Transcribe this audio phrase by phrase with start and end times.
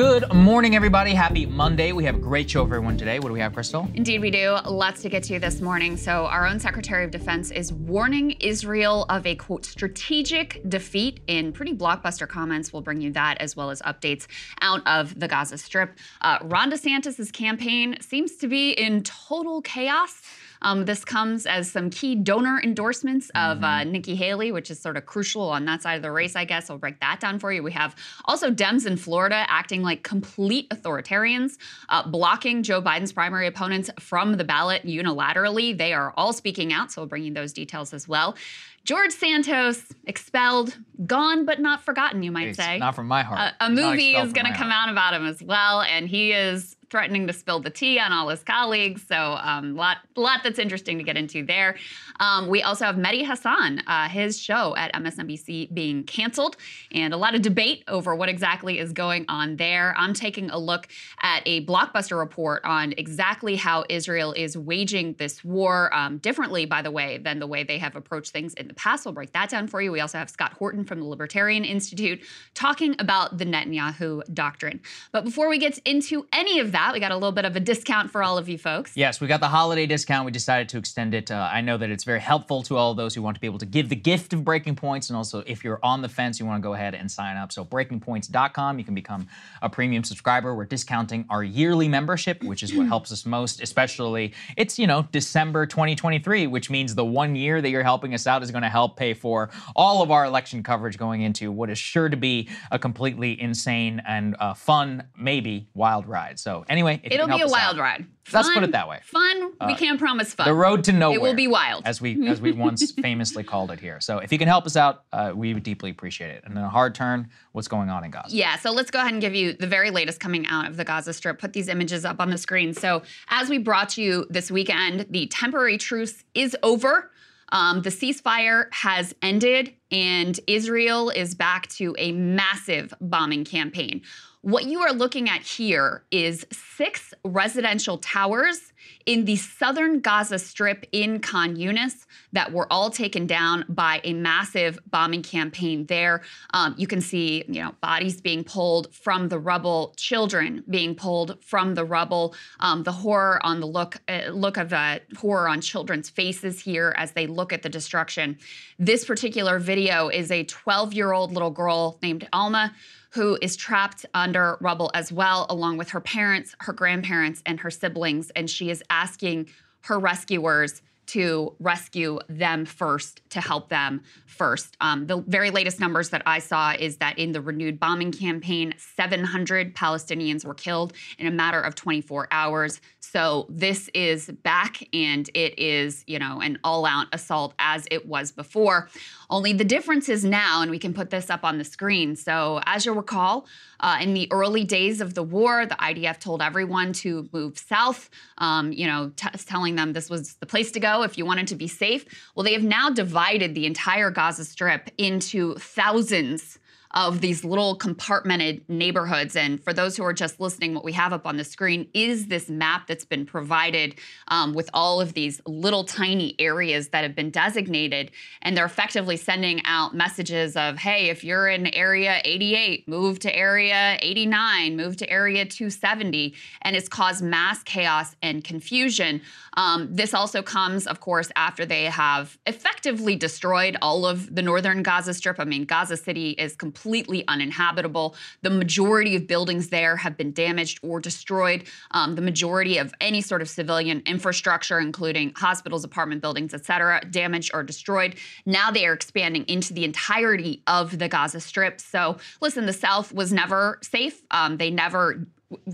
[0.00, 1.12] Good morning, everybody.
[1.12, 1.92] Happy Monday.
[1.92, 3.18] We have a great show for everyone today.
[3.18, 3.94] What do we have, Krystal?
[3.94, 4.56] Indeed, we do.
[4.64, 5.98] Lots to get to this morning.
[5.98, 11.52] So, our own Secretary of Defense is warning Israel of a quote strategic defeat in
[11.52, 12.72] pretty blockbuster comments.
[12.72, 14.26] We'll bring you that as well as updates
[14.62, 15.98] out of the Gaza Strip.
[16.22, 20.19] Uh, Ron DeSantis' campaign seems to be in total chaos.
[20.62, 23.64] Um, this comes as some key donor endorsements of mm-hmm.
[23.64, 26.44] uh, Nikki Haley, which is sort of crucial on that side of the race, I
[26.44, 26.70] guess.
[26.70, 27.62] I'll break that down for you.
[27.62, 31.56] We have also Dems in Florida acting like complete authoritarians,
[31.88, 35.76] uh, blocking Joe Biden's primary opponents from the ballot unilaterally.
[35.76, 38.36] They are all speaking out, so we'll bring you those details as well.
[38.84, 42.78] George Santos expelled, gone but not forgotten, you might it's say.
[42.78, 43.54] Not from my heart.
[43.60, 44.88] Uh, a movie is going to come heart.
[44.88, 48.28] out about him as well, and he is threatening to spill the tea on all
[48.28, 49.02] his colleagues.
[49.06, 51.76] So a um, lot, lot that's interesting to get into there.
[52.18, 56.56] Um, we also have Mehdi Hasan, uh, his show at MSNBC being canceled,
[56.92, 59.94] and a lot of debate over what exactly is going on there.
[59.96, 60.88] I'm taking a look
[61.22, 66.82] at a blockbuster report on exactly how Israel is waging this war um, differently, by
[66.82, 69.04] the way, than the way they have approached things in the past.
[69.04, 69.92] We'll break that down for you.
[69.92, 72.20] We also have Scott Horton from the Libertarian Institute
[72.54, 74.80] talking about the Netanyahu doctrine.
[75.12, 76.92] But before we get into any of that, that.
[76.94, 78.96] We got a little bit of a discount for all of you folks.
[78.96, 80.24] Yes, we got the holiday discount.
[80.24, 81.30] We decided to extend it.
[81.30, 83.58] Uh, I know that it's very helpful to all those who want to be able
[83.58, 85.10] to give the gift of Breaking Points.
[85.10, 87.52] And also, if you're on the fence, you want to go ahead and sign up.
[87.52, 89.28] So, breakingpoints.com, you can become
[89.62, 90.54] a premium subscriber.
[90.54, 95.06] We're discounting our yearly membership, which is what helps us most, especially it's, you know,
[95.12, 98.68] December 2023, which means the one year that you're helping us out is going to
[98.68, 102.48] help pay for all of our election coverage going into what is sure to be
[102.70, 106.38] a completely insane and uh, fun, maybe wild ride.
[106.38, 108.06] So, Anyway, it'll be a wild out, ride.
[108.22, 109.00] Fun, Let's put it that way.
[109.02, 109.52] Fun.
[109.60, 110.46] Uh, we can't promise fun.
[110.46, 111.18] The road to nowhere.
[111.18, 114.00] It will be wild, as we as we once famously called it here.
[114.00, 116.44] So if you can help us out, uh, we would deeply appreciate it.
[116.46, 117.28] And then a hard turn.
[117.50, 118.36] What's going on in Gaza?
[118.36, 118.56] Yeah.
[118.56, 121.12] So let's go ahead and give you the very latest coming out of the Gaza
[121.12, 121.40] Strip.
[121.40, 122.72] Put these images up on the screen.
[122.72, 127.10] So as we brought you this weekend, the temporary truce is over.
[127.52, 134.02] Um, the ceasefire has ended, and Israel is back to a massive bombing campaign.
[134.42, 138.72] What you are looking at here is six residential towers
[139.04, 144.14] in the southern Gaza Strip in Khan Yunis that were all taken down by a
[144.14, 146.22] massive bombing campaign there.
[146.54, 151.36] Um, you can see, you know, bodies being pulled from the rubble, children being pulled
[151.44, 152.34] from the rubble.
[152.60, 156.94] Um, the horror on the look uh, look of uh, horror on children's faces here
[156.96, 158.38] as they look at the destruction.
[158.78, 162.72] This particular video is a 12 year old little girl named Alma
[163.10, 167.70] who is trapped under rubble as well, along with her parents, her grandparents, and her
[167.70, 168.30] siblings.
[168.30, 169.48] And she is asking
[169.82, 174.76] her rescuers to rescue them first, to help them first.
[174.80, 178.74] Um, the very latest numbers that I saw is that in the renewed bombing campaign,
[178.78, 182.80] 700 Palestinians were killed in a matter of 24 hours.
[183.00, 188.06] So this is back and it is, you know, an all out assault as it
[188.06, 188.88] was before.
[189.30, 192.16] Only the difference is now, and we can put this up on the screen.
[192.16, 193.46] So, as you'll recall,
[193.78, 198.10] uh, in the early days of the war, the IDF told everyone to move south,
[198.38, 201.48] um, you know, t- telling them this was the place to go if you wanted
[201.48, 202.04] to be safe.
[202.34, 206.59] Well, they have now divided the entire Gaza Strip into thousands
[206.92, 209.36] of these little compartmented neighborhoods.
[209.36, 212.26] And for those who are just listening, what we have up on the screen is
[212.26, 213.94] this map that's been provided
[214.28, 218.10] um, with all of these little tiny areas that have been designated.
[218.42, 223.36] And they're effectively sending out messages of, hey, if you're in area 88, move to
[223.36, 226.34] area 89, move to area 270.
[226.62, 229.22] And it's caused mass chaos and confusion.
[229.54, 234.82] Um, this also comes, of course, after they have effectively destroyed all of the northern
[234.82, 235.38] Gaza Strip.
[235.38, 238.14] I mean, Gaza City is completely completely uninhabitable.
[238.42, 241.64] The majority of buildings there have been damaged or destroyed.
[241.90, 247.02] Um, the majority of any sort of civilian infrastructure, including hospitals, apartment buildings, et cetera,
[247.10, 248.14] damaged or destroyed.
[248.46, 251.80] Now they are expanding into the entirety of the Gaza Strip.
[251.80, 254.22] So, listen, the South was never safe.
[254.30, 255.26] Um, they never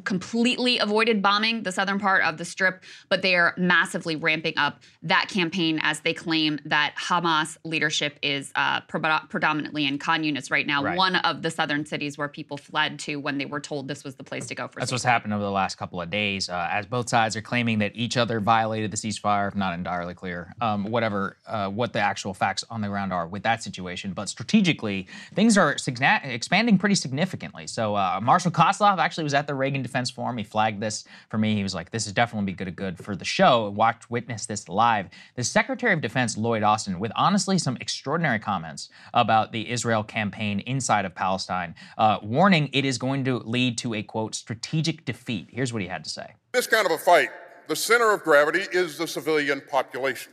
[0.04, 4.80] completely avoided bombing the southern part of the strip, but they are massively ramping up
[5.02, 10.50] that campaign as they claim that Hamas leadership is uh, pre- predominantly in Khan Yunis
[10.50, 10.96] right now, right.
[10.96, 14.14] one of the southern cities where people fled to when they were told this was
[14.14, 14.80] the place to go for.
[14.80, 17.78] That's what's happened over the last couple of days, uh, as both sides are claiming
[17.80, 19.54] that each other violated the ceasefire.
[19.54, 23.42] Not entirely clear, um, whatever uh, what the actual facts on the ground are with
[23.42, 25.76] that situation, but strategically things are
[26.24, 27.66] expanding pretty significantly.
[27.66, 30.38] So uh, Marshall Kosloff actually was at the Reagan Defense Forum.
[30.38, 31.56] He flagged this for me.
[31.56, 34.68] He was like, "This is definitely be good, good for the show." Watch, witness this
[34.68, 35.08] live.
[35.34, 40.60] The Secretary of Defense Lloyd Austin, with honestly some extraordinary comments about the Israel campaign
[40.60, 45.48] inside of Palestine, uh, warning it is going to lead to a quote strategic defeat.
[45.50, 47.30] Here's what he had to say: This kind of a fight,
[47.66, 50.32] the center of gravity is the civilian population.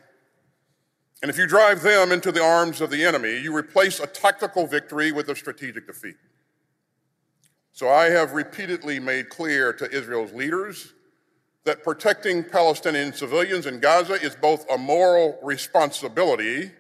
[1.24, 4.68] And if you drive them into the arms of the enemy, you replace a tactical
[4.68, 6.18] victory with a strategic defeat.
[7.76, 10.94] So I have repeatedly made clear to Israel's leaders
[11.66, 16.72] that protecting Palestinian civilians in Gaza is both a moral responsibility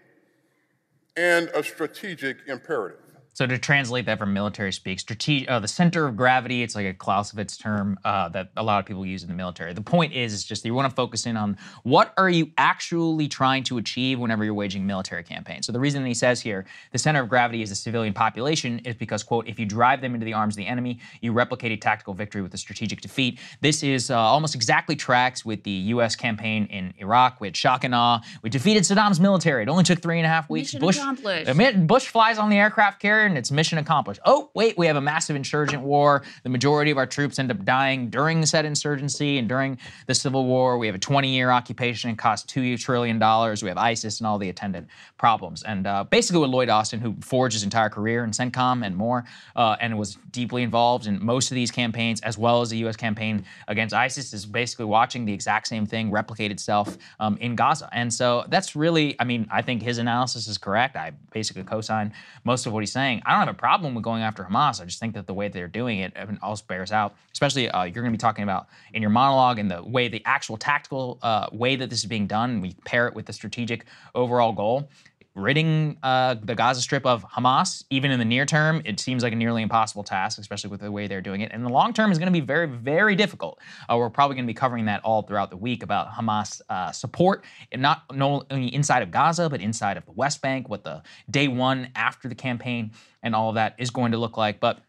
[1.17, 3.02] and a strategic imperative.
[3.33, 6.85] So to translate that from military speak, strategic, uh, the center of gravity, it's like
[6.85, 9.73] a Clausewitz term uh, that a lot of people use in the military.
[9.73, 13.27] The point is, is just you want to focus in on what are you actually
[13.27, 15.65] trying to achieve whenever you're waging military campaigns.
[15.65, 18.93] So the reason he says here, the center of gravity is the civilian population is
[18.93, 21.77] because, quote, if you drive them into the arms of the enemy, you replicate a
[21.77, 23.39] tactical victory with a strategic defeat.
[23.61, 26.15] This is uh, almost exactly tracks with the U.S.
[26.15, 27.41] campaign in Iraq.
[27.41, 28.21] We had shock and awe.
[28.43, 29.63] We defeated Saddam's military.
[29.63, 30.73] It only took three and a half weeks.
[30.73, 31.87] Mission Bush, accomplished.
[31.87, 34.19] Bush flies on the aircraft carrier and it's mission accomplished.
[34.25, 36.23] Oh, wait, we have a massive insurgent war.
[36.43, 39.77] The majority of our troops end up dying during said insurgency and during
[40.07, 40.77] the Civil War.
[40.77, 43.17] We have a 20 year occupation and cost $2 trillion.
[43.17, 44.87] We have ISIS and all the attendant
[45.17, 45.63] problems.
[45.63, 49.25] And uh, basically, with Lloyd Austin, who forged his entire career in CENTCOM and more,
[49.55, 52.95] uh, and was deeply involved in most of these campaigns, as well as the U.S.
[52.95, 57.89] campaign against ISIS, is basically watching the exact same thing replicate itself um, in Gaza.
[57.91, 60.95] And so that's really, I mean, I think his analysis is correct.
[60.95, 62.13] I basically co sign
[62.43, 63.12] most of what he's saying.
[63.25, 64.81] I don't have a problem with going after Hamas.
[64.81, 67.15] I just think that the way they're doing it also bears out.
[67.31, 70.21] Especially, uh, you're going to be talking about in your monologue and the way the
[70.25, 72.61] actual tactical uh, way that this is being done.
[72.61, 74.89] We pair it with the strategic overall goal
[75.35, 79.33] ridding uh, the Gaza Strip of Hamas, even in the near term, it seems like
[79.33, 81.51] a nearly impossible task, especially with the way they're doing it.
[81.51, 83.59] And the long term is going to be very, very difficult.
[83.89, 86.91] Uh, we're probably going to be covering that all throughout the week about Hamas uh,
[86.91, 91.01] support, and not only inside of Gaza, but inside of the West Bank, what the
[91.29, 92.91] day one after the campaign
[93.23, 94.59] and all of that is going to look like.
[94.59, 94.81] But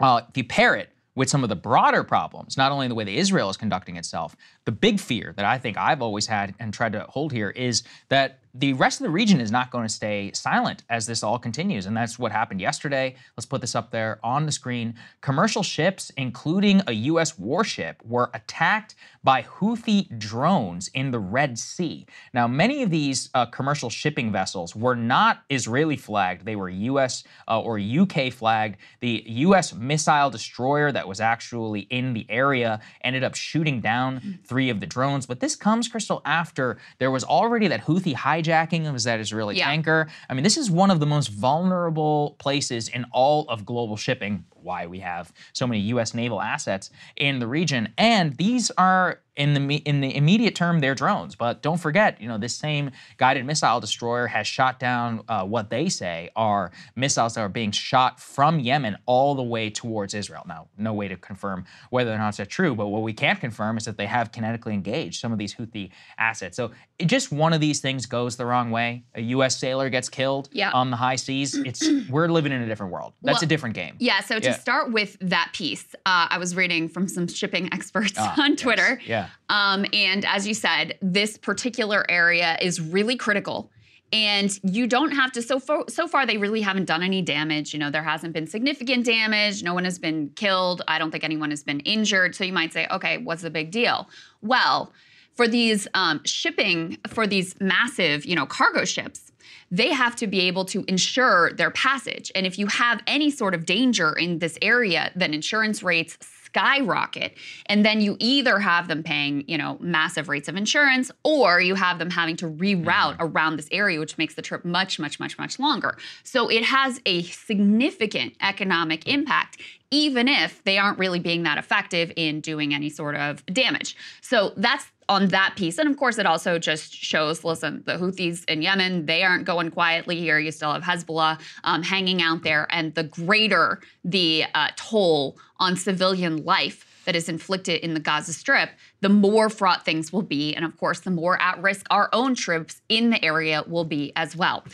[0.00, 3.04] uh, if you pair it with some of the broader problems, not only the way
[3.04, 6.74] that Israel is conducting itself, the big fear that I think I've always had and
[6.74, 9.92] tried to hold here is that the rest of the region is not going to
[9.92, 11.86] stay silent as this all continues.
[11.86, 13.14] And that's what happened yesterday.
[13.36, 14.94] Let's put this up there on the screen.
[15.20, 17.38] Commercial ships, including a U.S.
[17.38, 22.06] warship, were attacked by Houthi drones in the Red Sea.
[22.32, 27.24] Now, many of these uh, commercial shipping vessels were not Israeli flagged, they were U.S.
[27.48, 28.76] Uh, or UK flagged.
[29.00, 29.74] The U.S.
[29.74, 34.86] missile destroyer that was actually in the area ended up shooting down three of the
[34.86, 35.26] drones.
[35.26, 39.56] But this comes, Krystal, after there was already that Houthi hijack hijacking of that Israeli
[39.56, 39.66] Yeah.
[39.66, 40.08] tanker.
[40.30, 44.44] I mean, this is one of the most vulnerable places in all of global shipping.
[44.54, 46.14] Why we have so many U.S.
[46.14, 50.94] naval assets in the region, and these are in the in the immediate term they're
[50.94, 51.34] drones.
[51.34, 55.70] But don't forget, you know, this same guided missile destroyer has shot down uh, what
[55.70, 60.42] they say are missiles that are being shot from Yemen all the way towards Israel.
[60.46, 63.76] Now, no way to confirm whether or not that's true, but what we can confirm
[63.76, 66.56] is that they have kinetically engaged some of these Houthi assets.
[66.56, 69.04] So it, just one of these things goes the wrong way.
[69.14, 69.56] A U.S.
[69.58, 70.70] sailor gets killed Yeah.
[70.72, 71.54] on the high seas.
[71.54, 73.12] It's we're living in a different world.
[73.22, 73.96] That's Well, a different game.
[73.98, 74.54] Yeah, so to Yeah.
[74.58, 78.60] start with that piece, uh, I was reading from some shipping experts Ah, on yes.
[78.60, 79.00] Twitter.
[79.26, 79.72] Yeah.
[79.72, 83.70] Um, and as you said, this particular area is really critical.
[84.12, 85.42] And you don't have to.
[85.42, 87.72] So far, so far, they really haven't done any damage.
[87.72, 89.64] You know, there hasn't been significant damage.
[89.64, 90.82] No one has been killed.
[90.86, 92.36] I don't think anyone has been injured.
[92.36, 94.08] So you might say, okay, what's the big deal?
[94.42, 94.92] Well,
[95.34, 99.32] for these um, shipping, for these massive, you know, cargo ships,
[99.70, 102.30] they have to be able to insure their passage.
[102.34, 106.16] And if you have any sort of danger in this area, then insurance rates
[106.56, 107.36] skyrocket.
[107.66, 111.74] And then you either have them paying, you know, massive rates of insurance or you
[111.74, 113.22] have them having to reroute mm-hmm.
[113.22, 115.98] around this area, which makes the trip much, much, much, much longer.
[116.24, 119.60] So it has a significant economic impact,
[119.90, 123.94] even if they aren't really being that effective in doing any sort of damage.
[124.22, 125.78] So that's on that piece.
[125.78, 129.70] And of course, it also just shows listen, the Houthis in Yemen, they aren't going
[129.70, 130.38] quietly here.
[130.38, 132.66] You still have Hezbollah um, hanging out there.
[132.70, 138.32] And the greater the uh, toll on civilian life that is inflicted in the Gaza
[138.32, 138.70] Strip,
[139.00, 140.54] the more fraught things will be.
[140.54, 144.12] And of course, the more at risk our own troops in the area will be
[144.16, 144.64] as well.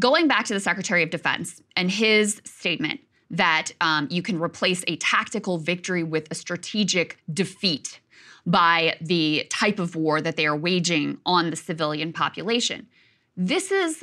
[0.00, 4.82] Going back to the Secretary of Defense and his statement that um, you can replace
[4.86, 8.00] a tactical victory with a strategic defeat
[8.48, 12.88] by the type of war that they are waging on the civilian population.
[13.36, 14.02] This is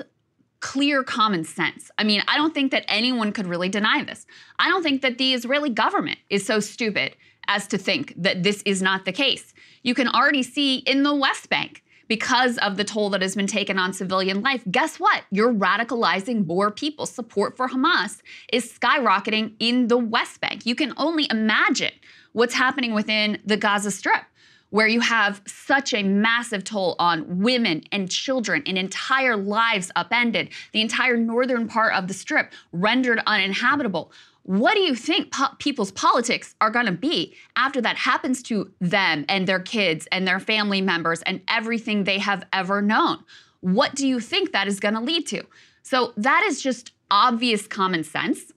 [0.60, 1.90] clear common sense.
[1.98, 4.28] I mean, I don't think that anyone could really deny this.
[4.60, 7.16] I don't think that the Israeli government is so stupid
[7.48, 9.52] as to think that this is not the case.
[9.82, 13.48] You can already see in the West Bank because of the toll that has been
[13.48, 14.64] taken on civilian life.
[14.70, 15.24] Guess what?
[15.32, 17.08] You're radicalizing more people.
[17.08, 18.22] Support for Hamas
[18.54, 20.68] is skyrocketing in the West Bank.
[20.68, 21.94] You can only imagine
[22.34, 24.24] what's happening within the Gaza Strip
[24.76, 30.50] where you have such a massive toll on women and children and entire lives upended,
[30.74, 34.12] the entire northern part of the strip rendered uninhabitable.
[34.44, 38.70] What do you think po- people's politics are going to be after that happens to
[38.82, 43.24] them and their kids and their family members and everything they have ever known?
[43.62, 45.44] What do you think that is going to lead to?
[45.84, 48.52] So, that is just obvious common sense.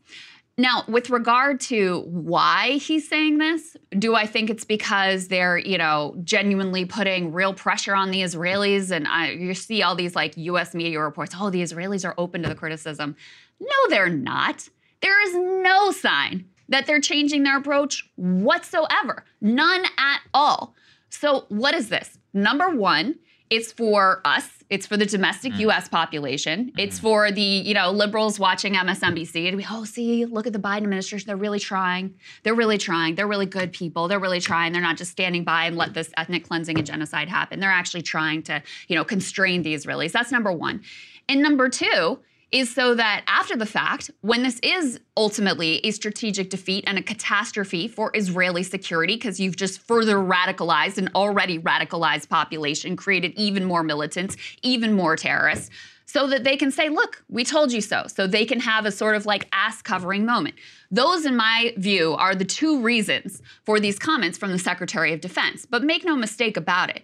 [0.61, 5.79] Now, with regard to why he's saying this, do I think it's because they're, you
[5.79, 8.91] know, genuinely putting real pressure on the Israelis?
[8.91, 12.43] And I, you see all these like US media reports, oh, the Israelis are open
[12.43, 13.15] to the criticism.
[13.61, 14.69] No, they're not.
[15.01, 19.25] There is no sign that they're changing their approach whatsoever.
[19.41, 20.75] None at all.
[21.09, 22.19] So, what is this?
[22.35, 23.15] Number one,
[23.51, 24.49] it's for us.
[24.71, 25.61] It's for the domestic mm.
[25.61, 25.89] U.S.
[25.89, 26.67] population.
[26.67, 26.79] Mm-hmm.
[26.79, 30.59] It's for the you know liberals watching MSNBC and we oh see look at the
[30.59, 31.27] Biden administration.
[31.27, 32.15] They're really trying.
[32.43, 33.15] They're really trying.
[33.15, 34.09] They're really good people.
[34.09, 34.73] They're really trying.
[34.73, 37.61] They're not just standing by and let this ethnic cleansing and genocide happen.
[37.61, 40.13] They're actually trying to you know constrain the Israelis.
[40.13, 40.83] That's number one.
[41.29, 46.49] And number two is so that after the fact, when this is ultimately a strategic
[46.49, 52.29] defeat and a catastrophe for Israeli security, because you've just further radicalized an already radicalized
[52.29, 55.69] population, created even more militants, even more terrorists,
[56.07, 58.05] so that they can say, look, we told you so.
[58.07, 60.55] So they can have a sort of like ass covering moment.
[60.91, 65.21] Those, in my view, are the two reasons for these comments from the Secretary of
[65.21, 65.67] Defense.
[65.67, 67.03] But make no mistake about it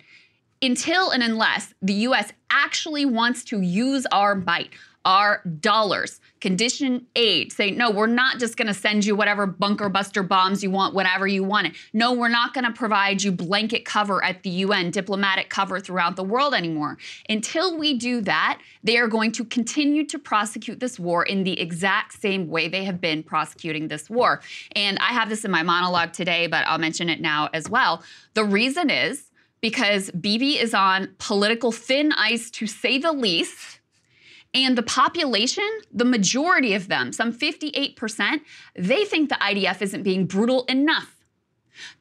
[0.63, 4.71] until and unless the US actually wants to use our might,
[5.05, 10.23] our dollars, condition aid, say, no, we're not just to send you whatever bunker buster
[10.23, 11.75] bombs you want whenever you want it.
[11.93, 16.25] No, we're not to provide you blanket cover at the UN, diplomatic cover throughout the
[16.25, 16.99] world anymore.
[17.29, 21.61] Until we do that, they are going to continue to prosecute this war in the
[21.61, 24.41] exact same way they have been prosecuting this war.
[24.73, 28.03] And I have this in my monologue today, but I'll mention it now as well.
[28.35, 29.31] The reason is
[29.61, 33.81] because Bibi is on political thin ice, to say the least.
[34.55, 38.41] And the population, the majority of them, some 58%,
[38.77, 41.17] they think the IDF isn't being brutal enough.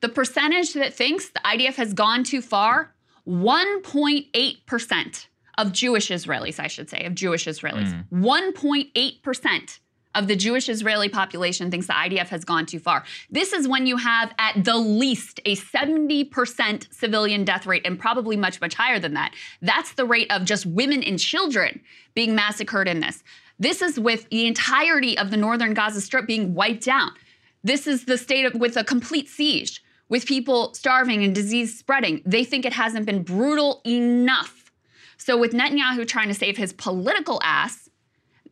[0.02, 2.94] The percentage that thinks the IDF has gone too far,
[3.28, 8.06] 1.8% of Jewish Israelis, I should say, of Jewish Israelis.
[8.12, 8.54] Mm.
[8.54, 9.80] 1.8%
[10.16, 13.04] of the Jewish Israeli population thinks the IDF has gone too far.
[13.30, 18.38] This is when you have, at the least, a 70% civilian death rate, and probably
[18.38, 19.34] much, much higher than that.
[19.62, 21.82] That's the rate of just women and children
[22.14, 23.24] being massacred in this.
[23.60, 27.12] This is with the entirety of the northern Gaza Strip being wiped out.
[27.64, 32.22] This is the state of, with a complete siege, with people starving and disease spreading.
[32.26, 34.72] They think it hasn't been brutal enough.
[35.18, 37.83] So, with Netanyahu trying to save his political ass,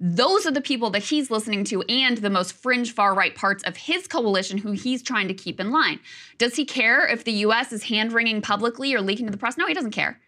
[0.03, 3.63] those are the people that he's listening to and the most fringe far right parts
[3.65, 5.99] of his coalition who he's trying to keep in line.
[6.39, 9.57] Does he care if the US is hand wringing publicly or leaking to the press?
[9.57, 10.19] No, he doesn't care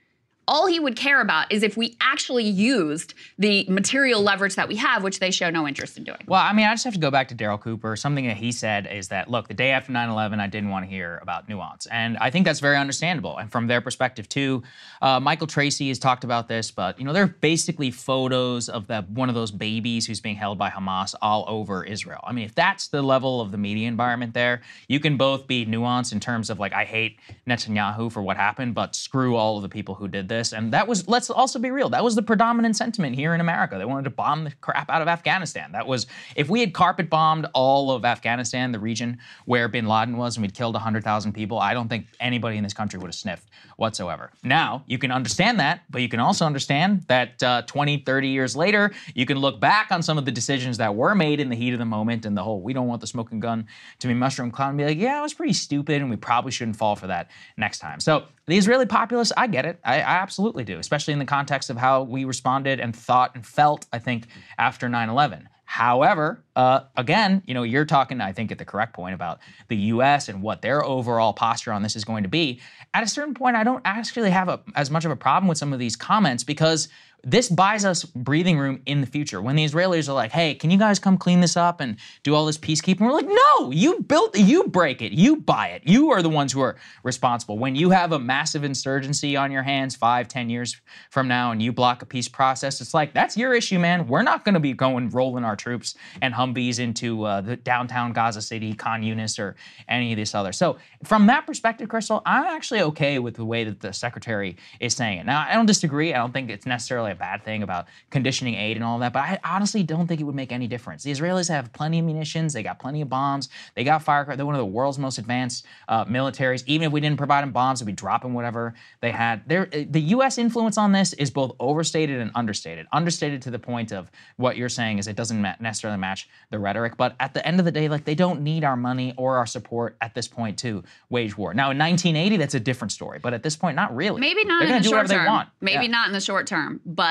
[0.47, 4.75] all he would care about is if we actually used the material leverage that we
[4.75, 6.19] have, which they show no interest in doing.
[6.27, 7.95] Well, I mean, I just have to go back to Daryl Cooper.
[7.95, 10.85] Something that he said is that, look, the day after 9 11, I didn't want
[10.85, 11.85] to hear about nuance.
[11.87, 13.37] And I think that's very understandable.
[13.37, 14.63] And from their perspective, too,
[15.01, 18.87] uh, Michael Tracey has talked about this, but, you know, there are basically photos of
[18.87, 22.19] the, one of those babies who's being held by Hamas all over Israel.
[22.23, 25.65] I mean, if that's the level of the media environment there, you can both be
[25.65, 29.63] nuanced in terms of, like, I hate Netanyahu for what happened, but screw all of
[29.63, 30.32] the people who did this.
[30.53, 33.77] And that was, let's also be real, that was the predominant sentiment here in America.
[33.77, 35.71] They wanted to bomb the crap out of Afghanistan.
[35.73, 40.17] That was, if we had carpet bombed all of Afghanistan, the region where bin Laden
[40.17, 43.15] was, and we'd killed 100,000 people, I don't think anybody in this country would have
[43.15, 44.31] sniffed whatsoever.
[44.43, 48.55] Now, you can understand that, but you can also understand that uh, 20, 30 years
[48.55, 51.55] later, you can look back on some of the decisions that were made in the
[51.55, 53.67] heat of the moment and the whole, we don't want the smoking gun
[53.99, 56.51] to be mushroom cloud, and be like, yeah, it was pretty stupid, and we probably
[56.51, 57.99] shouldn't fall for that next time.
[57.99, 59.79] So the Israeli populace, I get it.
[59.83, 63.45] I, I, absolutely do, especially in the context of how we responded and thought and
[63.45, 65.47] felt, I think, after 9 11.
[65.65, 69.77] However, uh, again, you know, you're talking, I think, at the correct point about the
[69.77, 70.29] U.S.
[70.29, 72.59] and what their overall posture on this is going to be.
[72.93, 75.57] At a certain point, I don't actually have a, as much of a problem with
[75.57, 76.89] some of these comments because
[77.25, 79.41] this buys us breathing room in the future.
[79.41, 82.35] When the Israelis are like, hey, can you guys come clean this up and do
[82.35, 82.99] all this peacekeeping?
[82.99, 85.83] We're like, no, you built you break it, you buy it.
[85.85, 87.57] You are the ones who are responsible.
[87.57, 90.75] When you have a massive insurgency on your hands five, ten years
[91.11, 94.07] from now and you block a peace process, it's like, that's your issue, man.
[94.07, 98.11] We're not going to be going rolling our troops and Humvees into uh, the downtown
[98.11, 99.55] Gaza City, Khan Yunis, or
[99.87, 100.51] any of this other.
[100.51, 104.93] So from that perspective, Krystal, I'm actually okay with the way that the secretary is
[104.93, 105.25] saying it.
[105.25, 106.13] Now, I don't disagree.
[106.13, 109.19] I don't think it's necessarily a bad thing about conditioning aid and all that, but
[109.19, 111.03] I honestly don't think it would make any difference.
[111.03, 114.37] The Israelis have plenty of munitions, they got plenty of bombs, they got firecrackers.
[114.37, 116.63] They're one of the world's most advanced uh, militaries.
[116.67, 119.47] Even if we didn't provide them bombs, they'd be dropping whatever they had.
[119.47, 120.37] There, uh, the U.S.
[120.37, 122.87] influence on this is both overstated and understated.
[122.91, 126.97] Understated to the point of what you're saying is it doesn't necessarily match the rhetoric,
[126.97, 129.45] but at the end of the day, like they don't need our money or our
[129.45, 131.53] support at this point to wage war.
[131.53, 134.19] Now in 1980, that's a different story, but at this point, not really.
[134.19, 135.47] Maybe not They're in the short term.
[135.61, 135.91] Maybe yeah.
[135.91, 137.02] not in the short term, but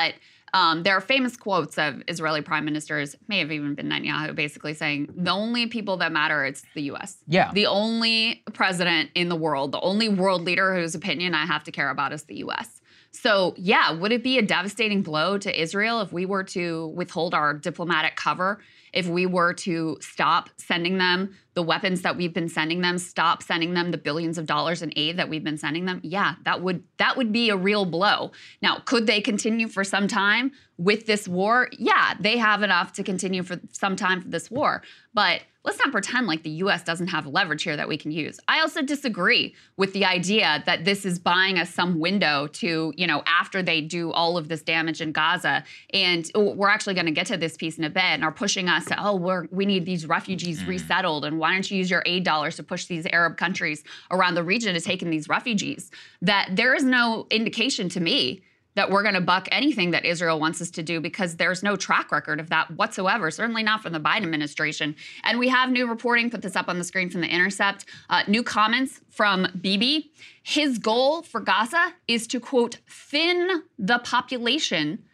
[0.55, 4.74] um, there are famous quotes of Israeli prime ministers, may have even been Netanyahu, basically
[4.74, 7.16] saying the only people that matter it's the U.S.
[7.26, 7.50] Yeah.
[7.52, 11.72] The only president in the world, the only world leader whose opinion I have to
[11.72, 12.83] care about is the U.S.
[13.12, 17.35] So, yeah, would it be a devastating blow to Israel if we were to withhold
[17.35, 18.61] our diplomatic cover
[18.92, 23.42] if we were to stop sending them the weapons that we've been sending them, stop
[23.42, 26.62] sending them the billions of dollars in aid that we've been sending them, yeah, that
[26.62, 28.33] would that would be a real blow.
[28.62, 31.68] Now, could they continue for some time with this war?
[31.72, 34.83] Yeah, they have enough to continue for some time for this war.
[35.12, 38.40] But let's not pretend like the US doesn't have leverage here that we can use.
[38.48, 43.07] I also disagree with the idea that this is buying us some window to, you
[43.07, 47.12] know, after they do all of this damage in Gaza and we're actually going to
[47.12, 49.64] get to this piece in a bit and are pushing us to, oh, we're, we
[49.64, 50.68] need these refugees mm.
[50.68, 54.35] resettled and why don't you use your aid dollars to push these Arab countries around
[54.35, 55.90] the region to take in these refugees?
[56.20, 58.42] That there is no indication to me
[58.74, 61.76] that we're going to buck anything that Israel wants us to do because there's no
[61.76, 64.96] track record of that whatsoever, certainly not from the Biden administration.
[65.24, 68.22] And we have new reporting, put this up on the screen from The Intercept, uh,
[68.26, 70.11] new comments from Bibi.
[70.42, 75.04] His goal for Gaza is to, quote, thin the population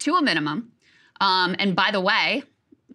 [0.00, 0.72] to a minimum.
[1.20, 2.44] Um, and by the way,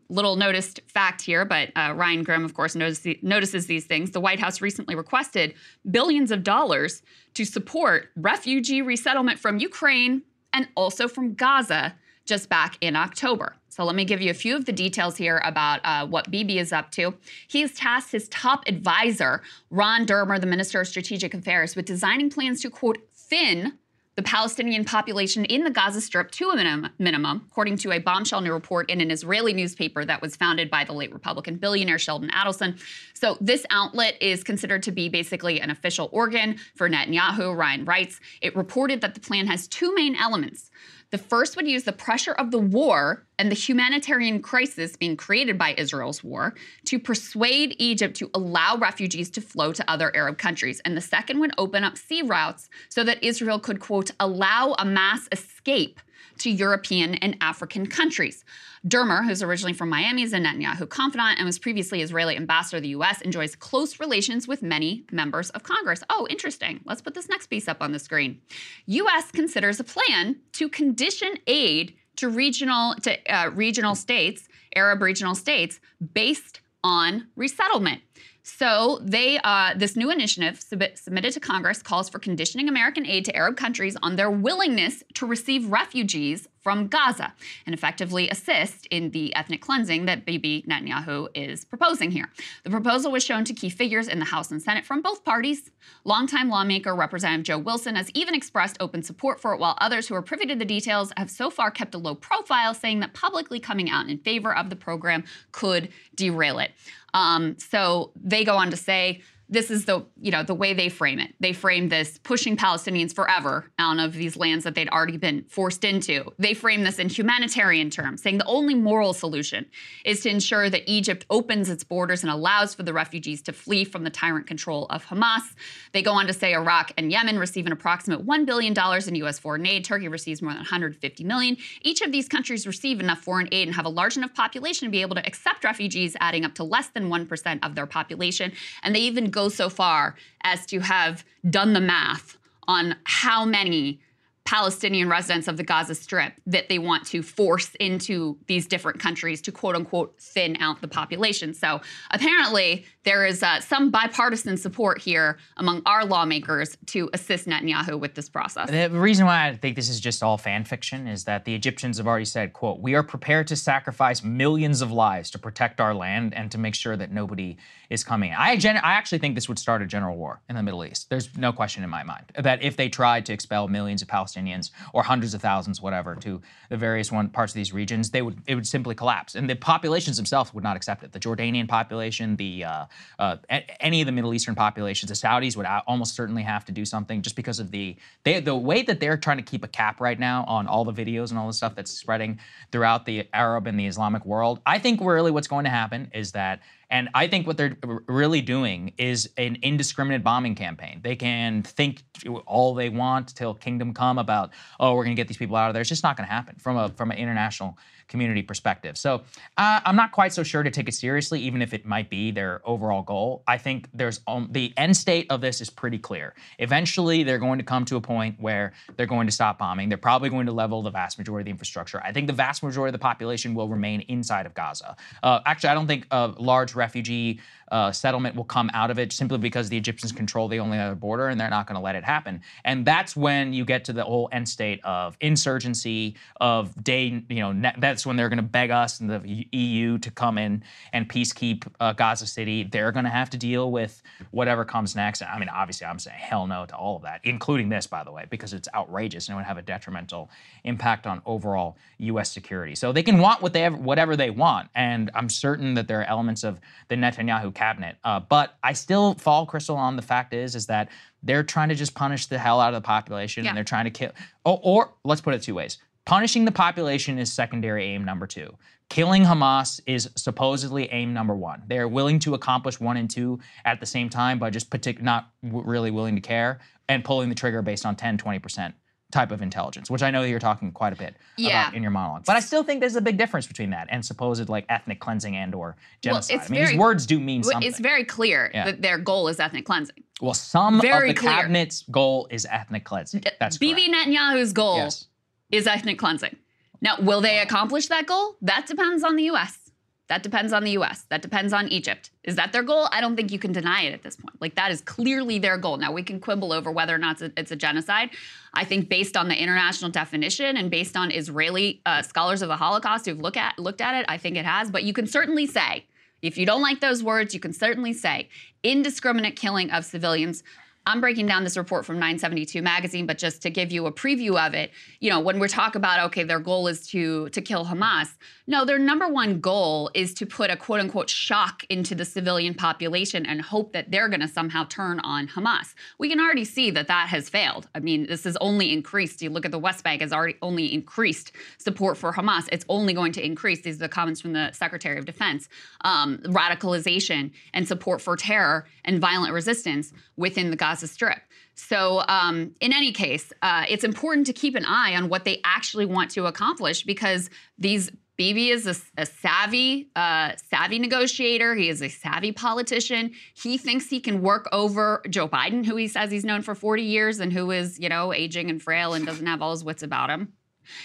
[0.09, 4.11] little noticed fact here, but uh, Ryan Grim, of course, notice, notices these things.
[4.11, 5.53] The White House recently requested
[5.89, 7.01] billions of dollars
[7.33, 10.21] to support refugee resettlement from Ukraine
[10.53, 13.55] and also from Gaza just back in October.
[13.69, 16.59] So let me give you a few of the details here about uh, what Bibi
[16.59, 17.13] is up to.
[17.47, 22.29] He has tasked his top advisor, Ron Dermer, the Minister of Strategic Affairs, with designing
[22.29, 23.77] plans to, quote, thin
[24.15, 28.39] the Palestinian population in the Gaza Strip to a minimum, minimum, according to a bombshell
[28.39, 32.29] new report in an Israeli newspaper that was founded by the late Republican billionaire Sheldon
[32.29, 32.79] Adelson.
[33.13, 38.21] So, this outlet is considered to be basically an official organ for Netanyahu, Ryan writes.
[38.41, 40.71] It reported that the plan has two main elements.
[41.15, 45.57] The first would use the pressure of the war and the humanitarian crisis being created
[45.57, 46.55] by Israel's war
[46.87, 50.81] to persuade Egypt to allow refugees to flow to other Arab countries.
[50.83, 54.83] And the second would open up sea routes so that Israel could, quote, allow a
[54.83, 56.01] mass escape
[56.39, 58.43] to European and African countries.
[58.87, 62.81] Dermer, who's originally from Miami, is a Netanyahu confidant and was previously Israeli ambassador to
[62.81, 66.03] the U.S., enjoys close relations with many members of Congress.
[66.09, 66.81] Oh, interesting.
[66.85, 68.41] Let's put this next piece up on the screen.
[68.85, 69.31] U.S.
[69.31, 75.79] considers a plan to condition aid to regional to uh, regional states, Arab regional states,
[76.13, 78.01] based on resettlement.
[78.47, 83.25] So they, uh, this new initiative submit, submitted to Congress calls for conditioning American aid
[83.25, 87.33] to Arab countries on their willingness to receive refugees from Gaza
[87.65, 92.29] and effectively assist in the ethnic cleansing that Bibi Netanyahu is proposing here.
[92.63, 95.71] The proposal was shown to key figures in the House and Senate from both parties.
[96.03, 100.15] Longtime lawmaker Representative Joe Wilson has even expressed open support for it, while others who
[100.15, 103.59] are privy to the details have so far kept a low profile, saying that publicly
[103.59, 106.71] coming out in favor of the program could derail it.
[107.15, 110.89] Um, so they go on to say this is the you know the way they
[110.89, 111.33] frame it.
[111.39, 115.83] They frame this pushing Palestinians forever out of these lands that they'd already been forced
[115.83, 116.31] into.
[116.39, 119.65] They frame this in humanitarian terms, saying the only moral solution
[120.03, 123.85] is to ensure that Egypt opens its borders and allows for the refugees to flee
[123.85, 125.43] from the tyrant control of Hamas.
[125.91, 128.73] They go on to say Iraq and Yemen receive an approximate $1 billion
[129.07, 129.39] in U.S.
[129.39, 129.85] foreign aid.
[129.85, 131.57] Turkey receives more than 150 million.
[131.81, 134.91] Each of these countries receive enough foreign aid and have a large enough population to
[134.91, 138.51] be able to accept refugees, adding up to less than 1% of their population.
[138.83, 143.99] And they even go so far as to have done the math on how many
[144.45, 149.41] Palestinian residents of the Gaza Strip that they want to force into these different countries
[149.41, 151.53] to quote unquote thin out the population.
[151.53, 157.99] So apparently, there is uh, some bipartisan support here among our lawmakers to assist Netanyahu
[157.99, 158.69] with this process.
[158.69, 161.97] The reason why I think this is just all fan fiction is that the Egyptians
[161.97, 165.93] have already said, quote, we are prepared to sacrifice millions of lives to protect our
[165.93, 167.57] land and to make sure that nobody
[167.89, 168.33] is coming.
[168.33, 171.09] I, gen- I actually think this would start a general war in the Middle East.
[171.09, 174.71] There's no question in my mind that if they tried to expel millions of Palestinians
[174.93, 178.41] or hundreds of thousands, whatever, to the various one parts of these regions, they would
[178.47, 181.11] it would simply collapse, and the populations themselves would not accept it.
[181.11, 182.85] The Jordanian population, the uh,
[183.19, 183.37] uh,
[183.79, 187.21] any of the Middle Eastern populations, the Saudis would almost certainly have to do something
[187.21, 190.19] just because of the they, the way that they're trying to keep a cap right
[190.19, 192.39] now on all the videos and all the stuff that's spreading
[192.71, 194.59] throughout the Arab and the Islamic world.
[194.65, 197.77] I think really what's going to happen is that and I think what they're
[198.07, 201.01] really doing is an indiscriminate bombing campaign.
[201.03, 202.03] They can think
[202.45, 205.67] all they want till kingdom come about, oh, we're going to get these people out
[205.67, 205.81] of there.
[205.81, 207.77] It's just not going to happen from a from an international
[208.07, 208.97] community perspective.
[208.97, 209.23] So
[209.57, 212.31] uh, I'm not quite so sure to take it seriously, even if it might be
[212.31, 213.43] their overall goal.
[213.47, 216.33] I think there's um, the end state of this is pretty clear.
[216.59, 219.89] Eventually, they're going to come to a point where they're going to stop bombing.
[219.89, 222.01] They're probably going to level the vast majority of the infrastructure.
[222.03, 224.95] I think the vast majority of the population will remain inside of Gaza.
[225.23, 227.39] Uh, actually, I don't think a large refugee
[227.71, 230.95] uh, settlement will come out of it simply because the Egyptians control the only other
[230.95, 232.41] border and they're not going to let it happen.
[232.63, 237.39] And that's when you get to the whole end state of insurgency, of day, you
[237.39, 240.63] know, ne- that's when they're going to beg us and the EU to come in
[240.93, 242.63] and peacekeep uh, Gaza City.
[242.63, 244.01] They're going to have to deal with
[244.31, 245.21] whatever comes next.
[245.21, 248.11] I mean, obviously, I'm saying hell no to all of that, including this, by the
[248.11, 250.29] way, because it's outrageous and it would have a detrimental
[250.63, 252.31] impact on overall U.S.
[252.31, 252.75] security.
[252.75, 256.01] So they can want what they ever, whatever they want, and I'm certain that there
[256.01, 257.97] are elements of the Netanyahu cabinet.
[258.03, 260.89] Uh, but I still fall, Krystal on the fact is is that
[261.23, 263.49] they're trying to just punish the hell out of the population, Yeah.
[263.49, 264.11] and they're trying to kill.
[264.43, 268.49] Or, or let's put it two ways: punishing the population is secondary aim number two.
[268.89, 271.63] Killing Hamas is supposedly aim number one.
[271.67, 275.31] They're willing to accomplish one and two at the same time, but just partic- not
[275.43, 278.75] w- really willing to care and pulling the trigger based on 10, 20 percent
[279.11, 281.63] type of intelligence, which I know you're talking quite a bit Yeah.
[281.67, 282.25] about in your monologue.
[282.25, 285.35] But I still think there's a big difference between that and supposed like ethnic cleansing
[285.35, 286.37] and or genocide.
[286.37, 287.67] it's I mean, very- these words do mean something.
[287.67, 288.65] It's very clear Yeah.
[288.65, 290.03] that their goal is ethnic cleansing.
[290.21, 291.33] well, some very of the clear.
[291.33, 293.23] cabinet's goal is ethnic cleansing.
[293.39, 294.07] That's Bibi correct.
[294.09, 295.05] Netanyahu's goal Yes.
[295.51, 296.35] is ethnic cleansing.
[296.81, 298.35] Now, will they accomplish that goal?
[298.41, 299.64] That depends on the U.S.
[300.07, 301.05] That depends on the U.S.
[301.09, 302.11] That depends on Egypt.
[302.23, 302.87] Is that their goal?
[302.91, 304.39] I don't think you can deny it at this point.
[304.39, 305.77] Like that is clearly their goal.
[305.77, 308.11] Now we can quibble over whether or not it's a, it's a genocide.
[308.53, 312.57] I think based on the international definition and based on Israeli uh, scholars of the
[312.57, 314.69] Holocaust who've looked at looked at it, I think it has.
[314.69, 315.85] But you can certainly say,
[316.21, 318.29] if you don't like those words, you can certainly say
[318.63, 320.43] indiscriminate killing of civilians
[320.87, 324.39] I'm breaking down this report from 972 magazine, but just to give you a preview
[324.39, 327.65] of it, you know, when we're talking about okay, their goal is to to kill
[327.65, 328.09] Hamas.
[328.47, 332.53] No, their number one goal is to put a quote unquote shock into the civilian
[332.53, 335.73] population and hope that they're going to somehow turn on Hamas.
[335.97, 337.67] We can already see that that has failed.
[337.73, 339.21] I mean, this has only increased.
[339.23, 342.47] You look at the West Bank has already only increased support for Hamas.
[342.51, 343.61] It's only going to increase.
[343.61, 345.49] These are the comments from the Secretary of Defense.
[345.81, 351.19] Um, radicalization and support for terror and violent resistance within the Gaza Strip.
[351.55, 355.39] So, um, in any case, uh, it's important to keep an eye on what they
[355.45, 361.53] actually want to accomplish because these Bibi is a, a savvy, uh, savvy negotiator.
[361.55, 363.11] He is a savvy politician.
[363.33, 366.83] He thinks he can work over Joe Biden, who he says he's known for 40
[366.83, 369.83] years and who is, you know, aging and frail and doesn't have all his wits
[369.83, 370.33] about him.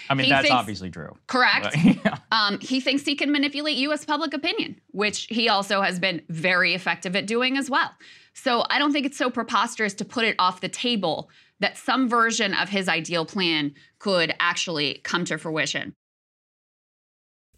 [0.09, 1.17] I mean, He that's thinks- obviously true.
[1.27, 1.63] Correct.
[1.63, 2.17] But, yeah.
[2.31, 4.05] Um, he thinks he can manipulate U.S.
[4.05, 7.91] public opinion, which he also has been very effective at doing as well.
[8.33, 12.07] So I don't think it's so preposterous to put it off the table that some
[12.09, 15.95] version of his ideal plan could actually come to fruition.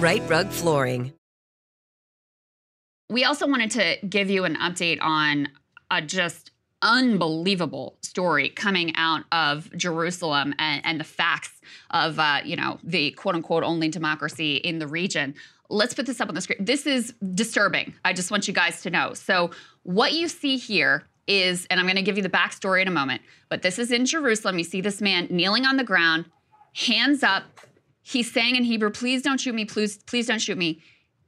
[0.00, 1.12] Rite Rug Flooring.
[3.10, 5.48] We also wanted to give you an update on
[5.90, 11.60] a just unbelievable story coming out of Jerusalem and, and the facts
[11.90, 15.34] of, uh, you know, the quote unquote only democracy in the region.
[15.68, 16.64] Let's put this up on the screen.
[16.64, 17.92] This is disturbing.
[18.02, 19.12] I just want you guys to know.
[19.12, 19.50] So,
[19.82, 22.92] what you see here is, and I'm going to give you the backstory in a
[22.92, 24.56] moment, but this is in Jerusalem.
[24.56, 26.24] You see this man kneeling on the ground,
[26.74, 27.44] hands up.
[28.10, 30.80] He's saying in Hebrew, please don't shoot me, please, please don't shoot me.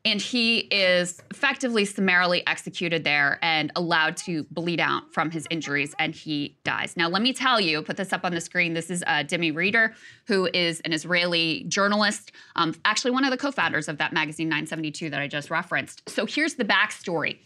[0.05, 5.95] And he is effectively summarily executed there and allowed to bleed out from his injuries
[6.01, 6.97] and he dies.
[6.97, 9.55] Now let me tell you put this up on the screen this is uh, Dimi
[9.55, 9.95] Reider
[10.27, 15.09] who is an israeli journalist um, actually one of the co-founders of that magazine 972
[15.11, 16.09] that i just referenced.
[16.11, 17.39] So here's the backstory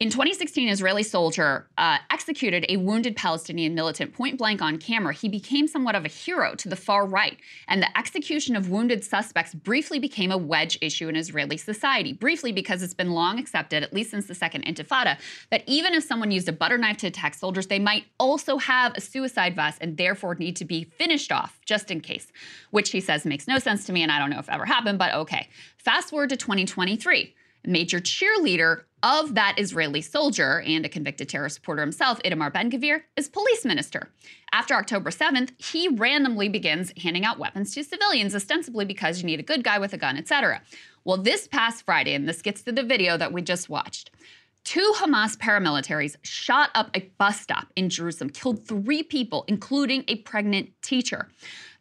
[0.00, 5.12] in 2016, an Israeli soldier uh, executed a wounded Palestinian militant point blank on camera.
[5.12, 7.36] He became somewhat of a hero to the far right,
[7.68, 12.14] and the execution of wounded suspects briefly became a wedge issue in Israeli society.
[12.14, 15.18] Briefly, because it's been long accepted, at least since the Second Intifada,
[15.50, 18.96] that even if someone used a butter knife to attack soldiers, they might also have
[18.96, 22.28] a suicide vest and therefore need to be finished off just in case,
[22.70, 24.64] which he says makes no sense to me, and I don't know if it ever
[24.64, 25.50] happened, but okay.
[25.76, 31.80] Fast forward to 2023 major cheerleader of that Israeli soldier and a convicted terrorist supporter
[31.80, 34.10] himself, Itamar Ben Gvir, is police minister.
[34.52, 39.40] After October 7th, he randomly begins handing out weapons to civilians, ostensibly because you need
[39.40, 40.62] a good guy with a gun, etc.
[41.04, 44.10] Well, this past Friday, and this gets to the video that we just watched,
[44.64, 50.16] Two Hamas paramilitaries shot up a bus stop in Jerusalem, killed three people, including a
[50.16, 51.28] pregnant teacher.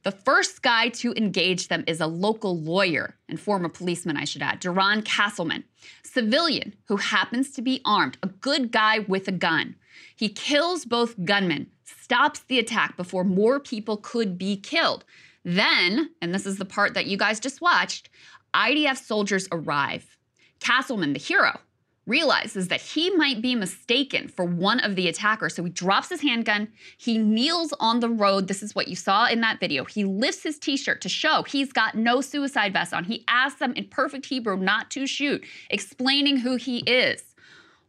[0.03, 4.41] The first guy to engage them is a local lawyer and former policeman, I should
[4.41, 5.65] add, Doron Castleman,
[6.03, 9.75] civilian who happens to be armed, a good guy with a gun.
[10.15, 15.03] He kills both gunmen, stops the attack before more people could be killed.
[15.43, 18.09] Then, and this is the part that you guys just watched,
[18.53, 20.17] IDF soldiers arrive.
[20.61, 21.59] Castleman, the hero,
[22.09, 25.55] realizes that he might be mistaken for one of the attackers.
[25.55, 26.67] So he drops his handgun,
[26.97, 28.47] he kneels on the road.
[28.47, 29.85] This is what you saw in that video.
[29.85, 33.05] He lifts his t shirt to show he's got no suicide vest on.
[33.05, 37.23] He asks them in perfect Hebrew not to shoot, explaining who he is.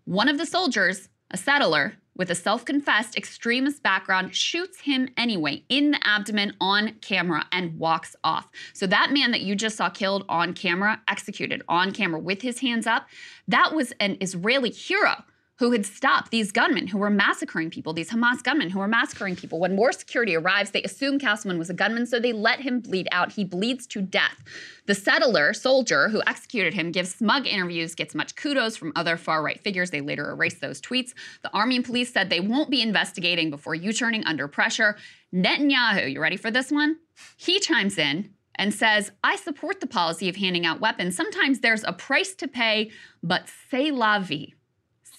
[0.04, 5.64] One of the soldiers, a settler, with a self confessed extremist background shoots him anyway
[5.70, 8.46] in the abdomen on camera and walks off.
[8.74, 12.60] So, that man that you just saw killed on camera, executed on camera with his
[12.60, 13.06] hands up,
[13.48, 15.24] that was an Israeli hero
[15.60, 19.36] who had stopped these gunmen who were massacring people, these Hamas gunmen who were massacring
[19.36, 19.60] people.
[19.60, 23.06] When more security arrives, they assume Castleman was a gunman, so they let him bleed
[23.12, 23.32] out.
[23.32, 24.42] He bleeds to death.
[24.86, 29.42] The settler soldier who executed him gives smug interviews, gets much kudos from other far
[29.42, 29.90] right figures.
[29.90, 31.12] They later erase those tweets.
[31.42, 34.96] The army and police said they won't be investigating before U turning under pressure.
[35.34, 36.96] Netanyahu, you ready for this one?
[37.36, 41.16] He chimes in and says, I support the policy of handing out weapons.
[41.16, 42.90] Sometimes there's a price to pay,
[43.22, 44.54] but c'est la vie.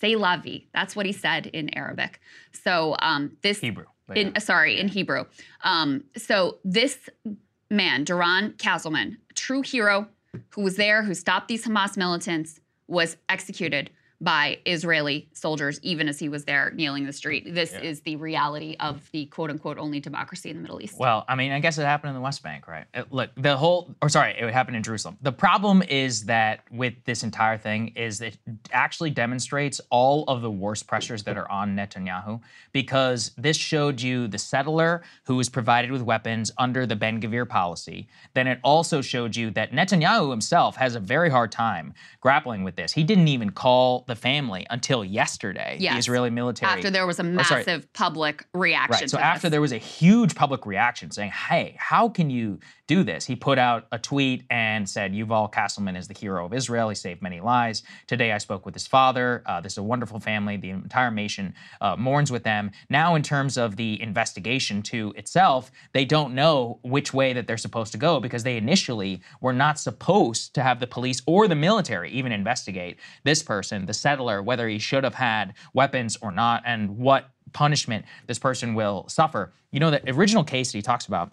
[0.02, 0.68] C'est la vie.
[0.74, 2.20] That's what he said in Arabic.
[2.52, 3.86] So um, this Hebrew.
[4.16, 5.24] In, sorry, in Hebrew.
[5.64, 7.10] Um, so this
[7.70, 10.08] man, Doron Castleman, true hero,
[10.50, 13.90] who was there, who stopped these Hamas militants, was executed
[14.22, 17.54] by Israeli soldiers, even as he was there kneeling in the street.
[17.54, 17.80] This Yeah.
[17.82, 21.00] is the reality of the quote unquote only democracy in the Middle East.
[21.00, 22.86] Well, I mean, I guess it happened in the West Bank, right?
[22.94, 25.18] It- look, the whole, or sorry, it happened in Jerusalem.
[25.22, 28.38] The problem is that with this entire thing is it
[28.72, 32.40] actually demonstrates all of the worst pressures that are on Netanyahu
[32.72, 37.50] because this showed you the settler who was provided with weapons under the Ben Gvir
[37.50, 38.08] policy.
[38.36, 42.76] Then it also showed you that Netanyahu himself has a very hard time grappling with
[42.76, 42.94] this.
[42.94, 45.78] He didn't even call the family until yesterday.
[45.80, 45.94] Yes.
[45.94, 46.72] The Israeli military.
[46.72, 49.04] after there was a oh, sorry, massive public reaction.
[49.04, 49.10] Right.
[49.10, 49.52] So after this.
[49.52, 52.60] there was a huge public reaction saying, "Hey, how can you
[52.96, 56.54] do this?" He put out a tweet and said, "Yuval Castleman is the hero of
[56.62, 56.90] Israel.
[56.90, 57.78] He saved many lives.
[58.14, 59.28] Today I spoke with his father.
[59.46, 60.56] Uh, this is a wonderful family.
[60.58, 61.46] The entire nation
[61.86, 66.80] uh, mourns with them." Now, in terms of the investigation to itself, they don't know
[66.96, 70.80] which way that they're supposed to go because they initially were not supposed to have
[70.80, 75.16] the police or the military even investigate this person, the settler, whether he should have
[75.16, 77.24] had weapons or not, and what
[77.54, 79.54] punishment this person will suffer.
[79.72, 81.32] You know, the original case that he talks about.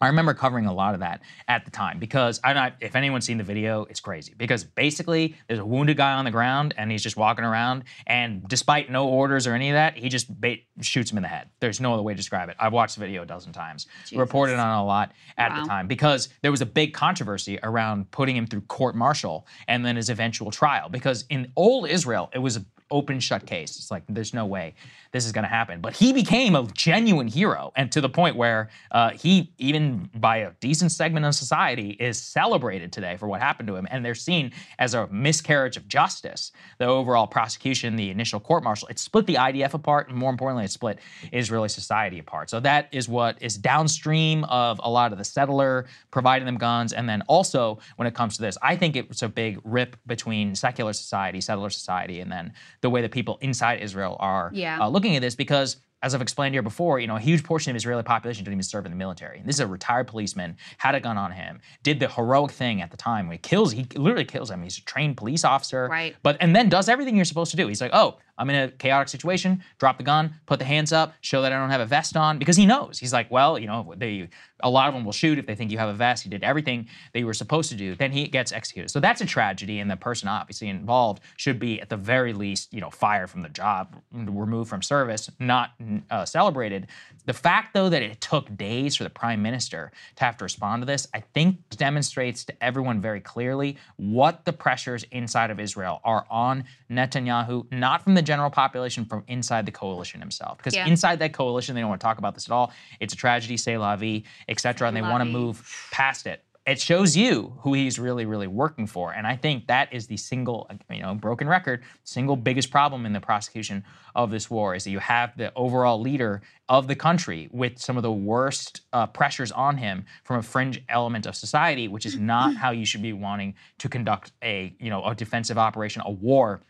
[0.00, 3.38] I remember covering a lot of that at the time because not, if anyone's seen
[3.38, 4.32] the video, it's crazy.
[4.36, 8.46] Because basically, there's a wounded guy on the ground and he's just walking around, and
[8.48, 11.48] despite no orders or any of that, he just ba- shoots him in the head.
[11.60, 12.56] There's no other way to describe it.
[12.58, 15.62] I've watched the video a dozen times, reported on a lot at Wow.
[15.62, 19.84] the time because there was a big controversy around putting him through court martial and
[19.84, 20.88] then his eventual trial.
[20.88, 23.76] Because in old Israel, it was open shut case.
[23.76, 24.74] It's like there's no way
[25.12, 25.80] this is going to happen.
[25.80, 30.38] But he became a genuine hero, and to the point where uh, he, even by
[30.38, 34.14] a decent segment of society, is celebrated today for what happened to him, and they're
[34.14, 36.52] seen as a miscarriage of justice.
[36.78, 40.64] The overall prosecution, the initial court martial, it split the IDF apart, and more importantly,
[40.64, 40.98] it split
[41.32, 42.50] Israeli society apart.
[42.50, 46.92] So that is what is downstream of a lot of the settler providing them guns,
[46.92, 50.54] and then also when it comes to this, I think it's a big rip between
[50.54, 54.80] secular society, settler society, and then the way that people inside Israel are Yeah.
[54.80, 57.70] uh, looking at this because as I've explained here before, you know, a huge portion
[57.72, 59.40] of Israeli population didn't even serve in the military.
[59.40, 62.80] And This is a retired policeman, had a gun on him, did the heroic thing
[62.80, 64.62] at the time he kills, he literally kills him.
[64.62, 65.88] He's a trained police officer.
[65.90, 66.14] Right.
[66.22, 67.66] But and then does everything you're supposed to do.
[67.66, 71.14] He's like, oh, I'm in a chaotic situation, drop the gun, put the hands up,
[71.20, 72.98] show that I don't have a vest on, because he knows.
[72.98, 74.28] He's like, well, you know, they
[74.60, 76.24] a lot of them will shoot if they think you have a vest.
[76.24, 77.94] He did everything that you were supposed to do.
[77.94, 78.90] Then he gets executed.
[78.90, 82.72] So that's a tragedy, and the person obviously involved should be at the very least,
[82.72, 85.72] you know, fired from the job, removed from service, not
[86.10, 86.88] uh, celebrated.
[87.26, 90.82] The fact, though, that it took days for the prime minister to have to respond
[90.82, 96.00] to this, I think demonstrates to everyone very clearly what the pressures inside of Israel
[96.04, 100.58] are on Netanyahu, not from the general population, from inside the coalition himself.
[100.58, 100.86] Because Yeah.
[100.86, 102.70] inside that coalition, they don't want to talk about this at all.
[103.00, 105.54] It's a tragedy, say la vie, et cetera, and they want to move
[105.90, 106.44] past it.
[106.66, 109.06] It shows you who he's really, really working for.
[109.14, 113.14] And I think that is the single, you know, broken record, single biggest problem in
[113.14, 113.82] the prosecution
[114.14, 117.96] of this war is that you have the overall leader of the country with some
[117.96, 122.16] of the worst uh, pressures on him from a fringe element of society, which is
[122.18, 126.10] not how you should be wanting to conduct a, you know, a defensive operation, a
[126.10, 126.60] war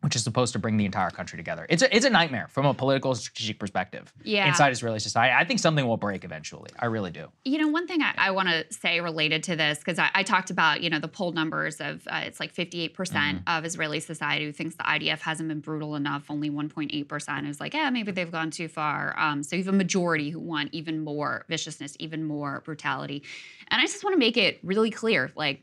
[0.00, 1.66] which is supposed to bring the entire country together.
[1.68, 4.46] It's a, it's a nightmare from a political strategic perspective Yeah.
[4.46, 5.34] inside Israeli society.
[5.36, 6.70] I think something will break eventually.
[6.78, 7.26] I really do.
[7.44, 10.22] You know, one thing I, I want to say related to this, because I, I
[10.22, 13.38] talked about, you know, the poll numbers of uh, it's like 58% Mm-hmm.
[13.48, 16.30] of Israeli society who thinks the IDF hasn't been brutal enough.
[16.30, 19.14] Only 1.8% is like, yeah, maybe they've gone too far.
[19.18, 23.22] Um, so you have a majority who want even more viciousness, even more brutality.
[23.68, 25.62] And I just want to make it really clear like,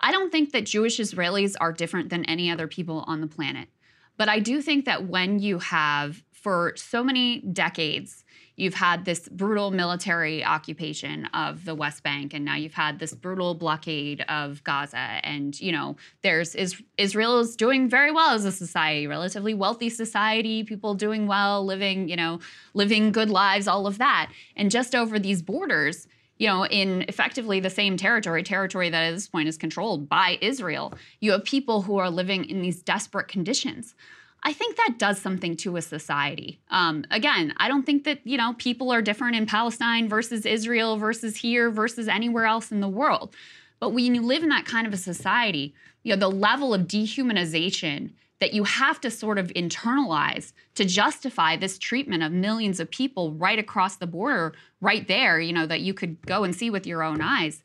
[0.00, 3.68] I don't think that Jewish Israelis are different than any other people on the planet.
[4.16, 8.24] But I do think that when you have for so many decades,
[8.56, 13.14] you've had this brutal military occupation of the West Bank, and now you've had this
[13.14, 14.96] brutal blockade of Gaza.
[14.96, 19.88] And you know, there's is, Israel is doing very well as a society, relatively wealthy
[19.88, 22.40] society, people doing well, living, you know,
[22.74, 24.30] living good lives, all of that.
[24.56, 26.06] And just over these borders,
[26.40, 30.38] you know, in effectively the same territory, territory that at this point is controlled by
[30.40, 33.94] Israel, you have people who are living in these desperate conditions.
[34.42, 36.58] I think that does something to a society.
[36.70, 40.96] Um, again, I don't think that you know people are different in Palestine versus Israel
[40.96, 43.34] versus here versus anywhere else in the world.
[43.78, 45.74] But when you live in that kind of a society,
[46.04, 51.56] you know the level of dehumanization that you have to sort of internalize to justify
[51.56, 55.80] this treatment of millions of people right across the border, right there, you know, that
[55.80, 57.62] you could go and see with your own eyes.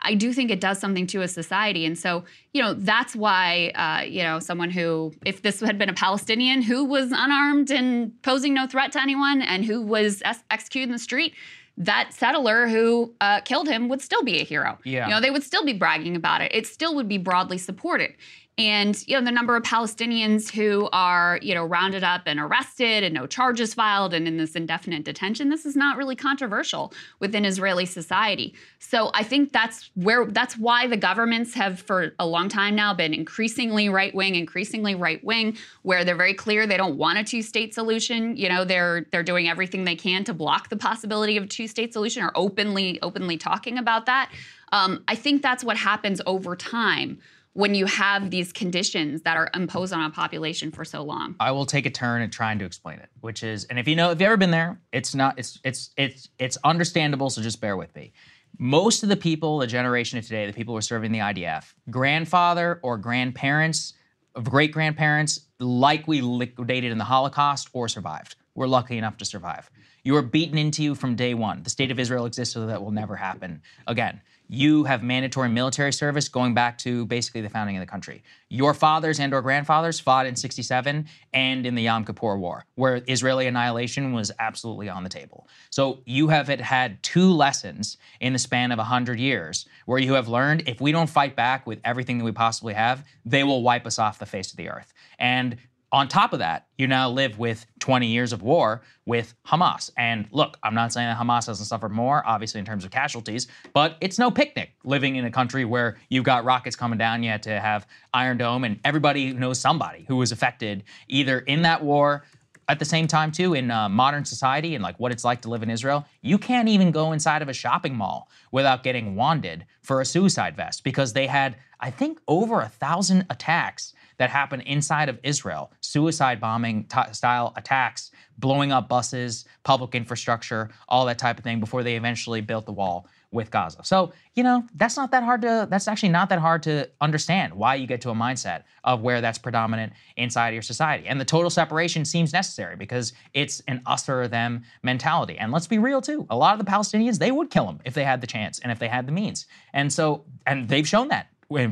[0.00, 1.84] I, do think it does something to a society.
[1.84, 5.88] And so, you know, that's why, uh, you know, someone who, if this had been
[5.88, 10.44] a Palestinian who was unarmed and posing no threat to anyone and who was ex-
[10.52, 11.34] executed in the street,
[11.78, 14.78] that settler who uh, killed him would still be a hero.
[14.84, 15.06] Yeah.
[15.06, 16.54] You know, they would still be bragging about it.
[16.54, 18.14] It still would be broadly supported
[18.58, 23.02] and you know the number of Palestinians who are you know rounded up and arrested
[23.02, 27.46] and no charges filed and in this indefinite detention this is not really controversial within
[27.46, 28.54] Israeli society.
[28.78, 32.92] So I think that's where that's why the governments have for a long time now
[32.92, 37.24] been increasingly right wing increasingly right wing where they're very clear they don't want a
[37.24, 38.36] two state solution.
[38.36, 41.66] You know they're they're doing everything they can to block the possibility of a two
[41.66, 44.30] state solution or openly openly talking about that.
[44.72, 47.18] Um, I think that's what happens over time
[47.54, 51.36] when you have these conditions that are imposed on a population for so long.
[51.38, 53.94] I will take a turn at trying to explain it, which is, and if you
[53.94, 57.28] know, if you've ever been there, it's not, it's, it's, it's, it's understandable.
[57.28, 58.12] So just bear with me.
[58.58, 61.74] Most of the people, the generation of today, the people who are serving the IDF,
[61.90, 63.94] grandfather or grandparents,
[64.34, 68.36] of great grandparents, likely liquidated in the Holocaust or survived.
[68.54, 69.70] We're lucky enough to survive.
[70.04, 71.62] You are beaten into you from day one.
[71.62, 74.22] The state of Israel exists so that will never happen again
[74.52, 78.22] you have mandatory military service going back to basically the founding of the country.
[78.50, 83.00] Your fathers and or grandfathers fought in 67 and in the Yom Kippur War, where
[83.08, 85.48] Israeli annihilation was absolutely on the table.
[85.70, 90.28] So you have had two lessons in the span of 100 years where you have
[90.28, 93.86] learned if we don't fight back with everything that we possibly have, they will wipe
[93.86, 94.92] us off the face of the earth.
[95.18, 95.56] And
[95.92, 99.90] on top of that, you now live with 20 years of war with Hamas.
[99.98, 103.46] And look, I'm not saying that Hamas hasn't suffered more, obviously, in terms of casualties,
[103.74, 107.22] but it's no picnic living in a country where you've got rockets coming down.
[107.22, 111.62] You had to have Iron Dome, and everybody knows somebody who was affected either in
[111.62, 112.24] that war.
[112.68, 115.50] At the same time, too, in uh, modern society and like what it's like to
[115.50, 119.66] live in Israel, you can't even go inside of a shopping mall without getting wanded
[119.82, 124.60] for a suicide vest because they had, I think, over a thousand attacks that happen
[124.60, 131.18] inside of Israel suicide bombing t- style attacks, blowing up buses, public infrastructure, all that
[131.18, 133.82] type of thing before they eventually built the wall with Gaza.
[133.82, 137.52] So, you know, that's not that hard to, that's actually not that hard to understand
[137.52, 141.08] why you get to a mindset of where that's predominant inside of your society.
[141.08, 145.36] And the total separation seems necessary because it's an us or them mentality.
[145.36, 147.94] And let's be real too, a lot of the Palestinians, they would kill them if
[147.94, 149.46] they had the chance and if they had the means.
[149.72, 151.26] And so, and they've shown that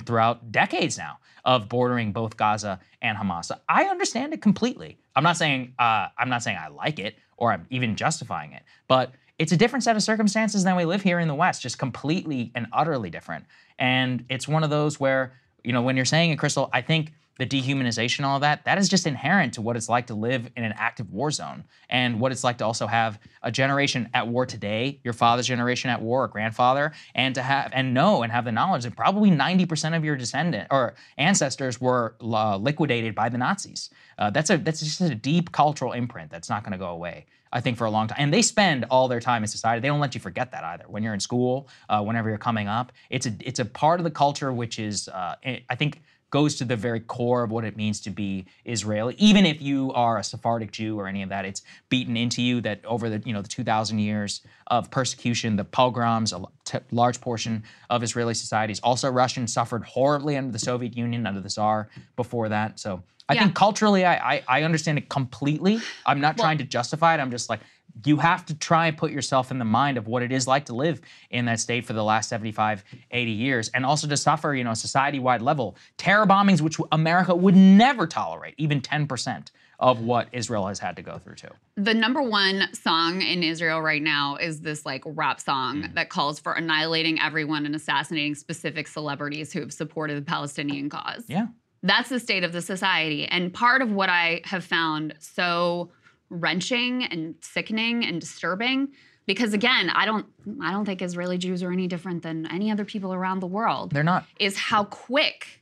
[0.05, 3.51] throughout decades now of bordering both Gaza and Hamas.
[3.69, 4.99] I understand it completely.
[5.17, 8.63] I'm not saying uh, I'm not saying I like it or I'm even justifying it,
[8.89, 11.79] but it's a different set of circumstances than we live here in the West, just
[11.79, 13.47] completely and utterly different.
[13.79, 15.33] And it's one of those where
[15.65, 18.77] you know when you're saying it, Krystal, I think the dehumanization, all of that, that
[18.77, 22.21] is just inherent to what it's like to live in an active war zone and
[22.21, 26.03] what it's like to also have a generation at war today, your father's generation at
[26.03, 29.97] war, or grandfather, and to have and know and have the knowledge that probably 90%
[29.97, 33.89] of your descendant or ancestors were uh, liquidated by the Nazis.
[34.19, 37.25] Uh, that's a that's just a deep cultural imprint that's not going to go away.
[37.53, 39.81] I think for a long time, and they spend all their time in society.
[39.81, 40.85] They don't let you forget that either.
[40.87, 44.05] When you're in school, uh, whenever you're coming up, it's a it's a part of
[44.05, 47.77] the culture which is uh, I think goes to the very core of what it
[47.77, 49.15] means to be Israeli.
[49.19, 52.61] Even if you are a Sephardic Jew or any of that, it's beaten into you
[52.63, 56.43] that over the you know the 2,000 years of persecution, the pogroms, a
[56.91, 61.51] large portion of Israeli societies, also Russian, suffered horribly under the Soviet Union, under the
[61.51, 62.79] Tsar before that.
[62.79, 63.45] So I yeah.
[63.45, 65.79] think culturally, I, I, I understand it completely.
[66.05, 67.21] I'm not well, trying to justify it.
[67.21, 67.61] I'm just like
[68.05, 70.67] you have to try and put yourself in the mind of what it is like
[70.67, 74.55] to live in that state for the last 75 80 years and also to suffer
[74.55, 75.77] you know society-wide level.
[75.97, 81.03] Terror bombings which america would never tolerate even 10% of what israel has had to
[81.03, 81.49] go through too.
[81.77, 85.95] The number one song in israel right now is this like rap song mm.
[85.95, 91.25] that calls for annihilating everyone and assassinating specific celebrities who have supported the palestinian cause.
[91.29, 91.49] Yeah.
[91.83, 95.91] That's the state of the society and part of what i have found so
[96.31, 98.89] wrenching and sickening and disturbing
[99.27, 100.27] because again i don't
[100.63, 103.91] i don't think israeli jews are any different than any other people around the world
[103.91, 104.25] They're not.
[104.39, 105.61] is how quick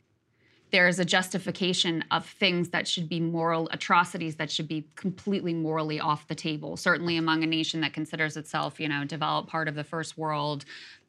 [0.70, 5.98] there's a justification of things that should be moral atrocities that should be completely morally
[5.98, 9.74] off the table certainly among a nation that considers itself you know developed part of
[9.74, 10.64] the first world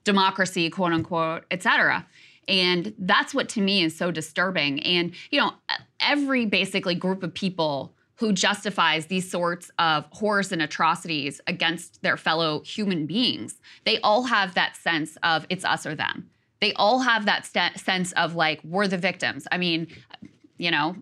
[0.06, 2.08] democracy quote unquote et cetera
[2.48, 5.52] and that's what to me is so disturbing and you know
[6.00, 12.18] every basically group of people who justifies these sorts of horrors and atrocities against their
[12.18, 13.60] fellow human beings.
[13.86, 16.30] They all have that sense of it's us or them.
[16.60, 19.48] They all have that st- sense of like we're the victims.
[19.52, 19.88] I mean
[20.58, 20.94] you know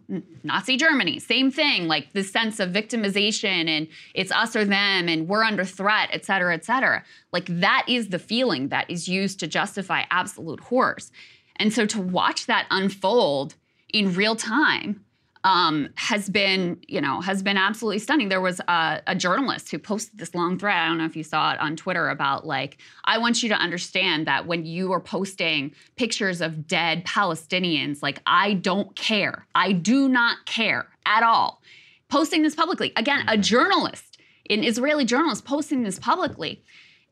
[0.43, 5.27] nazi germany same thing like this sense of victimization and it's us or them and
[5.27, 7.03] we're under threat et cetera et cetera.
[7.33, 11.11] Like that is the feeling that is used to justify absolute horrors.
[11.55, 13.55] And so to watch that unfold
[13.91, 15.03] in real time
[15.47, 18.27] um, has been, you know, has been absolutely stunning.
[18.27, 20.75] There was a, a, journalist who posted this long thread.
[20.75, 23.55] I don't know if you saw it on Twitter about like, I want you to
[23.55, 29.47] understand that when you are posting pictures of dead Palestinians, like I don't care.
[29.55, 31.61] I do not care at all.
[32.09, 32.91] Posting this publicly.
[32.97, 34.17] Again, a journalist,
[34.49, 36.61] an Israeli journalist posting this publicly.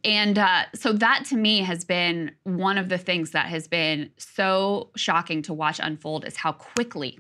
[0.04, 4.12] And uh, so that to me has been one of the things that has been
[4.18, 7.18] so shocking to watch unfold is how quickly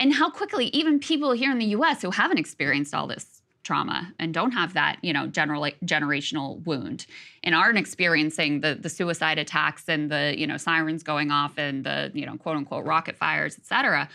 [0.00, 4.12] and how quickly even people here in the US who haven't experienced all this trauma
[4.18, 7.06] and don't have that you know general generational wound
[7.44, 11.84] and aren't experiencing the the suicide attacks and the you know sirens going off and
[11.84, 14.08] the you know quote unquote rocket fires et cetera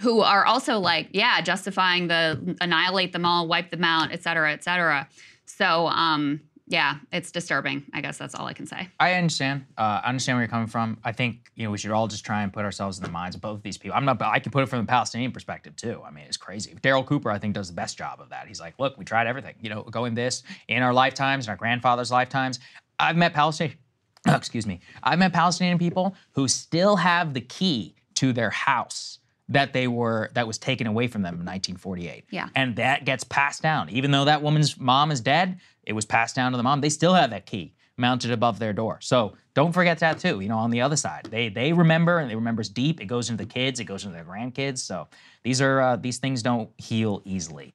[0.00, 4.52] who are also like yeah justifying the annihilate them all wipe them out et cetera
[4.52, 5.08] et cetera.
[5.46, 7.84] So um yeah, it's disturbing.
[7.92, 8.88] I guess that's all I can say.
[9.00, 9.66] I understand.
[9.76, 10.98] Uh, I understand where you're coming from.
[11.04, 13.34] I think you know we should all just try and put ourselves in the minds
[13.36, 13.96] of both of these people.
[13.96, 14.20] I'm not.
[14.22, 16.00] I can put it from the Palestinian perspective too.
[16.04, 16.74] I mean, it's crazy.
[16.82, 18.46] Darryl Cooper, I think, does the best job of that.
[18.46, 19.54] He's like, look, we tried everything.
[19.60, 22.60] You know, going this in our lifetimes, in our grandfathers' lifetimes.
[22.98, 23.78] I've met Palestinian.
[24.28, 24.80] Excuse me.
[25.02, 30.30] I've met Palestinian people who still have the key to their house that they were
[30.34, 32.24] that was taken away from them in 1948.
[32.30, 32.48] Yeah.
[32.54, 33.90] And that gets passed down.
[33.90, 36.80] Even though that woman's mom is dead, it was passed down to the mom.
[36.80, 38.98] They still have that key mounted above their door.
[39.00, 40.40] So don't forget that too.
[40.40, 43.00] You know, on the other side, they they remember and they remembers deep.
[43.00, 43.80] It goes into the kids.
[43.80, 44.78] It goes into their grandkids.
[44.78, 45.08] So
[45.42, 47.74] these are uh, these things don't heal easily.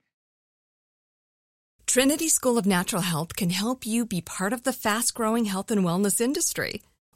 [1.86, 5.72] Trinity School of Natural Health can help you be part of the fast growing health
[5.72, 6.82] and wellness industry.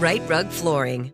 [0.00, 1.12] Rite Rug Flooring.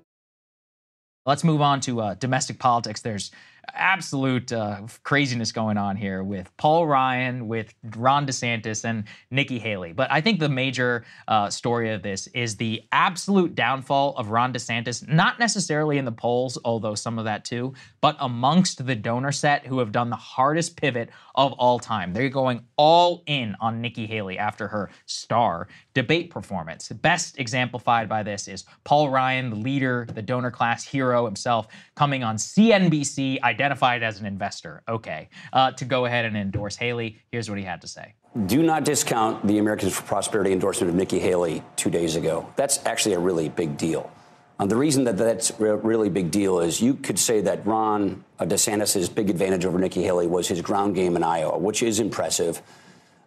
[1.26, 3.00] Let's move on to uh, domestic politics.
[3.00, 3.32] There's
[3.74, 9.92] absolute uh, craziness going on here with Paul Ryan, with Ron DeSantis, and Nikki Haley.
[9.92, 14.52] But I think the major uh, story of this is the absolute downfall of Ron
[14.52, 19.32] DeSantis, not necessarily in the polls, although some of that too, but amongst the donor
[19.32, 22.12] set who have done the hardest pivot of all time.
[22.12, 26.90] They're going all in on Nikki Haley after her star debate performance.
[26.90, 32.22] Best exemplified by this is Paul Ryan, the leader, the donor class hero himself, coming
[32.22, 34.82] on CNBC, identified as an investor.
[34.86, 37.16] Okay, uh, to go ahead and endorse Haley.
[37.32, 38.12] Here's what he had to say.
[38.44, 42.46] Do not discount the Americans for Prosperity endorsement of Nikki Haley two days ago.
[42.56, 44.10] That's actually a really big deal.
[44.58, 48.22] Um, the reason that that's a really big deal is you could say that Ron
[48.38, 52.60] DeSantis' big advantage over Nikki Haley was his ground game in Iowa, which is impressive.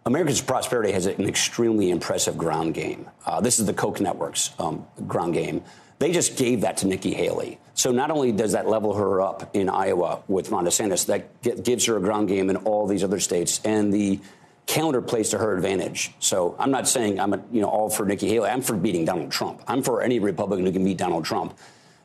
[0.06, 3.08] Americans for Prosperity has an extremely impressive ground game.
[3.26, 5.62] Uh, this is the Koch network's um, ground game.
[5.98, 7.58] They just gave that to Nikki Haley.
[7.74, 11.84] So not only does that level her up in Iowa with Ron DeSantis, that gives
[11.84, 14.20] her a ground game in all these other states, and the
[14.66, 16.12] counter plays to her advantage.
[16.18, 18.48] So I'm not saying I'm a, you know all for Nikki Haley.
[18.48, 19.62] I'm for beating Donald Trump.
[19.66, 21.58] I'm for any Republican who can beat Donald Trump.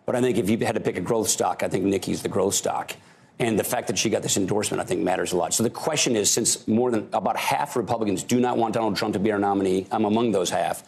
[0.05, 2.29] But I think if you had to pick a growth stock, I think Nikki's the
[2.29, 2.93] growth stock.
[3.37, 5.53] And the fact that she got this endorsement, I think, matters a lot.
[5.53, 9.13] So the question is since more than about half Republicans do not want Donald Trump
[9.13, 10.83] to be our nominee, I'm among those half.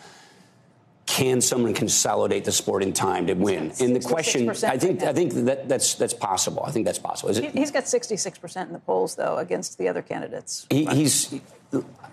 [1.06, 3.72] Can someone consolidate the sport in time to win?
[3.80, 6.64] And the question, I think, I think that that's that's possible.
[6.66, 7.30] I think that's possible.
[7.30, 10.68] Is it, he's got 66 percent in the polls, though, against the other candidates.
[10.70, 11.34] He, he's.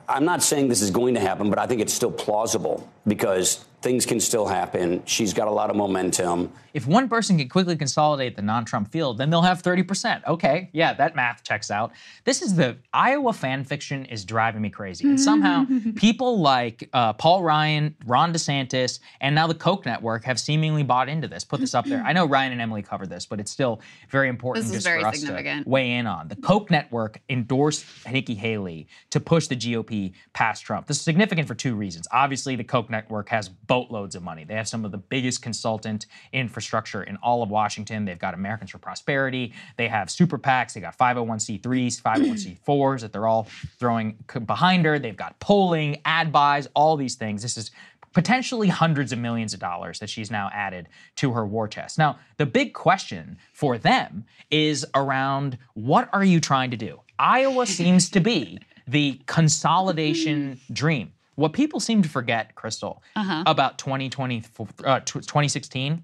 [0.09, 3.65] I'm not saying this is going to happen, but I think it's still plausible because
[3.85, 5.03] things can still happen.
[5.05, 6.51] She's got a lot of momentum.
[6.73, 10.27] If one person can quickly consolidate the non Trump field, then they'll have 30%.
[10.27, 11.93] Okay, yeah, that math checks out.
[12.25, 15.07] This is the Iowa fan fiction is driving me crazy.
[15.07, 20.41] And somehow people like uh, Paul Ryan, Ron DeSantis, and now the Koch network have
[20.41, 21.45] seemingly bought into this.
[21.45, 22.03] Put this up there.
[22.03, 25.03] I know Ryan and Emily covered this, but it's still very important this just very
[25.03, 25.65] for us significant.
[25.65, 26.27] to weigh in on.
[26.27, 30.87] The Koch network endorsed Nikki Haley to push the GOP past Trump.
[30.87, 32.09] This is significant for two reasons.
[32.11, 34.45] Obviously, the Koch network has boatloads of money.
[34.45, 38.05] They have some of the biggest consultant infrastructure in all of Washington.
[38.05, 39.53] They've got Americans for Prosperity.
[39.77, 40.75] They have super PACs.
[40.75, 43.49] They got 501c3s, 501c4s that they're all
[43.81, 44.17] throwing
[44.47, 45.01] behind her.
[45.01, 47.43] They've got polling, ad buys, all these things.
[47.43, 47.73] This is
[48.13, 51.99] potentially hundreds of millions of dollars that she's now added to her war chest.
[51.99, 57.01] Now, the big question for them is around what are you trying to do?
[57.19, 61.14] Iowa seems to be the consolidation dream.
[61.37, 63.43] What people seem to forget, Krystal, Uh-huh.
[63.47, 64.45] about 2020,
[64.85, 66.03] uh, 2016,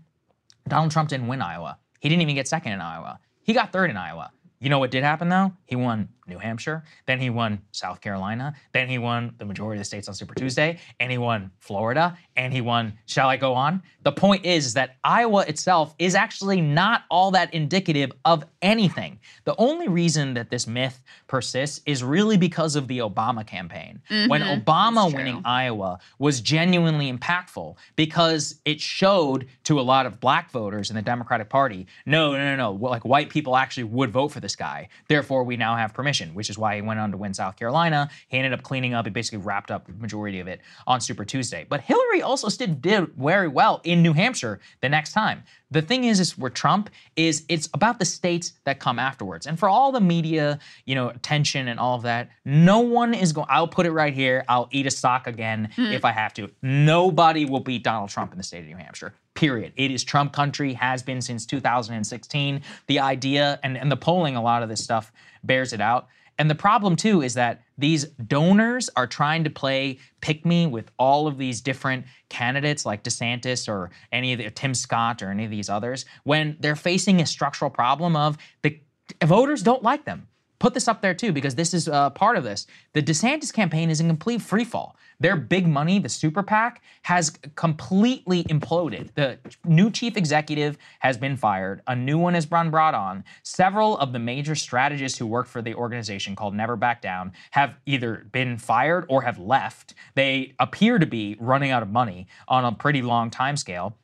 [0.68, 1.78] Donald Trump didn't win Iowa.
[2.00, 3.18] He didn't even get second in Iowa.
[3.42, 4.32] He got third in Iowa.
[4.60, 5.52] You know what did happen though?
[5.64, 9.80] He won New Hampshire, then he won South Carolina, then he won the majority of
[9.80, 12.92] the states on Super Tuesday, and he won Florida, and he won.
[13.06, 13.82] Shall I go on?
[14.04, 19.18] The point is, that Iowa itself is actually not all that indicative of anything.
[19.44, 24.00] The only reason that this myth persists is really because of the Obama campaign.
[24.28, 24.62] When Mhm.
[24.64, 25.42] Obama winning.
[25.44, 31.02] Iowa was genuinely impactful because it showed to a lot of black voters in the
[31.02, 34.88] Democratic Party, no, no, no, no, like white people actually would vote for this guy.
[35.08, 38.10] Therefore, we now have permission, which is why he went on to win South Carolina.
[38.28, 41.24] He ended up cleaning up, he basically wrapped up the majority of it on Super
[41.24, 41.66] Tuesday.
[41.68, 42.82] But Hillary also did
[43.16, 45.44] very well in New Hampshire the next time.
[45.70, 49.46] The thing is, is where Trump is, it's about the states that come afterwards.
[49.46, 53.32] And for all the media, you know, attention and all of that, no one is
[53.32, 55.84] going, I'll put it right here, I'll eat a sock again hmm.
[55.84, 56.50] if I have to.
[56.62, 59.14] Nobody will beat Donald Trump in the state of New Hampshire.
[59.34, 59.72] Period.
[59.76, 62.62] It is Trump country, has been since 2016.
[62.88, 65.12] The idea and, and the polling, a lot of this stuff
[65.44, 66.08] bears it out.
[66.40, 70.90] And the problem too is that these donors are trying to play pick me with
[70.98, 75.44] all of these different candidates like DeSantis or any of the Tim Scott or any
[75.44, 78.80] of these others when they're facing a structural problem of the
[79.22, 80.28] voters don't like them.
[80.60, 82.66] Put this up there too because this is uh, part of this.
[82.92, 84.94] The DeSantis campaign is in complete free fall.
[85.18, 89.10] Their big money, the super PAC, has completely imploded.
[89.14, 91.82] The new chief executive has been fired.
[91.86, 93.24] A new one has been brought on.
[93.42, 97.74] Several of the major strategists who work for the organization called Never Back Down have
[97.86, 99.94] either been fired or have left.
[100.14, 103.96] They appear to be running out of money on a pretty long time scale.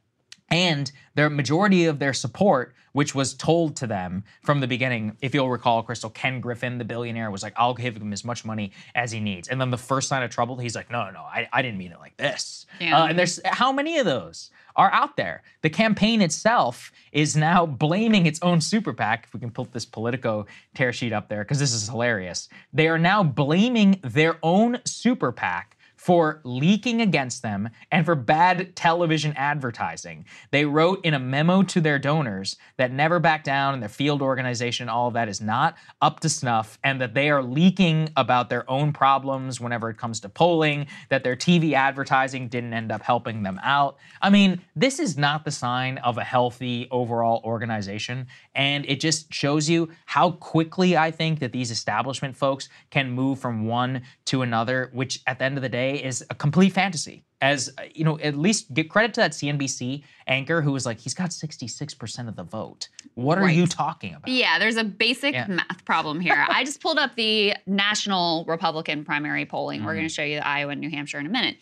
[0.49, 5.34] And their majority of their support, which was told to them from the beginning, if
[5.34, 8.72] you'll recall, Krystal, Ken Griffin, the billionaire, was like, I'll give him as much money
[8.94, 9.49] as he needs.
[9.49, 11.78] And then the first sign of trouble, he's like, no, no, no, I, I didn't
[11.78, 12.66] mean it like this.
[12.80, 13.03] Yeah.
[13.03, 15.42] Uh, and there's how many of those are out there?
[15.62, 19.24] The campaign itself is now blaming its own super PAC.
[19.24, 22.49] If we can put this Politico tear sheet up there, because this is hilarious.
[22.72, 25.76] They are now blaming their own super PAC
[26.07, 30.24] for leaking against them and for bad television advertising.
[30.52, 34.22] They wrote in a memo to their donors that Never Back Down and their field
[34.22, 38.50] organization, all of that is not up to snuff, and that they are leaking about
[38.50, 43.02] their own problems whenever it comes to polling, that their TV advertising didn't end up
[43.02, 43.96] helping them out.
[44.22, 49.32] I mean, this is not the sign of a healthy overall organization, and it just
[49.32, 54.42] shows you how quickly I think that these establishment folks can move from one to
[54.42, 57.22] another, which at the end of the day is a complete fantasy.
[57.42, 61.12] As you know, at least get credit to that CNBC anchor who was like, he's
[61.12, 62.88] got 66% of the vote.
[63.14, 63.54] What are Right.
[63.54, 64.28] you talking about?
[64.28, 65.46] Yeah, there's a basic Yeah.
[65.46, 66.46] math problem here.
[66.48, 69.84] I just pulled up the national Republican primary polling.
[69.84, 69.96] We're Mm-hmm.
[69.98, 71.59] going to show you Iowa and New Hampshire in a minute.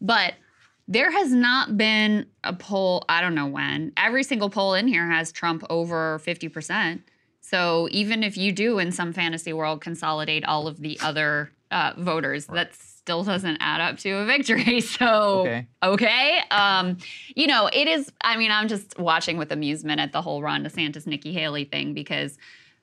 [0.00, 0.34] But
[0.90, 3.92] there has not been a poll, I don't know when.
[3.96, 7.00] Every single poll in here has Trump over 50%.
[7.40, 11.92] So even if you do in some fantasy world consolidate all of the other uh,
[11.96, 14.80] voters, that's still doesn't add up to a victory.
[14.90, 15.68] So, okay.
[15.80, 16.40] okay.
[16.50, 16.98] Um,
[17.36, 20.64] you know, it is, I mean, I'm just watching with amusement at the whole Ron
[20.64, 22.36] DeSantis Nikki Haley thing because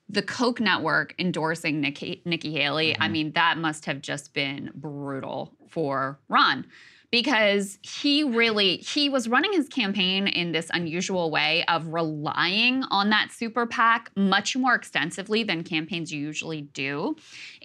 [0.08, 3.02] the Koch network endorsing Nikki, Nikki Haley, mm-hmm.
[3.02, 6.64] I mean, that must have just been brutal for Ron
[7.10, 13.08] because he really he was running his campaign in this unusual way of relying on
[13.10, 17.16] that super PAC much more extensively than campaigns usually do.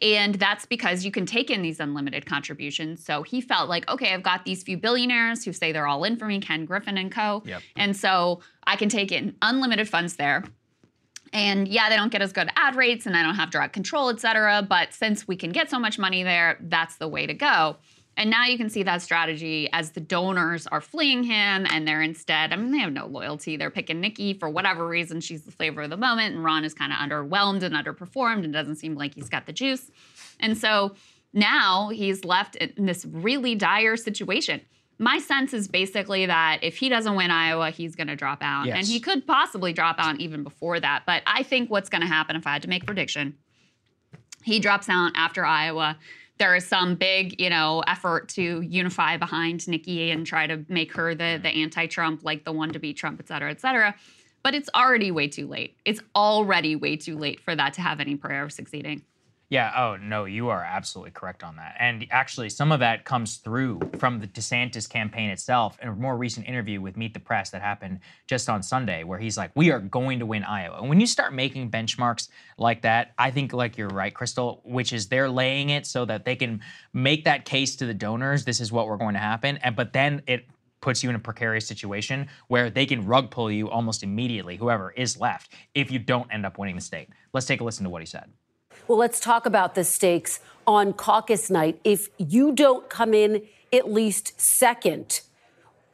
[0.02, 3.04] And that's because you can take in these unlimited contributions.
[3.04, 6.16] So he felt like, okay, I've got these few billionaires who say they're all in
[6.16, 7.44] for me, Ken Griffin and co.
[7.46, 7.62] Yep.
[7.76, 10.46] And so I can take in unlimited funds there.
[11.34, 14.10] And yeah, they don't get as good ad rates and I don't have direct control,
[14.10, 14.62] et cetera.
[14.62, 17.78] But since we can get so much money there, that's the way to go.
[18.16, 22.02] And now you can see that strategy as the donors are fleeing him and they're
[22.02, 23.58] instead, I mean, they have no loyalty.
[23.58, 25.20] They're picking Nikki for whatever reason.
[25.20, 26.36] She's the flavor of the moment.
[26.36, 29.54] And Ron is kind of underwhelmed and underperformed and doesn't seem like he's got the
[29.54, 29.90] juice.
[30.40, 30.96] And so
[31.34, 34.62] now he's left in this really dire situation.
[35.00, 38.68] My sense is basically that if he doesn't win Iowa, he's going to drop out.
[38.68, 38.78] Yes.
[38.78, 41.04] And he could possibly drop out even before that.
[41.08, 43.38] But I think what's going to happen, if I had to make a prediction,
[44.44, 45.98] he drops out after Iowa
[46.44, 50.92] there is some big, you know, effort to unify behind Nikki and try to make
[50.92, 53.96] her the the anti-Trump, like the one to beat Trump, et cetera, et cetera.
[54.44, 55.78] But it's already way too late.
[55.86, 59.04] It's already way too late for that to have any prayer of succeeding.
[59.54, 59.72] Yeah.
[59.78, 61.76] Oh, no, you are absolutely correct on that.
[61.78, 66.18] And actually, some of that comes through from the DeSantis campaign itself in a more
[66.18, 69.70] recent interview with Meet the Press that happened just on Sunday, where he's like, we
[69.70, 70.80] are going to win Iowa.
[70.80, 74.92] And when you start making benchmarks like that, I think, like you're right, Krystal, which
[74.92, 76.60] is they're laying it so that they can
[76.92, 79.58] make that case to the donors this is what we're going to happen.
[79.58, 80.48] And but then it
[80.82, 84.90] puts you in a precarious situation where they can rug pull you almost immediately, whoever
[84.94, 87.10] is left, if you don't end up winning the state.
[87.34, 88.32] Let's take a listen to what he said.
[88.88, 91.80] Well, let's talk about the stakes on caucus night.
[91.84, 95.22] If you don't come in at least second,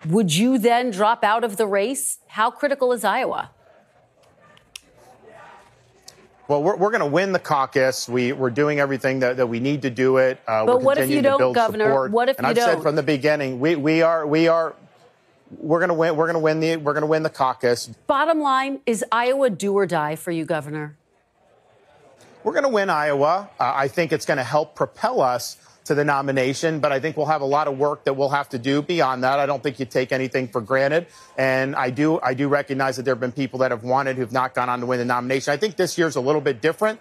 [0.08, 2.20] would you then drop out of the race?
[2.28, 3.52] How critical is Iowa?
[6.48, 8.10] Well, we're, we're going to win the caucus.
[8.10, 10.40] We, we're doing everything that, that we need to do it.
[10.48, 11.86] Uh, but what if you don't, Governor?
[11.86, 12.12] Support.
[12.12, 12.76] What if and you I've don't?
[12.78, 14.76] said from the beginning, we, we are we are
[15.52, 16.16] we're going to win.
[16.16, 17.88] We're going to win the we're going to win the caucus.
[18.08, 20.98] Bottom line is Iowa do or die for you, Governor.
[22.50, 23.48] We're going to win Iowa.
[23.60, 27.16] Uh, I think it's going to help propel us to the nomination, but I think
[27.16, 29.38] we'll have a lot of work that we'll have to do beyond that.
[29.38, 31.06] I don't think you take anything for granted,
[31.38, 34.32] and I do I do recognize that there have been people that have wanted who've
[34.32, 35.54] not gone on to win the nomination.
[35.54, 37.00] I think this year's a little bit different.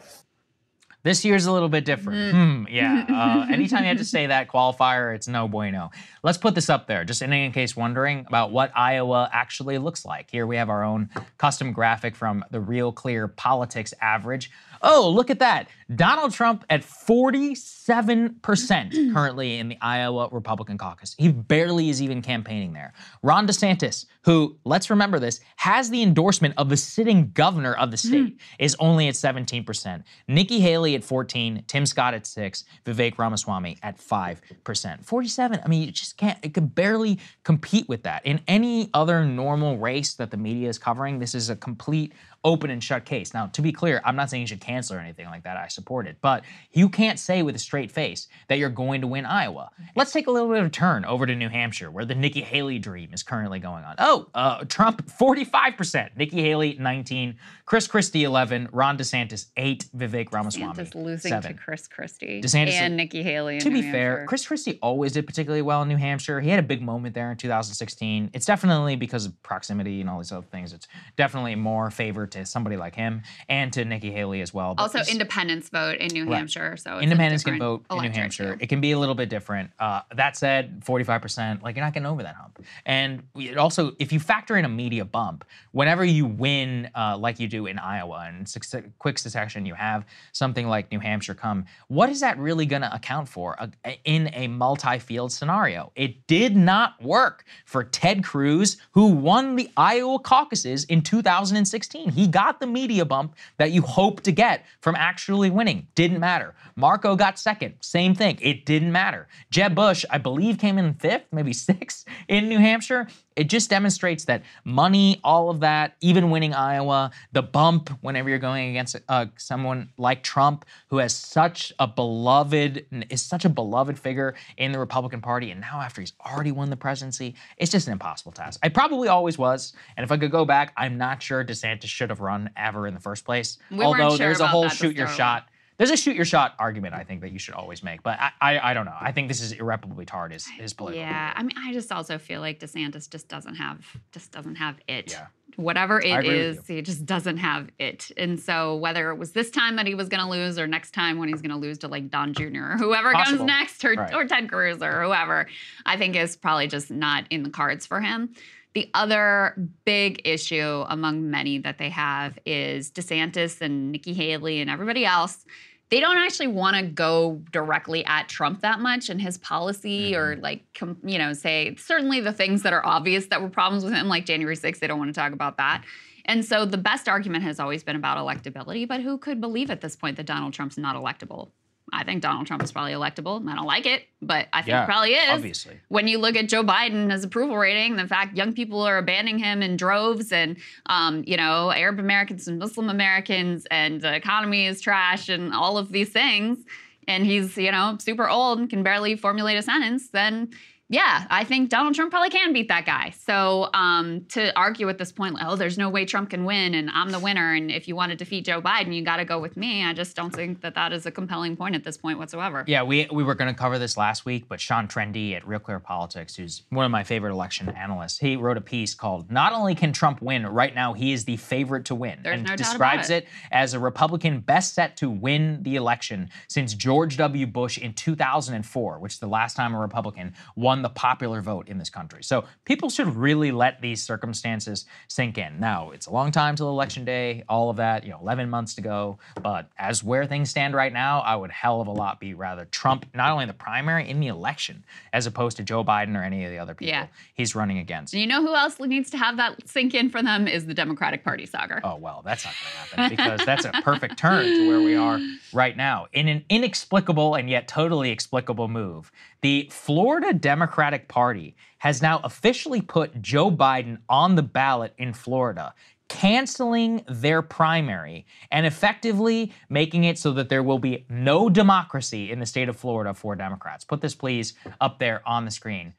[1.03, 2.35] This year's a little bit different.
[2.35, 2.67] Mm.
[2.67, 3.07] Hmm, yeah.
[3.19, 5.91] Uh, anytime you have to say that qualifier, it's no bueno.
[6.23, 10.31] Let's put this up there, just in case wondering about what Iowa actually looks like.
[10.31, 14.51] Here we have our own custom graphic from the Real Clear Politics average.
[14.83, 15.69] Oh, look at that.
[15.95, 21.15] Donald Trump at 47% currently in the Iowa Republican caucus.
[21.19, 22.93] He barely is even campaigning there.
[23.23, 27.97] Ron DeSantis, who, let's remember this, has the endorsement of the sitting governor of the
[27.97, 28.41] state, mm.
[28.59, 30.05] is only at 17%.
[30.29, 35.05] Nikki Haley at 14, Tim Scott at 6, Vivek Ramaswamy at 5%.
[35.05, 38.27] 47, I mean, you just can't, it could barely compete with that.
[38.27, 42.13] In any other normal race that the media is covering, this is a complete
[42.45, 43.35] open and shut case.
[43.35, 45.57] Now, to be clear, I'm not saying you should cancel or anything like that.
[45.57, 46.19] I support it.
[46.21, 49.71] But you can't say with a straight face that you're going to win Iowa.
[49.97, 52.41] Let's take a little bit of a turn over to New Hampshire, where the Nikki
[52.41, 53.97] Haley dream is currently going on.
[53.99, 57.37] Oh, uh, Trump 45%, Nikki Haley 19,
[57.67, 61.53] Chris Christie 11, Ron DeSantis 8, Vivek Ramaswamy DeSantis losing 7.
[61.53, 63.59] to Chris Christie DeSantis, and Nikki Haley.
[63.59, 66.41] to New be fair, Chris Christie always did particularly well in New Hampshire.
[66.41, 68.31] He had a big moment there in 2016.
[68.33, 70.73] It's definitely because of proximity and all these other things.
[70.73, 70.87] It's
[71.17, 74.75] definitely more favor to somebody like him and to Nikki Haley as well.
[74.75, 76.39] But also, independents vote in New right.
[76.39, 78.57] Hampshire, so independents can vote in New Hampshire.
[78.57, 78.63] Too.
[78.63, 79.71] It can be a little bit different.
[79.79, 82.65] Uh, that said, 45%, like you're not getting over that hump.
[82.87, 87.41] And it also, if you factor in a media bump, whenever you win uh, like
[87.41, 88.53] you do in Iowa and
[88.99, 91.67] quick succession, you have something like New Hampshire come.
[91.89, 93.69] What is that really going to account for uh,
[94.05, 95.93] in a multi-field scenario?
[95.95, 102.11] It did not work for Ted Cruz, who won the Iowa caucuses in 2016.
[102.11, 105.87] He got the media bump that you hope to get from actually winning.
[105.95, 106.55] Didn't matter.
[106.75, 107.75] Marco got second.
[107.81, 108.39] Same thing.
[108.41, 109.29] It didn't matter.
[109.51, 113.09] Jeb Bush, I believe, came in fifth, maybe sixth in New Hampshire
[113.39, 118.41] it just demonstrates that money, all of that, even winning Iowa, the bump whenever you're
[118.41, 123.97] going against uh, someone like Trump, who has such a beloved, is such a beloved
[123.97, 127.87] figure in the Republican Party, and now after he's already won the presidency, it's just
[127.87, 128.59] an impossible task.
[128.65, 132.08] I probably always was, and if I could go back, I'm not sure DeSantis should
[132.11, 133.59] have run ever in the first place.
[133.71, 135.49] We Although sure there's a whole shoot your shot
[135.79, 138.31] There's a shoot your shot argument I think that you should always make, but I
[138.41, 138.97] I, I don't know.
[139.01, 141.01] I think this is irreparably tarred his his political.
[141.03, 144.77] Yeah, I mean, I just also feel like DeSantis just doesn't have just doesn't have
[144.89, 145.13] it.
[145.13, 145.27] Yeah.
[145.57, 148.13] Whatever it is, he just doesn't have it.
[148.17, 150.93] And so whether it was this time that he was going to lose or next
[150.93, 152.45] time when he's going to lose to like Don Jr.
[152.45, 153.39] or whoever Possible.
[153.39, 154.15] comes next or, Right.
[154.15, 155.49] or Ted Cruz or whoever,
[155.85, 158.35] I think is probably just not in the cards for him.
[158.79, 164.71] The other big issue among many that they have is DeSantis and Nikki Haley and
[164.71, 165.45] everybody else.
[165.91, 170.35] They don't actually want to go directly at Trump that much and his policy or
[170.35, 170.45] mm-hmm.
[170.45, 170.63] like,
[171.03, 174.25] you know, say certainly the things that are obvious that were problems with him, like
[174.25, 175.83] January 6th, they don't want to talk about that.
[176.27, 179.81] And so the best argument has always been about electability, but who could believe at
[179.81, 181.51] this point that Donald Trump's not electable?
[181.93, 183.47] I think Donald Trump is probably electable.
[183.49, 185.31] I don't like it, but I think Yeah, he probably is.
[185.31, 185.81] obviously.
[185.89, 189.39] When you look at Joe Biden, his approval rating, the fact young people are abandoning
[189.39, 194.67] him in droves, and um, you know Arab Americans and Muslim Americans, and the economy
[194.67, 196.59] is trash, and all of these things,
[197.07, 200.51] and he's you know super old and can barely formulate a sentence, then.
[200.91, 203.13] Yeah, I think Donald Trump probably can beat that guy.
[203.27, 206.89] So um, to argue at this point, oh, there's no way Trump can win, and
[206.91, 209.39] I'm the winner, and if you want to defeat Joe Biden, you got to go
[209.39, 209.85] with me.
[209.85, 212.65] I just don't think that that is a compelling point at this point whatsoever.
[212.67, 215.61] Yeah, we, we were going to cover this last week, but Sean Trende at Real
[215.61, 219.53] Clear Politics, who's one of my favorite election analysts, he wrote a piece called "Not
[219.53, 222.57] only can Trump win, right now he is the favorite to win," There's and no
[222.57, 227.47] describes about it as a Republican best set to win the election since George W.
[227.47, 231.79] Bush in 2004, which is the last time a Republican won the popular vote in
[231.79, 232.23] this country.
[232.23, 235.59] So people should really let these circumstances sink in.
[235.61, 238.75] Now it's a long time till election day, all of that, you know, 11 months
[238.77, 239.19] to go.
[239.43, 242.65] But as where things stand right now, I would hell of a lot be rather
[242.67, 246.23] Trump, not only in the primary, in the election, as opposed to Joe Biden or
[246.23, 247.07] any of the other people Yeah.
[247.35, 248.15] he's running against.
[248.15, 250.75] And you know who else needs to have that sink in for them is the
[250.75, 251.81] Democratic Party saga.
[251.85, 254.95] Oh, well, that's not going to happen because that's a perfect turn to where we
[254.97, 255.19] are
[255.53, 256.07] right now.
[256.13, 259.11] In an inexplicable and yet totally explicable move,
[259.41, 265.75] the Florida Democratic Party has now officially put Joe Biden on the ballot in Florida.
[266.09, 272.41] Canceling their primary and effectively making it so that there will be no democracy in
[272.41, 273.85] the state of Florida for Democrats.
[273.85, 275.93] Put this, please, up there on the screen.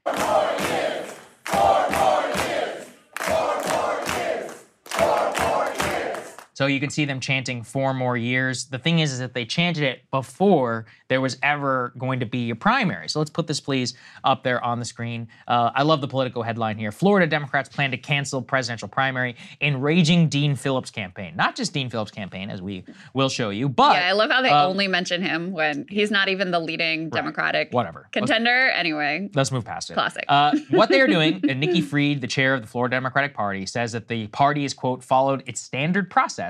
[6.59, 8.65] So you can see them chanting four more years.
[8.65, 12.49] The thing is, is that they chanted it before there was ever going to be
[12.49, 13.07] a primary.
[13.07, 13.93] So let's put this, please,
[14.25, 15.29] up there on the screen.
[15.47, 16.91] Uh, I love the political headline here.
[16.91, 19.37] Florida Democrats plan to cancel presidential primary.
[19.61, 21.33] Enraging Dean Phillips campaign.
[21.37, 22.83] Not just Dean Phillips campaign, as we
[23.13, 26.11] will show you, but yeah, I love how they uh, only mention him when he's
[26.11, 27.99] not even the leading Democratic whatever.
[28.01, 28.69] Let's- contender.
[28.71, 29.93] Anyway, Let's move past it.
[29.93, 30.25] Classic.
[30.27, 33.65] Uh, what they are doing, and Nikki Fried, the chair of the Florida Democratic Party,
[33.65, 36.48] says that the party is, quote, followed its standard process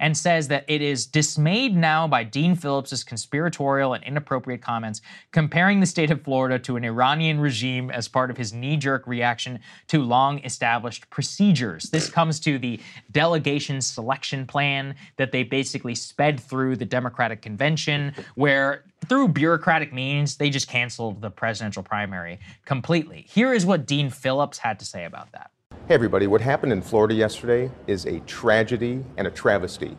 [0.00, 5.00] and says that it is dismayed now by Dean Phillips's conspiratorial and inappropriate comments
[5.32, 9.06] comparing the state of Florida to an Iranian regime as part of his knee jerk
[9.06, 11.84] reaction to long established procedures.
[11.90, 12.80] This comes to the
[13.10, 20.36] delegation selection plan that they basically sped through the Democratic convention, where through bureaucratic means,
[20.36, 23.26] they just canceled the presidential primary completely.
[23.28, 25.50] Here is what Dean Phillips had to say about that.
[25.88, 26.26] Hey, everybody.
[26.26, 29.96] What happened in Florida yesterday is a tragedy and a travesty.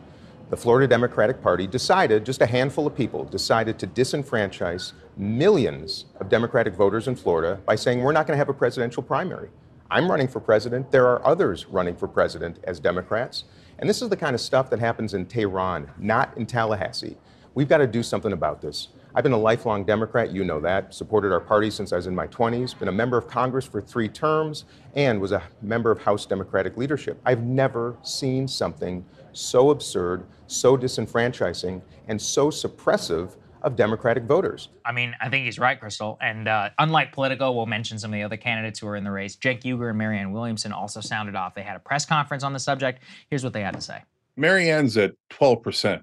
[0.48, 6.28] The Florida Democratic Party decided, just a handful of people, decided to disenfranchise millions of
[6.28, 9.48] Democratic voters in Florida by saying, we're not going to have a presidential primary.
[9.90, 10.92] I'm running for president.
[10.92, 13.42] There are others running for president as Democrats.
[13.80, 17.16] And this is the kind of stuff that happens in Tehran, not in Tallahassee.
[17.54, 18.90] We've got to do something about this.
[19.14, 22.14] I've been a lifelong Democrat, you know that, supported our party since I was in
[22.14, 26.00] my 20s, been a member of Congress for three terms, and was a member of
[26.00, 27.20] House Democratic leadership.
[27.24, 34.68] I've never seen something so absurd, so disenfranchising, and so suppressive of Democratic voters.
[34.84, 36.16] I mean, I think he's right, Krystal.
[36.20, 39.10] And uh, unlike Politico, we'll mention some of the other candidates who are in the
[39.10, 39.36] race.
[39.36, 41.54] Cenk Uygur and Marianne Williamson also sounded off.
[41.54, 43.02] They had a press conference on the subject.
[43.28, 44.02] Here's what they had to say.
[44.36, 46.02] Marianne's at 12%.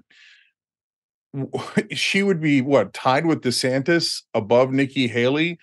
[1.92, 5.58] She would be what tied with DeSantis above Nikki Haley.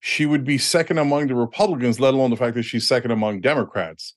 [0.00, 3.40] She would be second among the Republicans, let alone the fact that she's second among
[3.40, 4.14] Democrats.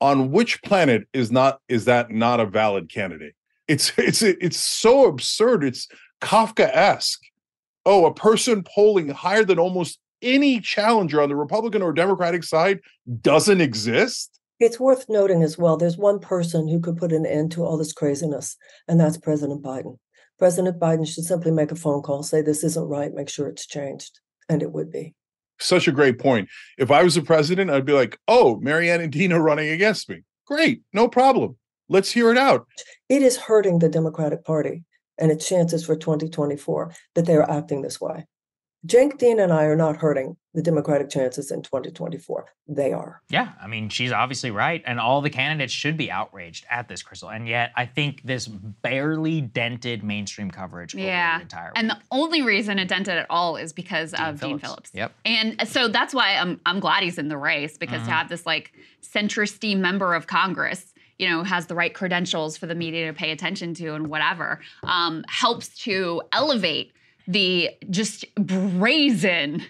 [0.00, 3.34] On which planet is not is that not a valid candidate?
[3.66, 5.64] It's it's it's so absurd.
[5.64, 5.88] It's
[6.20, 7.20] Kafka-esque.
[7.84, 12.80] Oh, a person polling higher than almost any challenger on the Republican or Democratic side
[13.20, 14.38] doesn't exist.
[14.60, 17.76] It's worth noting as well there's one person who could put an end to all
[17.76, 18.56] this craziness,
[18.88, 19.98] and that's President Biden.
[20.38, 23.66] President Biden should simply make a phone call, say this isn't right, make sure it's
[23.66, 25.14] changed, and it would be.
[25.58, 26.48] Such a great point.
[26.78, 30.08] If I was the president, I'd be like, oh, Marianne and Dean are running against
[30.08, 30.22] me.
[30.46, 31.56] Great, no problem.
[31.88, 32.66] Let's hear it out.
[33.08, 34.84] It is hurting the Democratic Party.
[35.20, 38.24] and its chances for 2024 that they are acting this way.
[38.86, 42.46] Cenk Dean and I are not hurting the Democratic chances in 2024.
[42.66, 43.22] They are.
[43.30, 47.00] Yeah, I mean, she's obviously right, and all the candidates should be outraged at this,
[47.00, 47.32] Krystal.
[47.32, 51.34] And yet, I think this barely dented mainstream coverage yeah.
[51.34, 51.72] over the entire.
[51.76, 54.50] And the only reason it dented at all is because Dean of Phillips.
[54.50, 54.90] Dean Phillips.
[54.94, 55.12] Yep.
[55.24, 58.12] And so that's why I'm I'm glad he's in the race because to Mhm.
[58.14, 62.74] have this like centristy member of Congress, you know, has the right credentials for the
[62.74, 66.92] media to pay attention to and whatever, um, helps to elevate
[67.28, 69.62] the just brazen,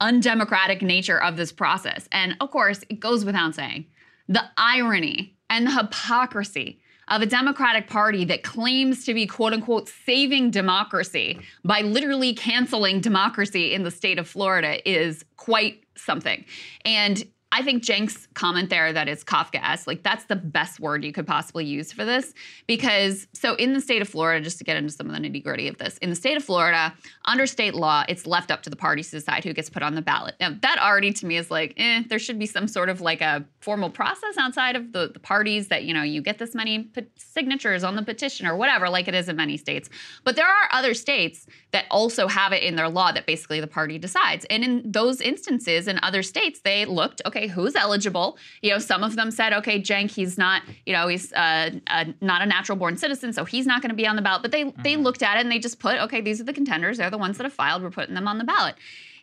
[0.00, 2.08] undemocratic nature of this process.
[2.12, 3.86] And of course, it goes without saying
[4.28, 9.88] the irony and the hypocrisy of a Democratic Party that claims to be quote unquote
[9.88, 16.44] saving democracy by literally canceling democracy in the state of Florida is quite something.
[16.84, 17.22] And
[17.56, 21.26] I think Cenk's comment there that it's Kafkaesque, like that's the best word you could
[21.26, 22.34] possibly use for this.
[22.66, 25.42] Because, so in the state of Florida, just to get into some of the nitty
[25.42, 26.92] gritty of this, in the state of Florida,
[27.24, 29.94] under state law, it's left up to the parties to decide who gets put on
[29.94, 30.34] the ballot.
[30.38, 33.22] Now, that already to me is like, eh, there should be some sort of like
[33.22, 36.90] a formal process outside of the, the parties that, you know, you get this many
[37.16, 39.88] signatures on the petition or whatever, like it is in many states.
[40.24, 43.66] But there are other states that also have it in their law that basically the
[43.66, 44.44] party decides.
[44.50, 48.38] And in those instances in other states, they looked, okay, who's eligible?
[48.62, 52.04] You know, some of them said, okay, Cenk, he's not, you know, he's uh, uh,
[52.20, 54.42] not a natural born citizen, so he's not going to be on the ballot.
[54.42, 56.98] But they they looked at it and they just put, okay, these are the contenders.
[56.98, 57.82] They're the ones that have filed.
[57.82, 58.74] We're putting them on the ballot.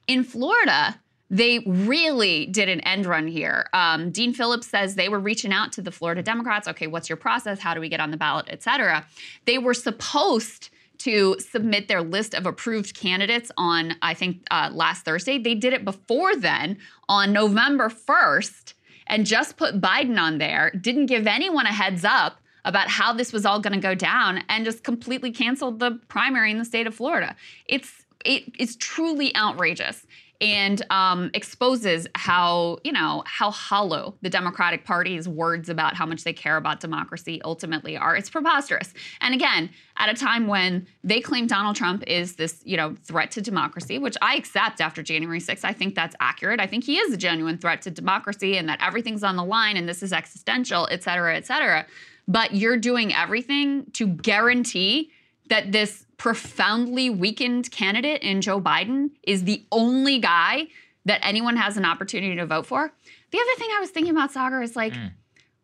[0.07, 0.99] In Florida,
[1.29, 3.67] they really did an end run here.
[3.73, 6.67] Um, Dean Phillips says they were reaching out to the Florida Democrats.
[6.67, 7.59] Okay, what's your process?
[7.59, 9.05] How do we get on the ballot, et cetera?
[9.45, 10.69] They were supposed
[11.03, 15.37] to submit their list of approved candidates on, I think, uh, last Thursday.
[15.37, 16.77] They did it before then
[17.09, 18.73] on November 1st
[19.07, 23.33] and just put Biden on there, didn't give anyone a heads up about how this
[23.33, 26.87] was all going to go down and just completely canceled the primary in the state
[26.87, 27.35] of Florida.
[27.65, 30.07] It's it is truly outrageous
[30.43, 36.25] and um, exposes how you know how hollow the Democratic Party's words about how much
[36.25, 38.13] they care about democracy ultimately are.
[38.17, 38.93] It's preposterous.
[39.21, 43.31] And again, at a time when they claim Donald Trump is this you know threat
[43.31, 45.63] to democracy, which I accept after January 6th.
[45.63, 46.59] I think that's accurate.
[46.59, 49.77] I think he is a genuine threat to democracy and that everything's on the line
[49.77, 51.85] and this is existential, et cetera, et cetera.
[52.27, 55.11] But you're doing everything to guarantee
[55.47, 60.67] that this profoundly weakened candidate in Joe Biden is the only guy
[61.05, 62.93] that anyone has an opportunity to vote for.
[63.31, 65.11] The other thing I was thinking about, Saagar, is like mm.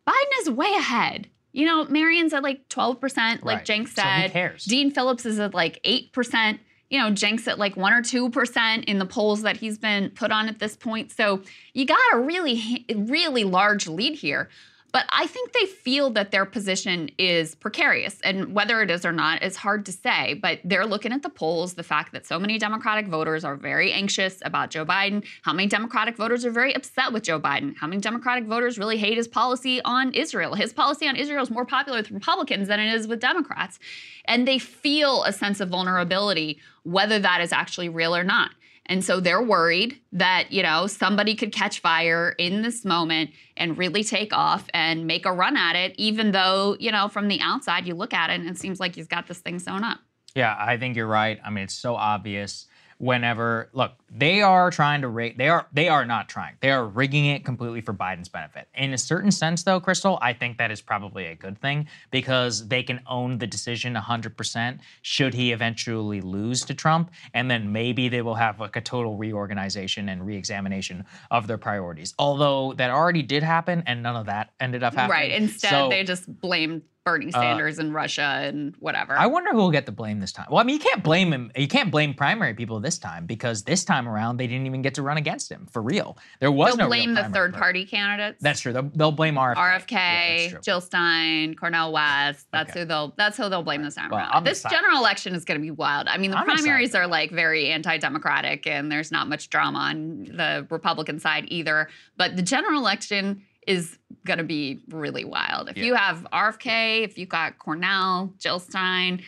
[0.06, 1.28] Biden is way ahead.
[1.52, 3.64] You know, Marianne's at like 12%, like Right.
[3.66, 4.32] Cenk So who said.
[4.32, 4.64] cares?
[4.64, 6.58] Dean Phillips is at like 8%.
[6.90, 10.32] You know, Cenk's at like 1 or 2% in the polls that he's been put
[10.32, 11.12] on at this point.
[11.12, 11.42] So
[11.72, 14.48] you got a really, really large lead here.
[14.92, 18.20] But I think they feel that their position is precarious.
[18.22, 20.34] And whether it is or not is hard to say.
[20.34, 23.92] But they're looking at the polls, the fact that so many Democratic voters are very
[23.92, 27.86] anxious about Joe Biden, how many Democratic voters are very upset with Joe Biden, how
[27.86, 30.54] many Democratic voters really hate his policy on Israel.
[30.54, 33.78] His policy on Israel is more popular with Republicans than it is with Democrats.
[34.24, 38.50] And they feel a sense of vulnerability, whether that is actually real or not.
[38.90, 43.78] And so they're worried that, you know, somebody could catch fire in this moment and
[43.78, 47.40] really take off and make a run at it, even though, you know, from the
[47.40, 50.00] outside you look at it and it seems like he's got this thing sewn up.
[50.34, 51.38] Yeah, I think you're right.
[51.44, 52.66] I mean, it's so obvious.
[53.00, 55.38] Whenever look, they are trying to rig.
[55.38, 56.56] They are they are not trying.
[56.60, 58.68] They are rigging it completely for Biden's benefit.
[58.74, 62.68] In a certain sense, though, Krystal, I think that is probably a good thing because
[62.68, 68.10] they can own the decision 100% should he eventually lose to Trump, and then maybe
[68.10, 72.12] they will have like a total reorganization and reexamination of their priorities.
[72.18, 75.10] Although that already did happen, and none of that ended up happening.
[75.10, 75.30] Right.
[75.32, 79.16] Instead, So- they just blamed Bernie Uh, Sanders and Russia and whatever.
[79.16, 80.46] I wonder who will get the blame this time.
[80.50, 81.50] Well, I mean, you can't blame him.
[81.56, 84.94] You can't blame primary people this time because this time around they didn't even get
[84.94, 86.18] to run against him for real.
[86.40, 87.58] There was They'll no blame the third vote.
[87.58, 88.42] party candidates.
[88.42, 88.74] That's true.
[88.74, 89.56] They'll, they'll blame RFK.
[89.56, 92.46] RFK, Jill Stein, Cornel West.
[92.52, 93.14] That's who they'll.
[93.16, 94.32] That's who they'll blame this time Well, around.
[94.34, 96.06] I'm This general election is going to be wild.
[96.06, 99.78] I mean, the I'm excited primaries are like very anti-democratic, and there's not much drama
[99.78, 101.88] on the Republican side either.
[102.18, 105.68] But the general election is going to be really wild.
[105.68, 109.22] If you have RFK, if you've got Cornel, Jill Stein,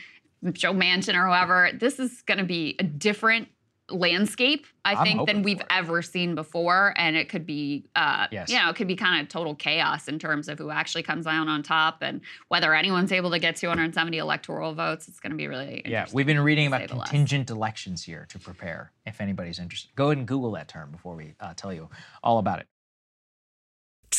[0.53, 3.49] Joe Manchin, or whoever, this is going to be a different
[3.91, 8.49] landscape I I'm think than we've ever seen before, and it could be, uh, Yes.
[8.51, 11.27] you know, it could be kind of total chaos in terms of who actually comes
[11.27, 15.09] down on top and whether anyone's able to get 270 electoral votes.
[15.09, 18.93] It's going to be really Yeah, we've been reading about contingent elections here to prepare.
[19.07, 21.89] If anybody's interested, go ahead and Google that term before we uh, tell you
[22.23, 22.67] all about it.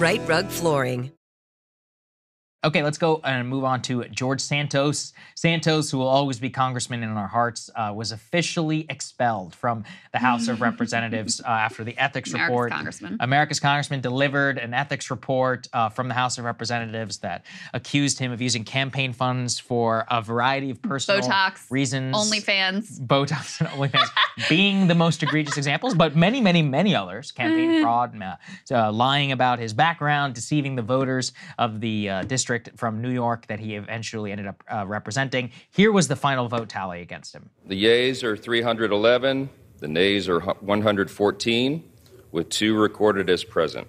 [0.00, 1.12] Rite Rug Flooring.
[2.62, 5.14] Okay, let's go and move on to George Santos.
[5.34, 9.82] Santos, who will always be congressman in our hearts, uh, was officially expelled from
[10.12, 12.72] the House of Representatives uh, after the ethics America's report.
[12.72, 13.16] congressman.
[13.20, 18.30] America's congressman delivered an ethics report uh, from the House of Representatives that accused him
[18.30, 22.14] of using campaign funds for a variety of personal Botox, reasons.
[22.14, 23.00] OnlyFans.
[23.00, 24.10] Botox and OnlyFans
[24.50, 27.32] being the most egregious examples, but many, many, many others.
[27.32, 28.22] Campaign fraud,
[28.70, 33.46] uh, lying about his background, deceiving the voters of the uh, district from New York
[33.46, 35.50] that he eventually ended up uh, representing.
[35.70, 37.50] Here was the final vote tally against him.
[37.66, 39.48] The yeas are 311,
[39.78, 41.84] the nays are 114,
[42.32, 43.86] with two recorded as present.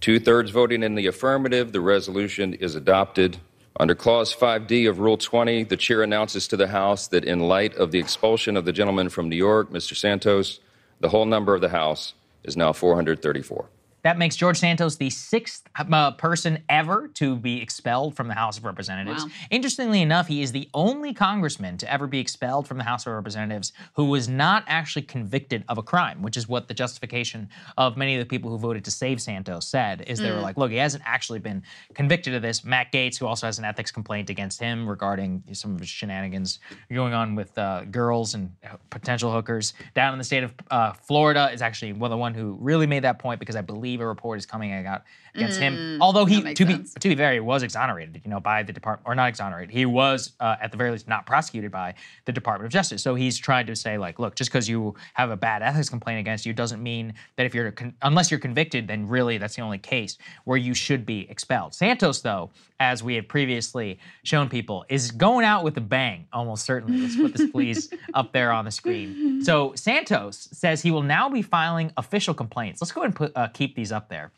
[0.00, 3.38] Two thirds voting in the affirmative, the resolution is adopted.
[3.78, 7.74] Under Clause 5D of Rule 20, the chair announces to the House that in light
[7.76, 9.96] of the expulsion of the gentleman from New York, Mr.
[9.96, 10.60] Santos,
[11.00, 13.68] the whole number of the House is now 434.
[14.04, 18.58] That makes George Santos the sixth uh, person ever to be expelled from the House
[18.58, 19.24] of Representatives.
[19.24, 19.30] Wow.
[19.50, 23.14] Interestingly enough, he is the only congressman to ever be expelled from the House of
[23.14, 27.48] Representatives who was not actually convicted of a crime, which is what the justification
[27.78, 30.02] of many of the people who voted to save Santos said.
[30.06, 30.42] Is they were Mm.
[30.42, 31.62] like, look, he hasn't actually been
[31.94, 32.62] convicted of this.
[32.62, 36.58] Matt Gaetz, who also has an ethics complaint against him regarding some of his shenanigans
[36.92, 38.50] going on with uh, girls and
[38.90, 42.58] potential hookers down in the state of uh, Florida, is actually well, the one who
[42.60, 45.02] really made that point because I believe a report is coming out
[45.34, 45.74] against him.
[45.76, 46.94] Mm, Although he, to be sense.
[46.94, 49.70] to be fair, he was exonerated, you know, by the department, or not exonerated.
[49.70, 53.02] He was, uh, at the very least, not prosecuted by the Department of Justice.
[53.02, 56.20] So he's trying to say, like, look, just because you have a bad ethics complaint
[56.20, 59.62] against you doesn't mean that if you're, con- unless you're convicted, then really that's the
[59.62, 61.74] only case where you should be expelled.
[61.74, 66.64] Santos, though, as we had previously shown people, is going out with a bang, almost
[66.64, 67.00] certainly.
[67.00, 69.42] Let's put this, please, up there on the screen.
[69.44, 72.80] So Santos says he will now be filing official complaints.
[72.80, 74.32] Let's go ahead and put, uh, keep these up there.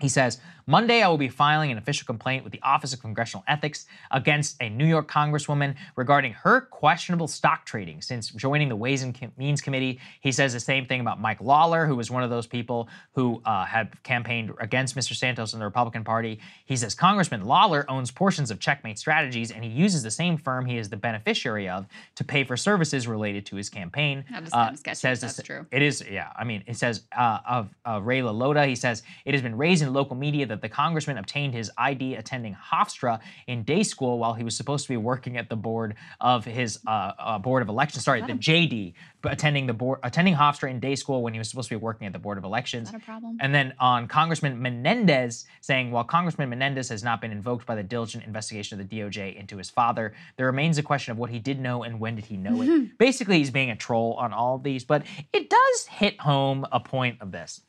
[0.00, 3.42] He says, Monday I will be filing an official complaint with the Office of Congressional
[3.48, 9.02] Ethics against a New York Congresswoman regarding her questionable stock trading since joining the Ways
[9.02, 9.98] and Means Committee.
[10.20, 13.42] He says the same thing about Mike Lawler, who was one of those people who
[13.44, 15.14] uh, had campaigned against Mr.
[15.14, 16.38] Santos in the Republican Party.
[16.64, 20.66] He says Congressman Lawler owns portions of Checkmate Strategies and he uses the same firm
[20.66, 24.24] he is the beneficiary of to pay for services related to his campaign.
[24.30, 24.94] That is Uh, kind of sketchy.
[24.96, 25.66] says if this- that's true.
[25.72, 26.30] it is, yeah.
[26.36, 29.82] I mean, it says uh, of uh, Ray LaLota, he says, it has been raised
[29.82, 34.34] in local media that the congressman obtained his ID attending Hofstra in day school while
[34.34, 37.68] he was supposed to be working at the board of his uh, uh, board of
[37.68, 38.04] elections.
[38.04, 41.68] Sorry, the JD, attending the board, attending Hofstra in day school when he was supposed
[41.68, 42.90] to be working at the board of elections.
[42.90, 43.38] That a problem?
[43.40, 47.82] And then on Congressman Menendez saying, while Congressman Menendez has not been invoked by the
[47.82, 51.38] diligent investigation of the DOJ into his father, there remains a question of what he
[51.38, 52.70] did know and when did he know it.
[52.98, 56.80] Basically, he's being a troll on all of these, but it does hit home a
[56.80, 57.60] point of this.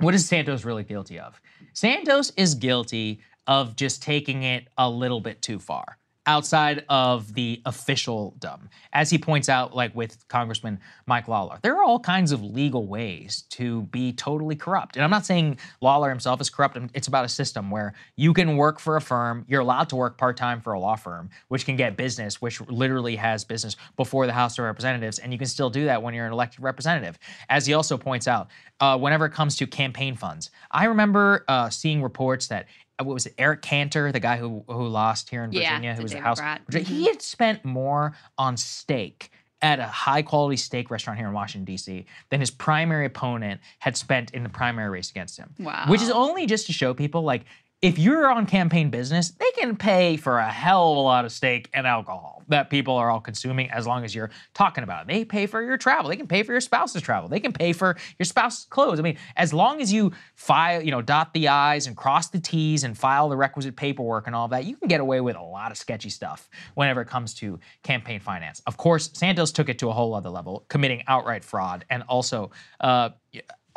[0.00, 1.40] What is Santos really guilty of?
[1.72, 5.98] Santos is guilty of just taking it a little bit too far
[6.28, 8.68] outside of the officialdom.
[8.92, 12.86] As he points out, like with Congressman Mike Lawler, there are all kinds of legal
[12.86, 14.96] ways to be totally corrupt.
[14.96, 16.78] And I'm not saying Lawler himself is corrupt.
[16.92, 20.18] It's about a system where you can work for a firm, you're allowed to work
[20.18, 24.26] part time for a law firm, which can get business, which literally has business before
[24.26, 25.18] the House of Representatives.
[25.18, 27.18] And you can still do that when you're an elected representative.
[27.48, 28.48] As he also points out,
[28.80, 32.66] uh, whenever it comes to campaign funds, I remember uh, seeing reports that
[32.98, 35.96] Uh, what was it, Eric Cantor, the guy who who lost here in Virginia, the
[35.96, 37.02] who was David House, he mm-hmm.
[37.04, 39.30] had spent more on steak
[39.60, 43.96] at a high quality steak restaurant here in Washington, D.C., than his primary opponent had
[43.96, 45.52] spent in the primary race against him.
[45.58, 45.86] Wow.
[45.88, 47.44] Which is only just to show people like,
[47.80, 51.30] if you're on campaign business, they can pay for a hell of a lot of
[51.30, 55.08] steak and alcohol that people are all consuming as long as you're talking about it.
[55.08, 56.08] They pay for your travel.
[56.08, 57.28] They can pay for your spouse's travel.
[57.28, 58.98] They can pay for your spouse's clothes.
[58.98, 62.40] I mean, as long as you file, you know, dot the I's and cross the
[62.40, 65.42] T's and file the requisite paperwork and all that, you can get away with a
[65.42, 68.60] lot of sketchy stuff whenever it comes to campaign finance.
[68.66, 72.50] Of course, Santos took it to a whole other level, committing outright fraud and also
[72.80, 73.10] uh,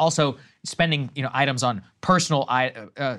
[0.01, 2.69] also spending you know items on personal uh,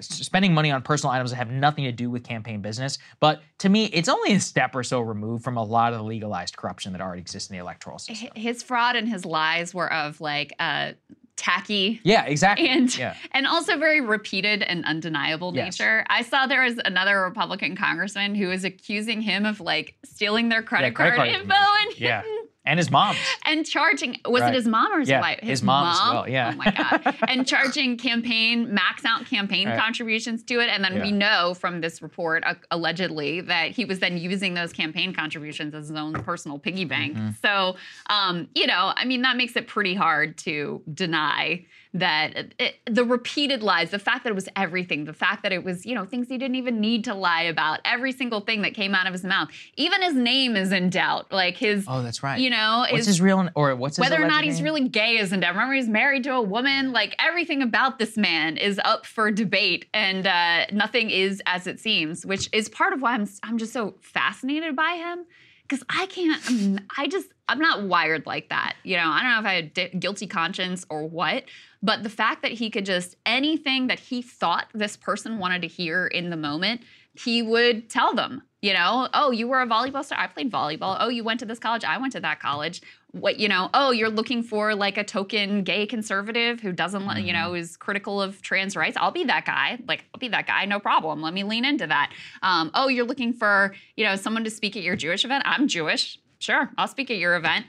[0.01, 2.99] spending money on personal items that have nothing to do with campaign business.
[3.21, 6.05] But to me it's only a step or so removed from a lot of the
[6.05, 8.29] legalized corruption that already exists in the electoral system.
[8.35, 10.93] his fraud and his lies were of like uh
[11.35, 12.01] tacky.
[12.05, 12.69] Yeah exactly.
[12.69, 13.15] And yeah.
[13.33, 15.81] and also very repeated and undeniable Yes.
[15.81, 16.05] nature.
[16.09, 20.63] I saw there was another republican congressman who was accusing him of like stealing their
[20.63, 22.23] credit, Yeah, credit card, card info and yeah
[22.65, 24.53] and his mom's and charging was Right.
[24.53, 25.41] it his mom or his Yeah, wife?
[25.41, 26.51] his mom as well, yeah.
[26.53, 27.17] Oh my god!
[27.29, 29.79] and charging campaign max out campaign Right.
[29.79, 33.99] contributions to it, and then we know from this report uh, allegedly that he was
[33.99, 37.17] then using those campaign contributions as his own personal piggy bank.
[37.17, 37.31] Mm-hmm.
[37.43, 37.77] So,
[38.09, 43.05] um, you know, I mean, that makes it pretty hard to deny that it, the
[43.05, 46.07] repeated lies, the fact that it was everything, the fact that it was, you know,
[46.07, 49.13] things he didn't even need to lie about, every single thing that came out of
[49.13, 51.31] his mouth, even his name is in doubt.
[51.31, 54.23] Like his, oh that's right you know, what's is his real or what's his whether
[54.23, 54.65] or not he's name?
[54.65, 55.55] really gay is in doubt.
[55.55, 56.93] Remember, he's married to a woman.
[56.93, 61.79] Like everything about this man is up for debate, and uh, nothing is as it
[61.79, 65.27] seems, which is part of why I'm I'm just so fascinated by him
[65.73, 66.87] because I can't.
[66.99, 68.77] I'm, just I'm not wired like that.
[68.83, 71.45] You know, I don't know if I had a guilty conscience or what,
[71.83, 75.69] but the fact that he could just anything that he thought this person wanted to
[75.69, 76.83] hear in the moment,
[77.15, 78.43] he would tell them.
[78.63, 80.21] You know, oh, you were a volleyball star.
[80.21, 80.97] I played volleyball.
[81.01, 81.83] Oh, you went to this college.
[81.83, 82.81] I went to that college.
[83.11, 83.69] What you know?
[83.75, 87.77] Oh, you're looking for like a token gay conservative who doesn't, let you know, is
[87.77, 88.97] critical of trans rights.
[88.97, 89.79] I'll be that guy.
[89.89, 90.65] Like, I'll be that guy.
[90.65, 91.21] No problem.
[91.23, 92.13] Let me lean into that.
[92.43, 95.43] Um, oh, you're looking for you know someone to speak at your Jewish event.
[95.45, 96.21] I'm Jewish.
[96.39, 97.67] Sure, I'll speak at your event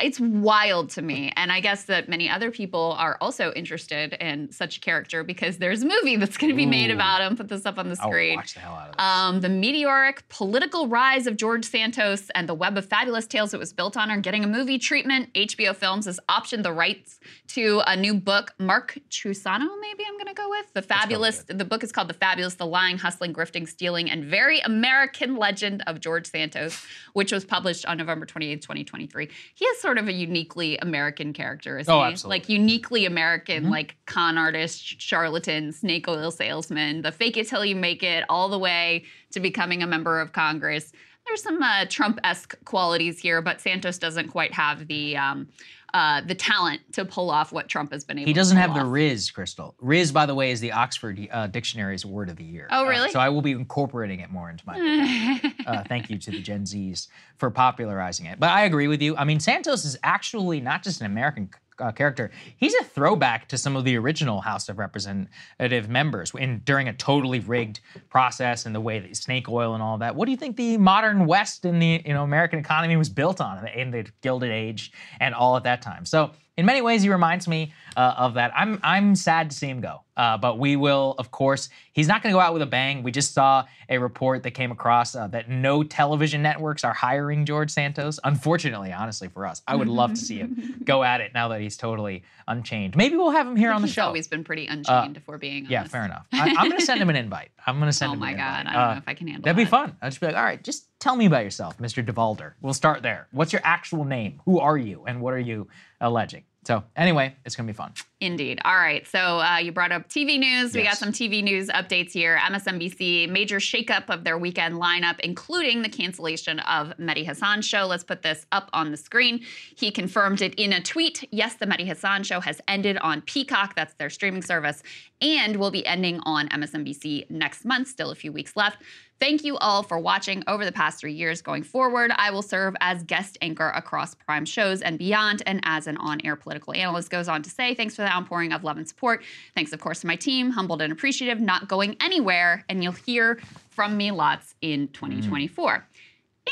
[0.00, 1.32] it's wild to me.
[1.36, 5.58] And I guess that many other people are also interested in such a character because
[5.58, 7.36] there's a movie that's going to be made about him.
[7.36, 8.36] Put this up on the screen.
[8.36, 12.54] watch the hell out of Um, the meteoric political rise of George Santos and the
[12.54, 15.32] web of fabulous tales it was built on are getting a movie treatment.
[15.34, 18.54] HBO Films has optioned the rights to a new book.
[18.58, 21.44] Mark Chiusano, maybe I'm going to go with the fabulous.
[21.46, 25.84] The book is called "The Fabulous: The Lying, Hustling, Grifting, Stealing, and Very American Legend
[25.86, 29.28] of George Santos," which was published on November 28, 2023.
[29.54, 32.12] He has sort of a uniquely American character, isn't Oh, he?
[32.12, 32.38] absolutely.
[32.38, 37.76] Like uniquely American, like con artist, charlatan, snake oil salesman, the fake it till you
[37.76, 40.92] make it, all the way to becoming a member of Congress.
[41.26, 45.48] There's some uh, Trump-esque qualities here, but Santos doesn't quite have the um,
[45.94, 48.26] uh, the talent to pull off what Trump has been able.
[48.26, 48.84] He doesn't have pull the.
[48.86, 49.74] Rizz, Krystal.
[49.82, 52.66] Rizz, by the way, is the Oxford uh, Dictionary's word of the year.
[52.70, 53.10] Oh, Uh, really?
[53.10, 55.40] so I will be incorporating it more into my.
[55.66, 58.40] uh, thank you to the Gen Zs for popularizing it.
[58.40, 59.16] But I agree with you.
[59.16, 63.58] I mean, Santos is actually not just an American uh, character; he's a throwback to
[63.58, 68.74] some of the original House of Representative members in during a totally rigged process and
[68.74, 70.14] the way that snake oil and all that.
[70.14, 73.40] What do you think the modern West and the you know American economy was built
[73.40, 76.04] on in the, Gilded Age and all at that time?
[76.04, 78.52] So in many ways, he reminds me uh, of that.
[78.54, 81.68] I'm I'm sad to see him go, uh, but we will, of course.
[81.94, 83.02] He's not going to go out with a bang.
[83.02, 87.44] We just saw a report that came across uh, that no television networks are hiring
[87.44, 88.18] George Santos.
[88.24, 91.60] Unfortunately, honestly, for us, I would love to see him go at it now that
[91.60, 92.96] he's totally unchained.
[92.96, 93.90] Maybe we'll have him here on the show.
[93.90, 94.02] He's show.
[94.06, 96.26] always been pretty unchained, if we're being yeah, fair enough.
[96.32, 97.50] I, I'm going to send him an invite.
[97.66, 98.20] I'm going to send Oh him.
[98.20, 98.66] my an God, invite.
[98.68, 99.96] I don't Uh, know if I can handle That'd be fun.
[100.00, 102.04] I'll just be like, all right, just tell me about yourself, Mr.
[102.06, 102.52] Devolder.
[102.60, 103.26] We'll start there.
[103.32, 104.40] What's your actual name?
[104.44, 105.04] Who are you?
[105.04, 105.66] And what are you
[106.00, 106.44] alleging?
[106.64, 107.92] So anyway, it's going to be fun.
[108.22, 108.60] Indeed.
[108.64, 109.04] All right.
[109.04, 110.74] So uh, you brought up TV news.
[110.74, 112.38] We got some TV news updates here.
[112.38, 117.84] MSNBC, major shakeup of their weekend lineup, including the cancellation of Mehdi Hasan's show.
[117.84, 119.44] Let's put this up on the screen.
[119.74, 121.28] He confirmed it in a tweet.
[121.32, 123.74] Yes, the Mehdi Hassan show has ended on Peacock.
[123.74, 124.84] That's their streaming service,
[125.20, 127.88] and will be ending on MSNBC next month.
[127.88, 128.78] Still a few weeks left.
[129.22, 131.42] Thank you all for watching over the past three years.
[131.42, 135.86] Going forward, I will serve as guest anchor across Prime shows and beyond, and as
[135.86, 137.08] an on air political analyst.
[137.08, 139.22] Goes on to say, thanks for the outpouring of love and support.
[139.54, 143.40] Thanks, of course, to my team, humbled and appreciative, not going anywhere, and you'll hear
[143.70, 144.92] from me lots in mm.
[144.92, 145.86] 2024.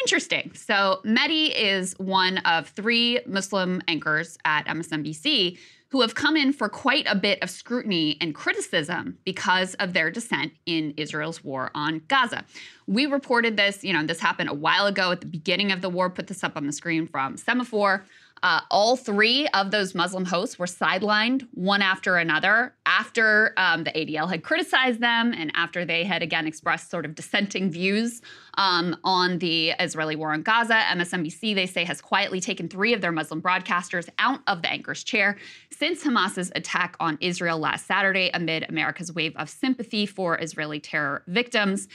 [0.00, 0.52] Interesting.
[0.54, 5.58] So, Mehdi is one of three Muslim anchors at MSNBC
[5.90, 10.08] who have come in for quite a bit of scrutiny and criticism because of their
[10.10, 12.44] dissent in Israel's war on Gaza.
[12.86, 15.88] We reported this, you know, this happened a while ago at the beginning of the
[15.90, 18.02] war, put this up on the screen from Semafor.
[18.42, 23.90] Uh, all three of those Muslim hosts were sidelined one after another after um, the
[23.90, 28.22] ADL had criticized them and after they had again expressed sort of dissenting views
[28.54, 30.74] um, on the Israeli war on Gaza.
[30.74, 35.04] MSNBC, they say, has quietly taken three of their Muslim broadcasters out of the anchor's
[35.04, 35.36] chair
[35.70, 41.22] since Hamas's attack on Israel last Saturday amid America's wave of sympathy for Israeli terror
[41.26, 41.88] victims.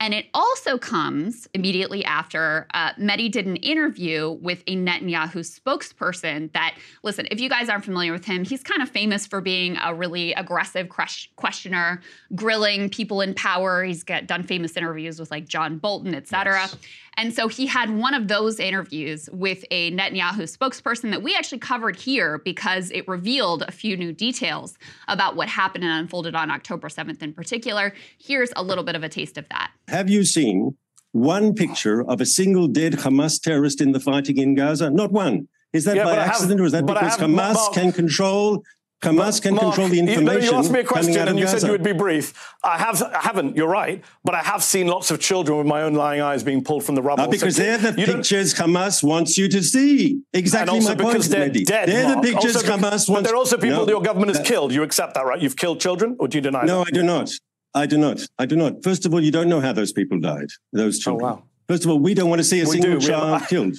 [0.00, 6.50] And it also comes immediately after uh, Mehdi did an interview with a Netanyahu spokesperson.
[6.54, 9.76] That, listen, if you guys aren't familiar with him, he's kind of famous for being
[9.76, 12.00] a really aggressive questioner,
[12.34, 13.84] grilling people in power.
[13.84, 16.62] He's got, done famous interviews with like John Bolton, et cetera.
[16.62, 16.76] Yes.
[17.20, 21.58] And so he had one of those interviews with a Netanyahu spokesperson that we actually
[21.58, 26.50] covered here because it revealed a few new details about what happened and unfolded on
[26.50, 27.92] October 7th in particular.
[28.16, 29.70] Here's a little bit of a taste of that.
[29.88, 30.78] Have you seen
[31.12, 34.88] one picture of a single dead Hamas terrorist in the fighting in Gaza?
[34.88, 35.46] Not one.
[35.74, 38.64] Is that yeah, by accident have, or is that because Hamas Mark, can control
[39.02, 40.42] Hamas can Mark, control the information.
[40.42, 41.60] You, you asked me a question and you Gaza.
[41.60, 42.34] said you would be brief.
[42.62, 43.56] I have, I haven't.
[43.56, 46.62] You're right, but I have seen lots of children with my own lying eyes being
[46.62, 47.24] pulled from the rubble.
[47.24, 50.20] Uh, because so they're the pictures Hamas wants you to see.
[50.34, 51.64] Exactly and also my point, because they're Mehdi.
[51.64, 51.88] dead.
[51.88, 52.22] They're Mark.
[52.22, 53.08] the pictures also, Hamas wants.
[53.08, 54.72] But they're also people no, your government has killed.
[54.72, 55.40] You accept that, right?
[55.40, 56.92] You've killed children, or do you deny no, that?
[56.92, 57.32] No, I do not.
[57.72, 58.26] I do not.
[58.38, 58.82] I do not.
[58.84, 60.48] First of all, you don't know how those people died.
[60.72, 61.30] Those children.
[61.30, 61.42] Oh, wow.
[61.68, 63.06] First of all, we don't want to see a we single do.
[63.06, 63.76] child killed.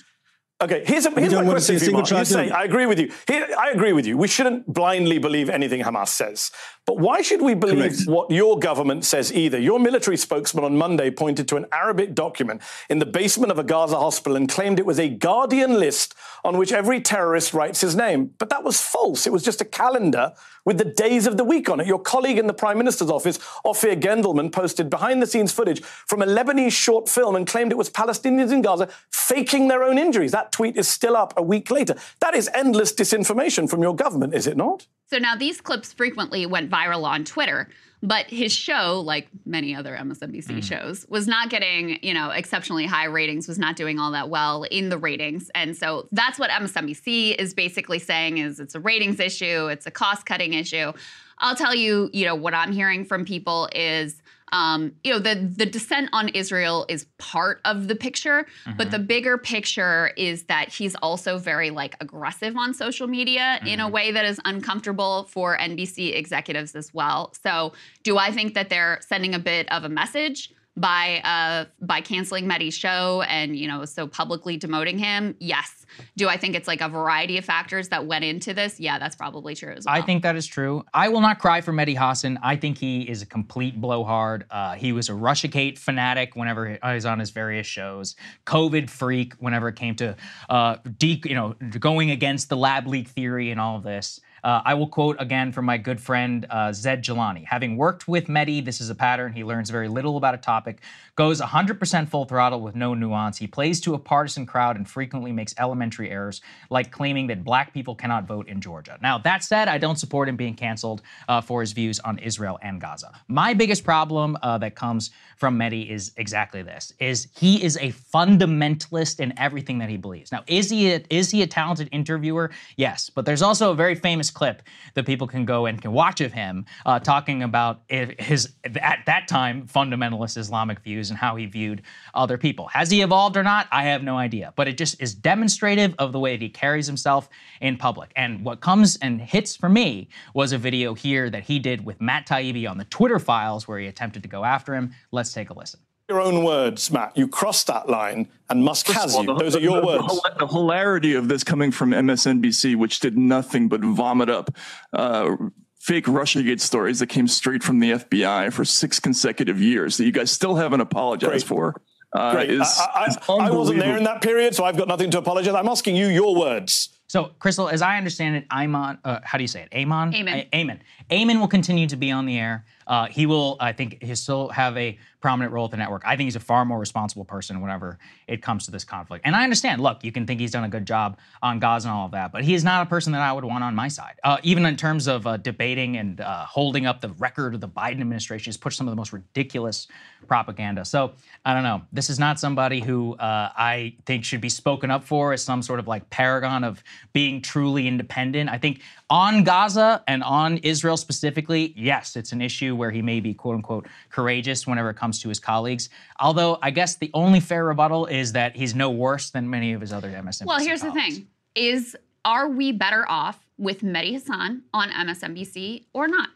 [0.62, 2.10] Okay, here's, a, here's my question for you, Mark.
[2.12, 3.12] You say, I agree with you.
[3.28, 4.16] Here, I agree with you.
[4.16, 6.52] We shouldn't blindly believe anything Hamas says.
[6.88, 8.08] But why should we believe Correct.
[8.08, 9.60] what your government says either?
[9.60, 13.64] Your military spokesman on Monday pointed to an Arabic document in the basement of a
[13.64, 17.96] Gaza hospital and claimed it was a Guardian list on which every terrorist writes his
[17.96, 18.34] name.
[18.40, 19.28] But that was false.
[19.28, 20.34] It was just a calendar
[20.66, 21.86] with the days of the week on it.
[21.86, 26.24] Your colleague in the Prime Minister's office, Ophir Gendelman, posted behind the scenes footage from
[26.24, 30.32] a Lebanese short film and claimed it was Palestinians in Gaza faking their own injuries.
[30.32, 31.96] That tweet is still up a week later.
[32.22, 34.88] That is endless disinformation from your government, is it not?
[35.12, 37.68] So now these clips frequently went viral on Twitter.
[38.02, 40.64] But his show, like many other MSNBC mm.
[40.64, 44.64] shows, was not getting, you know, exceptionally high ratings, was not doing all that well
[44.64, 45.52] in the ratings.
[45.54, 49.92] And so that's what MSNBC is basically saying is it's a ratings issue, it's a
[49.92, 50.94] cost-cutting issue.
[51.40, 55.36] I'll tell you, you know, what I'm hearing from people is um, you know, the
[55.36, 58.78] the dissent on Israel is part of the picture, mm-hmm.
[58.78, 63.68] but the bigger picture is that he's also very like aggressive on social media mm-hmm.
[63.68, 63.94] in a mm-hmm.
[63.94, 67.34] way that is uncomfortable for NBC executives as well.
[67.42, 67.74] So,
[68.04, 70.52] do I think that they're sending a bit of a message?
[70.78, 75.36] By uh, by canceling Mehdi's show and you know so publicly demoting him?
[75.40, 75.86] Yes.
[76.16, 78.80] Do I think it's like a variety of factors that went into this?
[78.80, 79.94] Yeah, that's probably true as well.
[79.94, 80.84] I think that is true.
[80.94, 82.40] I will not cry for Mehdi Hasan.
[82.42, 84.46] I think he is a complete blowhard.
[84.50, 88.16] Uh, he was a Russiagate fanatic whenever he was on his various shows.
[88.46, 90.16] COVID freak whenever it came to
[90.50, 94.22] uh, de- you know going against the lab leak theory and all of this.
[94.44, 97.46] Uh, I will quote again from my good friend uh, Zaid Jilani.
[97.46, 99.34] Having worked with Mehdi, this is a pattern.
[99.34, 100.80] He learns very little about a topic,
[101.16, 103.38] goes 100% full throttle with no nuance.
[103.38, 107.74] He plays to a partisan crowd and frequently makes elementary errors, like claiming that black
[107.74, 108.98] people cannot vote in Georgia.
[109.02, 112.58] Now, that said, I don't support him being canceled uh, for his views on Israel
[112.62, 113.12] and Gaza.
[113.28, 117.92] My biggest problem uh, that comes from Mehdi is exactly this: is he is a
[117.92, 120.32] fundamentalist in everything that he believes.
[120.32, 122.52] Now, is he a, is he a talented interviewer?
[122.78, 124.64] Yes, but there's also a very famous clip
[124.96, 129.28] that people can go and can watch of him uh, talking about his at that
[129.28, 131.82] time fundamentalist Islamic views and how he viewed
[132.14, 132.68] other people.
[132.68, 133.68] Has he evolved or not?
[133.72, 134.54] I have no idea.
[134.56, 137.30] But it just is demonstrative of the way that he carries himself
[137.62, 138.12] in public.
[138.16, 142.02] And what comes and hits for me was a video here that he did with
[142.02, 144.94] Matt Taibbi on the Twitter files where he attempted to go after him.
[145.12, 145.80] Let's take a listen
[146.12, 147.16] your own words, Matt.
[147.16, 149.26] You crossed that line, and Musk has you.
[149.26, 150.08] Those are your the, words.
[150.08, 154.54] The, the, hilarity of this coming from MSNBC, which did nothing but vomit up
[154.92, 155.38] uh,
[155.80, 160.12] fake Russiagate stories that came straight from the FBI for six consecutive years that you
[160.12, 161.58] guys still haven't apologized Great.
[161.58, 161.82] for.
[162.14, 162.52] Uh, Great.
[162.52, 165.54] Is, I, I, I wasn't there in that period, so I've got nothing to apologize.
[165.54, 166.90] I'm asking you your words.
[167.08, 169.78] So, Krystal, as I understand it, Ayman, uh, how do you say it?
[169.78, 170.16] Amon?
[170.16, 170.48] Amen.
[170.54, 170.82] A- Amen.
[171.12, 172.64] Amen will continue to be on the air.
[172.88, 176.02] Uh, he will, I think, he still have a prominent role at the network.
[176.06, 179.26] I think he's a far more responsible person whenever it comes to this conflict.
[179.26, 181.96] And I understand, look, you can think he's done a good job on Gaza and
[181.96, 183.88] all of that, but he is not a person that I would want on my
[183.88, 184.16] side.
[184.24, 187.68] Uh, even in terms of uh, debating and uh, holding up the record of the
[187.68, 189.88] Biden administration, he's pushed some of the most ridiculous
[190.28, 190.84] propaganda.
[190.84, 191.14] So
[191.46, 191.84] I don't know.
[191.94, 195.62] This is not somebody who uh, I think should be spoken up for as some
[195.62, 196.84] sort of like paragon of
[197.14, 198.50] being truly independent.
[198.50, 198.82] I think
[199.12, 203.56] On Gaza and on Israel specifically, yes, it's an issue where he may be quote
[203.56, 205.90] unquote courageous whenever it comes to his colleagues.
[206.22, 209.82] Although I guess the only fair rebuttal is that he's no worse than many of
[209.82, 210.46] his other MSNBC.
[210.46, 210.96] Well, here's colleagues.
[210.96, 216.30] the thing: is are we better off with Mehdi Hasan on MSNBC or not?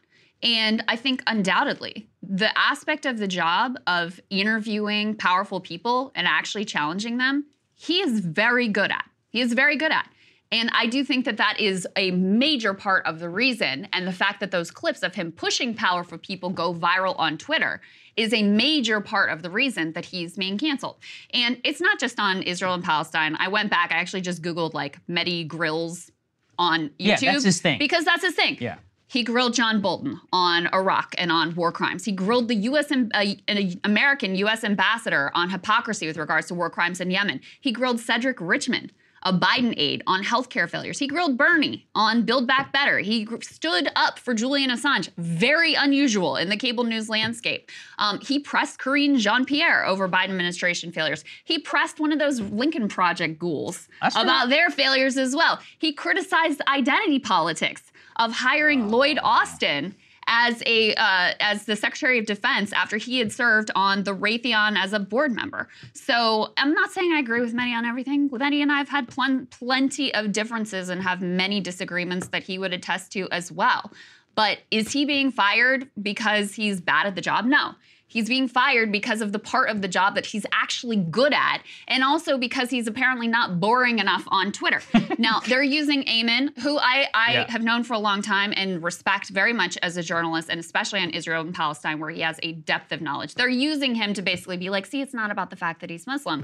[0.44, 6.66] And I think undoubtedly the aspect of the job of interviewing powerful people and actually
[6.66, 9.06] challenging them, he is very good at.
[9.30, 10.10] He is very good at.
[10.56, 13.90] And I do think that that is a major part of the reason.
[13.91, 17.82] And the fact that those clips of him pushing powerful people go viral on Twitter
[18.15, 20.95] is a major part of the reason that he's being canceled.
[21.34, 23.36] And it's not just on Israel and Palestine.
[23.38, 26.10] I went back, I actually just Googled like Mehdi Grills
[26.57, 27.22] on YouTube.
[27.22, 27.77] Yeah, that's his thing.
[27.77, 28.57] Because that's his thing.
[28.61, 28.77] Yeah.
[29.07, 32.06] He grilled John Bolton on Iraq and on war crimes.
[32.06, 32.91] He grilled the U.S.
[32.91, 34.64] Uh, an American U.S.
[34.64, 37.41] ambassador on hypocrisy with regards to war crimes in Yemen.
[37.60, 38.94] He grilled Cedric Richmond,
[39.26, 41.00] a Biden aide, on healthcare failures.
[41.00, 43.00] He grilled Bernie on Build Back Better.
[43.00, 47.72] He stood up for Julian Assange, very unusual in the cable news landscape.
[47.98, 51.24] Um, he pressed Karine Jean Pierre over Biden administration failures.
[51.44, 54.52] He pressed one of those Lincoln Project ghouls That's about true.
[54.52, 55.60] their failures as well.
[55.80, 57.82] He criticized identity politics
[58.18, 59.96] of hiring Lloyd Austin
[60.28, 64.78] as a uh, as the Secretary of Defense after he had served on the Raytheon
[64.78, 65.68] as a board member.
[65.94, 68.30] So I'm not saying I agree with Mehdi on everything.
[68.30, 72.58] Mehdi and I have had plen- plenty of differences and have many disagreements that he
[72.58, 73.92] would attest to as well.
[74.36, 77.46] But is he being fired because he's bad at the job?
[77.46, 77.76] No.
[78.07, 81.60] He's being fired because of the part of the job that he's actually good at,
[81.88, 84.82] and also because he's apparently not boring enough on Twitter.
[85.18, 87.52] now, they're using Eamon, who I, I Yeah.
[87.52, 90.99] have known for a long time and respect very much as a journalist, and especially
[91.02, 93.36] on Israel and Palestine, where he has a depth of knowledge.
[93.36, 96.06] They're using him to basically be like, see, it's not about the fact that he's
[96.07, 96.44] Muslim.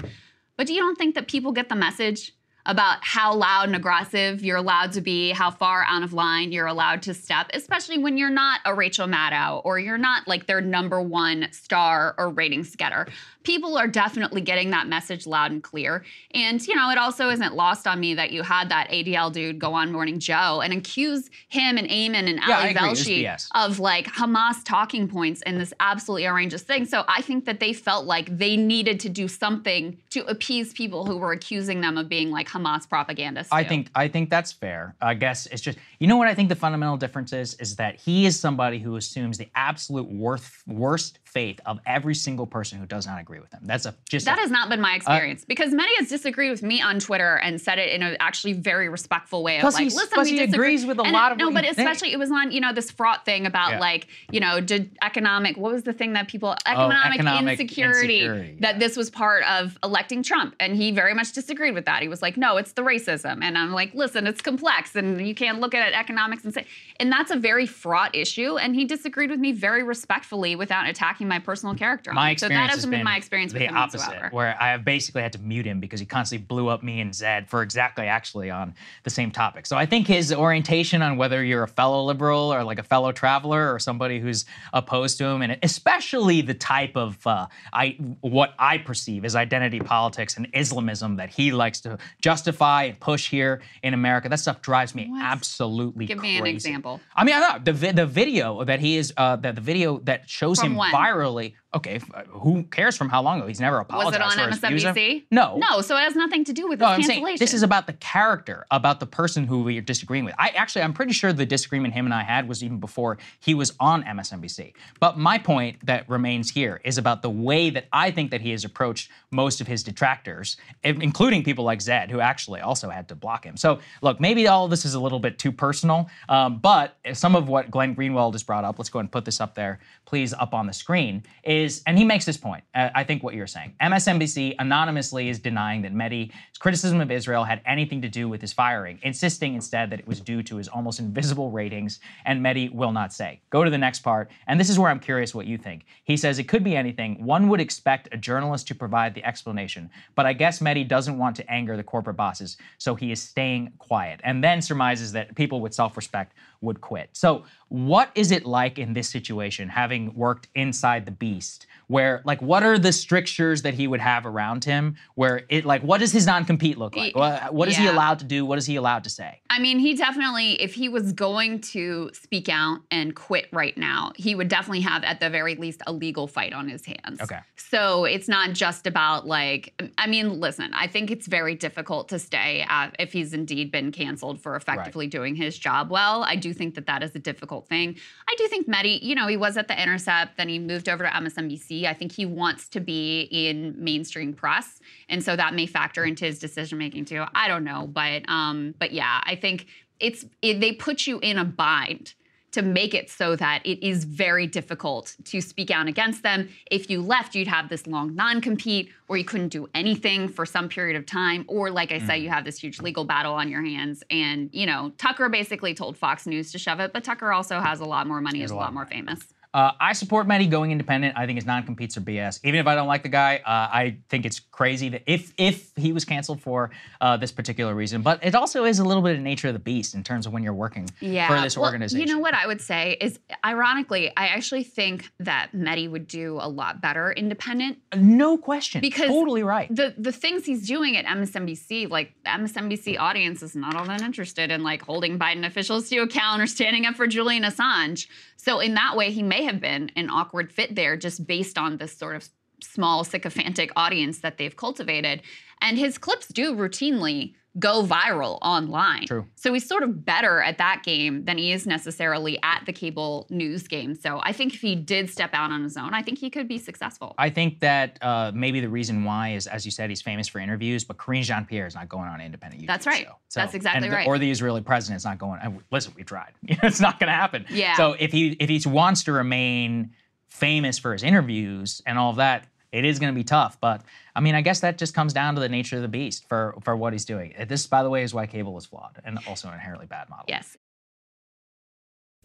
[0.56, 2.32] But do you don't think that people get the message
[2.66, 6.66] about how loud and aggressive you're allowed to be, how far out of line you're
[6.66, 10.60] allowed to step, especially when you're not a Rachel Maddow or you're not like their
[10.60, 13.06] number one star or ratings getter.
[13.44, 16.04] People are definitely getting that message loud and clear.
[16.32, 19.58] And, you know, it also isn't lost on me that you had that ADL dude
[19.58, 22.86] go on Morning Joe and accuse him and Eamon and Yeah, Ali agree.
[22.86, 26.84] It was Velshi of like Hamas talking points and this absolutely outrageous thing.
[26.84, 31.06] So I think that they felt like they needed to do something to appease people
[31.06, 33.52] who were accusing them of being like Hamas propagandists.
[33.52, 34.94] I think I think that's fair.
[35.00, 37.96] I guess it's just you know what I think the fundamental difference is is that
[37.96, 42.86] he is somebody who assumes the absolute worth, worst fate of every single person who
[42.86, 43.60] does not agree with him.
[43.64, 46.50] That's a just that a- has not been my uh, experience because Mehdi has disagreed
[46.50, 49.74] with me on Twitter and said it in an actually very respectful way of Plus
[49.74, 50.66] like, listen, plus we he disagree.
[50.68, 51.88] agrees with a And lot of no, but you think.
[51.88, 53.80] especially it was on you know this fraught thing about Yeah.
[53.80, 58.20] like you know did economic what was the thing that people oh, economic, economic insecurity,
[58.20, 62.02] insecurity, that this was part of electing Trump and he very much disagreed with that.
[62.02, 65.34] He was like, no, it's the racism, and I'm like, listen, it's complex and you
[65.34, 66.66] can't look at it economics and say,
[67.00, 71.21] and that's a very fraught issue, and he disagreed with me very respectfully without attacking
[71.28, 72.12] my personal character.
[72.12, 72.40] My it.
[72.40, 74.28] so that has hasn't been, been my experience with the him opposite, whatsoever.
[74.32, 77.14] where I have basically had to mute him because he constantly blew up me and
[77.14, 78.74] Zaid for exactly actually on
[79.04, 79.66] the same topic.
[79.66, 83.12] So I think his orientation on whether you're a fellow liberal or like a fellow
[83.12, 88.54] traveler or somebody who's opposed to him, and especially the type of uh, I what
[88.58, 93.62] I perceive as identity politics and Islamism that he likes to justify and push here
[93.82, 96.14] in America, that stuff drives me absolutely crazy.
[96.14, 97.00] Give me an example.
[97.14, 100.28] I mean, I know the the video that he is uh, that the video that
[100.28, 100.90] shows From him when?
[101.12, 101.54] Virally.
[101.74, 103.46] Okay, uh, who cares from how long ago?
[103.48, 104.16] He's never Was apologized.
[104.16, 104.84] it on for his views.
[104.84, 105.24] MSNBC?
[105.30, 106.86] No, No, so it has nothing to do with no.
[106.86, 107.38] I'm saying cancellation.
[107.42, 110.34] this is about the character, about the person who we're disagreeing with.
[110.38, 113.54] I actually, I'm pretty sure the disagreement him and I had was even before he
[113.54, 114.74] was on MSNBC.
[115.00, 118.50] But my point that remains here is about the way that I think that he
[118.50, 123.14] has approached most of his detractors, including people like Zaid, who actually also had to
[123.14, 123.56] block him.
[123.56, 127.34] So look, maybe all of this is a little bit too personal, um, but some
[127.34, 129.80] of what Glenn Greenwald has brought up, let's go ahead and put this up there,
[130.04, 133.34] please, up on the screen, is, and he makes this point, uh, I think what
[133.34, 133.74] you're saying.
[133.80, 138.52] MSNBC anonymously is denying that Mehdi's criticism of Israel had anything to do with his
[138.52, 142.92] firing, insisting instead that it was due to his almost invisible ratings, and Mehdi will
[142.92, 143.40] not say.
[143.50, 145.84] Go to the next part, and this is where I'm curious what you think.
[146.04, 147.24] He says it could be anything.
[147.24, 151.36] One would expect a journalist to provide the explanation, but I guess Mehdi doesn't want
[151.36, 155.60] to anger the corporate bosses, so he is staying quiet, and then surmises that people
[155.60, 157.10] with self respect would quit.
[157.12, 162.40] So, what is it like in this situation, having worked inside the beast, where like
[162.40, 166.10] what are the strictures that he would have around him where it like what does
[166.10, 167.14] his non-compete look like?
[167.14, 167.82] What, what is yeah.
[167.82, 168.46] he allowed to do?
[168.46, 169.42] What is he allowed to say?
[169.50, 174.12] I mean he definitely if he was going to speak out and quit right now
[174.16, 177.20] he would definitely have at the very least a legal fight on his hands.
[177.20, 177.40] Okay.
[177.56, 182.18] So it's not just about like i mean listen i think it's very difficult to
[182.18, 185.12] stay at, if he's indeed been canceled for effectively right.
[185.12, 186.24] doing his job well.
[186.24, 187.98] I do think that that is a difficult thing.
[188.26, 191.04] I do think Mehdi, you know he was at the intercept then he moved over
[191.04, 195.66] to msnbc I think he wants to be in mainstream press, and so that may
[195.66, 197.24] factor into his decision making too.
[197.34, 199.66] I don't know, but um, but yeah, I think
[200.00, 202.14] it's it, they put you in a bind
[202.52, 206.50] to make it so that it is very difficult to speak out against them.
[206.70, 210.68] If you left, you'd have this long non-compete where you couldn't do anything for some
[210.68, 212.06] period of time, or like I mm.
[212.06, 214.04] said, you have this huge legal battle on your hands.
[214.10, 217.80] And you know, Tucker basically told Fox News to shove it, but Tucker also has
[217.80, 219.32] a lot more money, is a lot more famous.
[219.54, 221.16] Uh, I support Mehdi going independent.
[221.16, 222.40] I think his non-competes are BS.
[222.42, 225.72] Even if I don't like the guy, uh, I think it's crazy that if if
[225.76, 226.70] he was canceled for
[227.00, 228.00] uh, this particular reason.
[228.02, 230.32] But it also is a little bit of nature of the beast in terms of
[230.32, 231.28] when you're working yeah.
[231.28, 232.06] for this well, organization.
[232.06, 236.38] You know what I would say is, ironically, I actually think that Mehdi would do
[236.40, 237.78] a lot better independent.
[237.94, 238.80] No question.
[238.80, 239.74] Because totally right.
[239.74, 244.50] The the things he's doing at MSNBC, like MSNBC audience is not all that interested
[244.50, 248.06] in like holding Biden officials to account or standing up for Julian Assange.
[248.36, 251.76] So in that way, he may have been an awkward fit there just based on
[251.76, 252.28] this sort of
[252.62, 255.22] small sycophantic audience that they've cultivated.
[255.60, 259.06] And his clips do routinely go viral online.
[259.06, 259.26] True.
[259.34, 263.26] So he's sort of better at that game than he is necessarily at the cable
[263.28, 263.94] news game.
[263.94, 266.48] So I think if he did step out on his own, I think he could
[266.48, 267.14] be successful.
[267.18, 270.38] I think that uh, maybe the reason why is, as you said, he's famous for
[270.38, 272.68] interviews, but Karine Jean Pierre is not going on independent YouTube.
[272.68, 273.04] That's right.
[273.04, 273.16] Show.
[273.28, 274.06] So, That's exactly the, right.
[274.06, 275.62] Or the Israeli president is not going.
[275.70, 276.32] Listen, we tried.
[276.42, 277.44] it's not going to happen.
[277.50, 277.76] Yeah.
[277.76, 279.90] So if he if he wants to remain
[280.28, 283.60] famous for his interviews and all of that, it is going to be tough.
[283.60, 283.82] But
[284.16, 286.54] I mean, I guess that just comes down to the nature of the beast for
[286.62, 287.34] for what he's doing.
[287.46, 290.24] This, by the way, is why cable is flawed and also an inherently bad model.
[290.28, 290.56] Yes.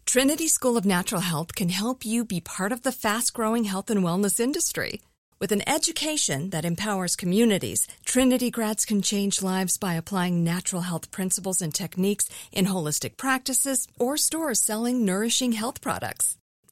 [0.06, 3.90] Trinity School of Natural Health can help you be part of the fast growing health
[3.90, 5.02] and wellness industry.
[5.38, 11.10] With an education that empowers communities, Trinity grads can change lives by applying natural health
[11.10, 16.37] principles and techniques in holistic practices or stores selling nourishing health products.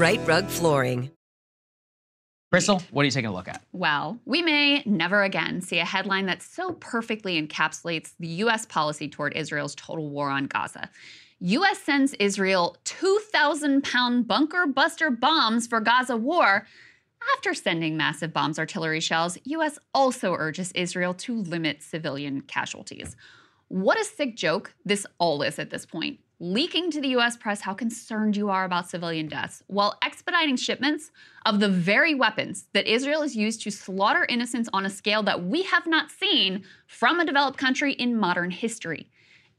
[0.00, 1.10] Rite Rug Flooring.
[2.50, 3.62] Krystal, what are you taking a look at?
[3.72, 8.64] Well, we may never again see a headline that so perfectly encapsulates the U.S.
[8.64, 10.88] policy toward Israel's total war on Gaza.
[11.40, 11.80] U.S.
[11.80, 16.66] sends Israel 2,000 pound bunker buster bombs for Gaza war.
[17.36, 19.78] After sending massive bombs artillery shells, U.S.
[19.92, 23.16] also urges Israel to limit civilian casualties.
[23.68, 27.60] What a sick joke this all is at this point leaking to the US press
[27.60, 31.10] how concerned you are about civilian deaths while expediting shipments
[31.44, 35.44] of the very weapons that Israel has used to slaughter innocents on a scale that
[35.44, 39.10] we have not seen from a developed country in modern history.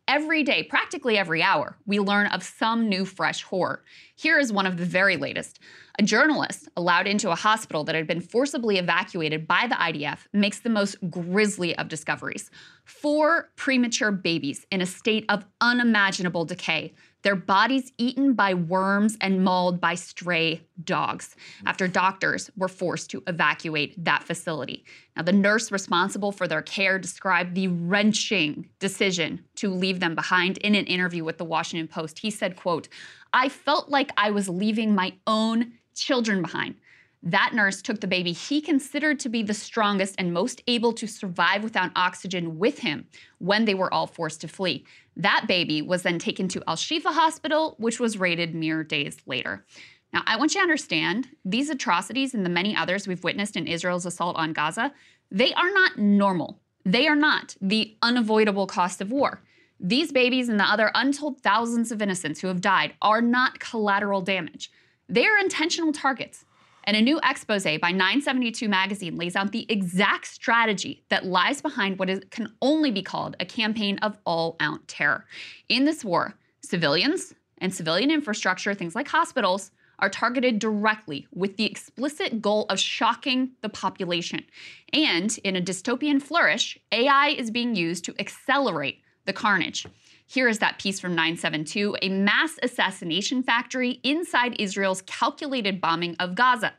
[0.08, 3.84] Every day, practically every hour, we learn of some new fresh horror.
[4.16, 5.60] Here is one of the very latest.
[6.02, 10.60] A journalist allowed into a hospital that had been forcibly evacuated by the IDF makes
[10.60, 12.50] the most grisly of discoveries.
[12.86, 19.44] Four premature babies in a state of unimaginable decay, their bodies eaten by worms and
[19.44, 21.36] mauled by stray dogs
[21.68, 24.84] after doctors were forced to evacuate that facility.
[25.16, 30.58] Now, the nurse responsible for their care described the wrenching decision to leave them behind
[30.58, 32.18] in an interview with the Washington Post.
[32.18, 32.90] He said, quote,
[33.34, 36.76] I felt like I was leaving my own children behind.
[37.24, 41.08] That nurse took the baby he considered to be the strongest and most able to
[41.08, 43.06] survive without oxygen with him
[43.38, 44.86] when they were all forced to flee.
[45.16, 49.64] That baby was then taken to Al Shifa Hospital, which was raided mere days later.
[50.14, 53.68] Now, I want you to understand these atrocities and the many others we've witnessed in
[53.68, 54.92] Israel's assault on Gaza,
[55.30, 56.60] they are not normal.
[56.84, 59.42] They are not the unavoidable cost of war.
[59.80, 64.22] These babies and the other untold thousands of innocents who have died are not collateral
[64.22, 64.72] damage.
[65.12, 66.46] They are intentional targets.
[66.86, 72.00] And a new expose by 972 magazine lays out the exact strategy that lies behind
[72.00, 75.26] what is, can only be called a campaign of all out terror.
[75.70, 81.66] In this war, civilians and civilian infrastructure, things like hospitals, are targeted directly with the
[81.66, 84.44] explicit goal of shocking the population.
[84.94, 89.86] And in a dystopian flourish, AI is being used to accelerate the carnage.
[90.32, 96.36] Here is that piece from 972 a mass assassination factory inside Israel's calculated bombing of
[96.36, 96.74] Gaza.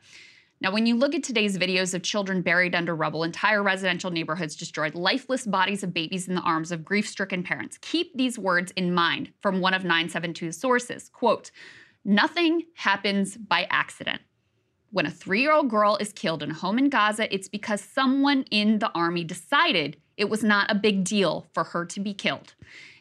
[0.59, 4.55] Now, when you look at today's videos of children buried under rubble, entire residential neighborhoods
[4.55, 8.71] destroyed, lifeless bodies of babies in the arms of grief stricken parents, keep these words
[8.75, 11.09] in mind from one of 972's sources.
[11.13, 11.51] Quote,
[12.03, 14.23] Nothing happens by accident.
[14.89, 17.81] When a three year old girl is killed in a home in Gaza, it's because
[17.81, 22.15] someone in the army decided it was not a big deal for her to be
[22.15, 22.55] killed.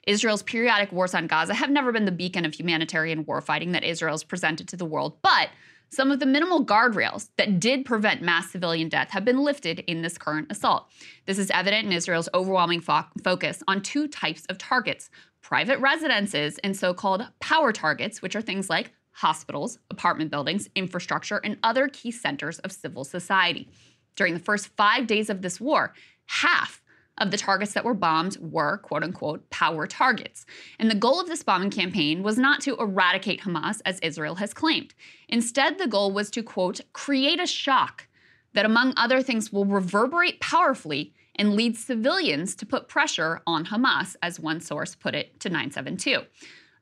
[0.06, 4.24] Israel's periodic wars on Gaza have never been the beacon of humanitarian warfighting that Israel's
[4.24, 5.50] presented to the world, but
[5.90, 10.00] some of the minimal guardrails that did prevent mass civilian death have been lifted in
[10.00, 10.88] this current assault.
[11.26, 15.10] This is evident in Israel's overwhelming fo- focus on two types of targets
[15.42, 21.40] private residences and so called power targets, which are things like hospitals, apartment buildings, infrastructure,
[21.44, 23.68] and other key centers of civil society.
[24.16, 25.92] During the first five days of this war,
[26.26, 26.81] half
[27.18, 30.46] of the targets that were bombed were quote unquote power targets.
[30.78, 34.54] And the goal of this bombing campaign was not to eradicate Hamas, as Israel has
[34.54, 34.94] claimed.
[35.28, 38.08] Instead, the goal was to quote, create a shock
[38.54, 44.16] that, among other things, will reverberate powerfully and lead civilians to put pressure on Hamas,
[44.22, 46.22] as one source put it to 972.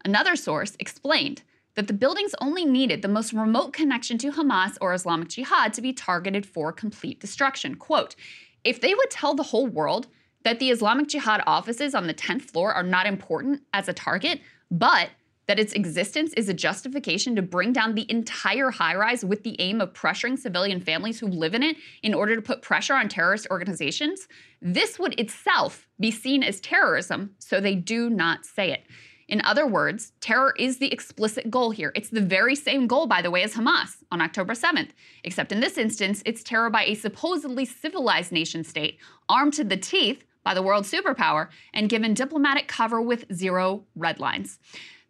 [0.04, 1.42] Another source explained
[1.74, 5.82] that the buildings only needed the most remote connection to Hamas or Islamic Jihad to
[5.82, 7.76] be targeted for complete destruction.
[7.76, 8.16] Quote,
[8.64, 10.08] if they would tell the whole world
[10.42, 14.40] that the Islamic Jihad offices on the 10th floor are not important as a target,
[14.70, 15.10] but
[15.50, 19.60] that its existence is a justification to bring down the entire high rise with the
[19.60, 23.08] aim of pressuring civilian families who live in it in order to put pressure on
[23.08, 24.28] terrorist organizations,
[24.62, 28.84] this would itself be seen as terrorism, so they do not say it.
[29.26, 31.90] In other words, terror is the explicit goal here.
[31.96, 34.90] It's the very same goal, by the way, as Hamas on October 7th,
[35.24, 38.98] except in this instance, it's terror by a supposedly civilized nation state
[39.28, 44.20] armed to the teeth by the world superpower and given diplomatic cover with zero red
[44.20, 44.58] lines.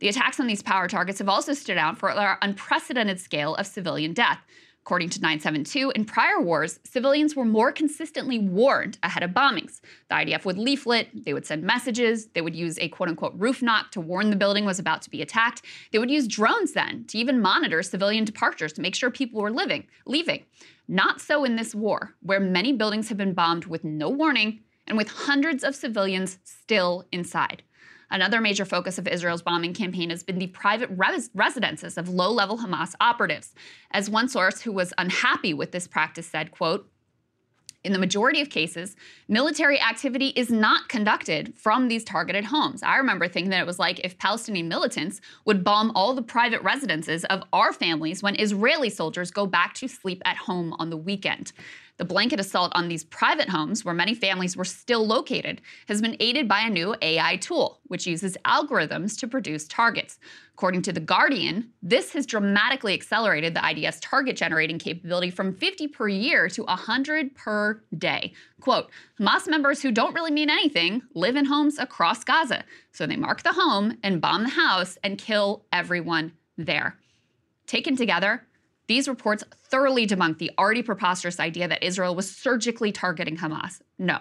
[0.01, 3.67] The attacks on these power targets have also stood out for their unprecedented scale of
[3.67, 4.41] civilian death.
[4.83, 9.81] According to 972, in prior wars, civilians were more consistently warned ahead of bombings.
[10.09, 13.61] The IDF would leaflet, they would send messages, they would use a quote unquote roof
[13.61, 15.63] knock to warn the building was about to be attacked.
[15.93, 19.53] They would use drones then to even monitor civilian departures to make sure people were
[19.53, 20.45] living, leaving.
[20.89, 24.97] Not so in this war, where many buildings have been bombed with no warning and
[24.97, 27.63] with hundreds of civilians still inside.
[28.11, 32.59] Another major focus of Israel's bombing campaign has been the private res- residences of low-level
[32.59, 33.55] Hamas operatives.
[33.93, 36.91] As one source who was unhappy with this practice said, quote,
[37.83, 38.95] in the majority of cases,
[39.27, 42.83] military activity is not conducted from these targeted homes.
[42.83, 46.63] I remember thinking that it was like if Palestinian militants would bomb all the private
[46.63, 50.97] residences of our families when Israeli soldiers go back to sleep at home on the
[50.97, 51.53] weekend.
[52.01, 56.17] The blanket assault on these private homes, where many families were still located, has been
[56.19, 60.19] aided by a new AI tool, which uses algorithms to produce targets.
[60.55, 65.89] According to The Guardian, this has dramatically accelerated the IDF's target generating capability from 50
[65.89, 68.33] per year to 100 per day.
[68.63, 68.89] Quote
[69.21, 73.43] Hamas members who don't really mean anything live in homes across Gaza, so they mark
[73.43, 76.97] the home and bomb the house and kill everyone there.
[77.67, 78.47] Taken together,
[78.91, 83.81] these reports thoroughly debunk the already preposterous idea that Israel was surgically targeting Hamas.
[84.01, 84.19] No.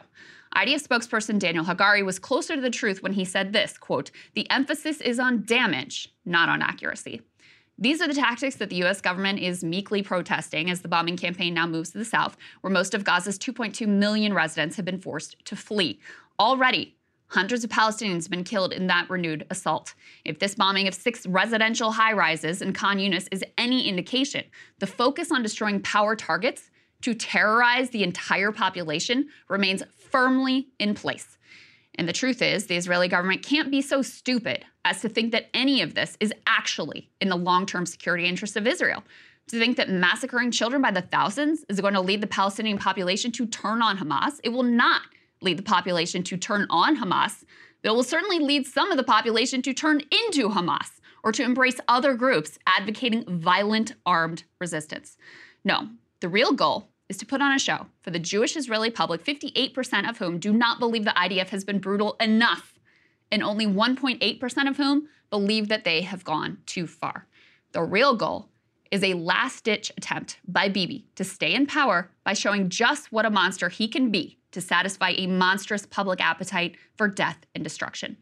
[0.55, 4.47] IDF spokesperson Daniel Hagari was closer to the truth when he said this, quote, "The
[4.51, 7.23] emphasis is on damage, not on accuracy."
[7.79, 11.55] These are the tactics that the US government is meekly protesting as the bombing campaign
[11.55, 15.35] now moves to the south, where most of Gaza's 2.2 million residents have been forced
[15.45, 15.99] to flee.
[16.39, 16.95] Already,
[17.29, 19.93] Hundreds of Palestinians have been killed in that renewed assault.
[20.25, 24.43] If this bombing of six residential high rises in Khan Yunis is any indication,
[24.79, 31.37] the focus on destroying power targets to terrorize the entire population remains firmly in place.
[31.95, 35.49] And the truth is, the Israeli government can't be so stupid as to think that
[35.53, 39.03] any of this is actually in the long term security interests of Israel.
[39.49, 43.31] To think that massacring children by the thousands is going to lead the Palestinian population
[43.33, 45.01] to turn on Hamas, it will not
[45.41, 47.43] lead the population to turn on Hamas,
[47.81, 51.43] but it will certainly lead some of the population to turn into Hamas or to
[51.43, 55.17] embrace other groups advocating violent armed resistance.
[55.63, 55.89] No,
[56.19, 60.09] the real goal is to put on a show for the Jewish Israeli public, 58%
[60.09, 62.73] of whom do not believe the IDF has been brutal enough,
[63.31, 67.27] and only 1.8% of whom believe that they have gone too far.
[67.71, 68.49] The real goal
[68.91, 73.25] is a last ditch attempt by Bibi to stay in power by showing just what
[73.25, 78.17] a monster he can be to satisfy a monstrous public appetite for death and destruction.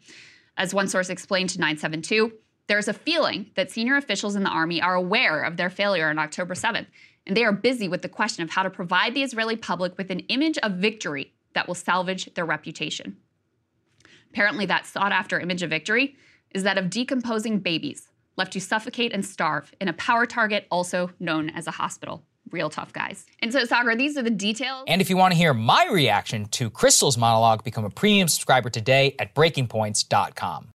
[0.58, 2.32] As one source explained to 972,
[2.68, 6.20] there's a feeling that senior officials in the army are aware of their failure on
[6.20, 6.88] October 7th,
[7.26, 10.10] and they are busy with the question of how to provide the Israeli public with
[10.12, 13.18] an image of victory that will salvage their reputation.
[14.30, 16.16] Apparently, that sought after image of victory
[16.52, 21.10] is that of decomposing babies left to suffocate and starve in a power target also
[21.20, 22.24] known as a hospital.
[22.52, 23.26] Real tough guys.
[23.42, 24.86] And so, Saagar, these are the details.
[24.88, 28.70] And if you want to hear my reaction to Krystal's monologue, become a premium subscriber
[28.70, 30.70] today at breakingpoints.com.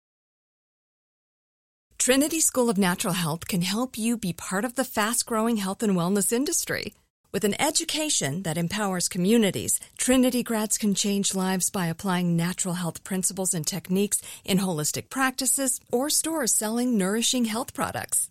[1.98, 5.84] Trinity School of Natural Health can help you be part of the fast growing health
[5.84, 6.95] and wellness industry.
[7.31, 13.03] With an education that empowers communities, Trinity grads can change lives by applying natural health
[13.03, 18.30] principles and techniques in holistic practices or stores selling nourishing health products.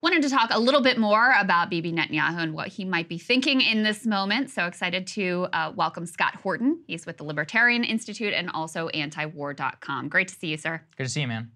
[0.00, 3.18] Wanted to talk a little bit more about Bibi Netanyahu and what he might be
[3.18, 4.48] thinking in this moment.
[4.48, 6.84] So excited to uh, welcome Scott Horton.
[6.86, 10.08] He's with the Libertarian Institute and also antiwar.com.
[10.08, 10.80] Great to see you, sir.
[10.96, 11.50] Good to see you, man.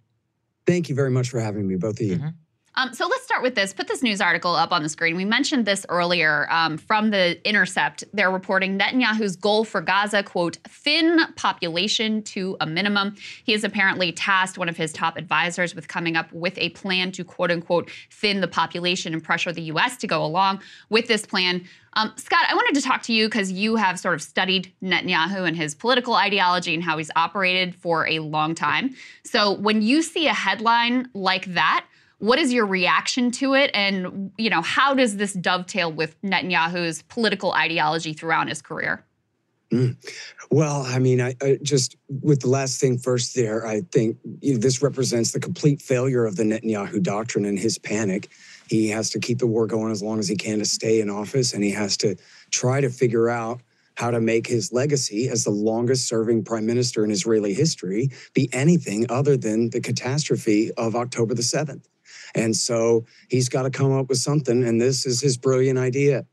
[0.67, 2.17] Thank you very much for having me, both of you.
[2.17, 2.29] Mm-hmm.
[2.75, 3.75] Um, so let's start with this.
[3.75, 5.15] Put this news article up on the screen.
[5.15, 8.05] We mentioned this earlier um, from the Intercept.
[8.15, 13.15] They're reporting Netanyahu's goal for Gaza, quote, thin population to a minimum.
[13.45, 17.13] He has apparently tasked one of his top advisors with coming up with a plan
[17.13, 19.99] to, quote unquote, thin the population and pressure the U.S.
[19.99, 21.67] to go along with this plan.
[21.95, 25.47] Um, Scott, I wanted to talk to you because you have sort of studied Netanyahu
[25.47, 28.95] and his political ideology and how he's operated for a long time.
[29.25, 31.85] So when you see a headline like that,
[32.23, 33.69] what is your reaction to it?
[33.75, 39.05] And, you know, how does this dovetail with Netanyahu's political ideology throughout his career?
[39.73, 39.97] Mm.
[40.49, 44.53] Well, I mean, I, I, just with the last thing first there, I think you
[44.53, 48.31] know, this represents the complete failure of the Netanyahu doctrine and his panic.
[48.69, 51.11] He has to keep the war going as long as he can to stay in
[51.11, 52.15] office, and he has to
[52.53, 53.63] try to figure out
[53.97, 58.49] how to make his legacy as the longest serving prime minister in Israeli history be
[58.53, 61.83] anything other than the catastrophe of October the 7th.
[62.35, 64.65] And so he's got to come up with something.
[64.65, 66.25] And this is his brilliant idea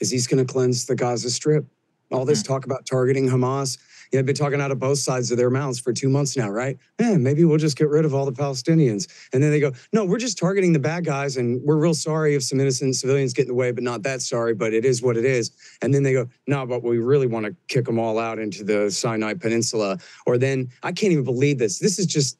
[0.00, 1.66] is he's going to cleanse the Gaza Strip.
[2.10, 2.52] All this mm-hmm.
[2.52, 3.78] talk about targeting Hamas,
[4.10, 6.36] you know, I've been talking out of both sides of their mouths for two months
[6.36, 6.78] now, right?
[6.98, 9.06] Maybe we'll just get rid of all the Palestinians.
[9.34, 11.36] And then they go, no, we're just targeting the bad guys.
[11.36, 14.22] And we're real sorry if some innocent civilians get in the way, but not that
[14.22, 15.50] sorry, but it is what it is.
[15.82, 18.64] And then they go, no, but we really want to kick them all out into
[18.64, 19.98] the Sinai Peninsula.
[20.24, 21.78] Or then, I can't even believe this.
[21.78, 22.38] This is just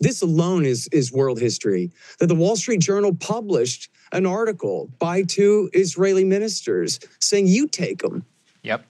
[0.00, 1.90] this alone is, is world history.
[2.18, 8.02] That the Wall Street Journal published an article by two Israeli ministers saying, you take
[8.02, 8.24] them.
[8.62, 8.84] Yep.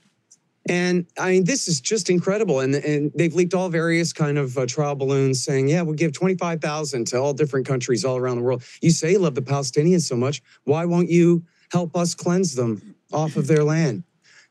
[0.69, 2.61] And I mean, this is just incredible.
[2.61, 6.13] And, and they've leaked all various kind of uh, trial balloons saying, yeah, we'll give
[6.13, 8.65] 25,000 to all different countries all around the world.
[8.81, 10.43] You say you love the Palestinians so much.
[10.65, 14.03] Why won't you help us cleanse them off of their land?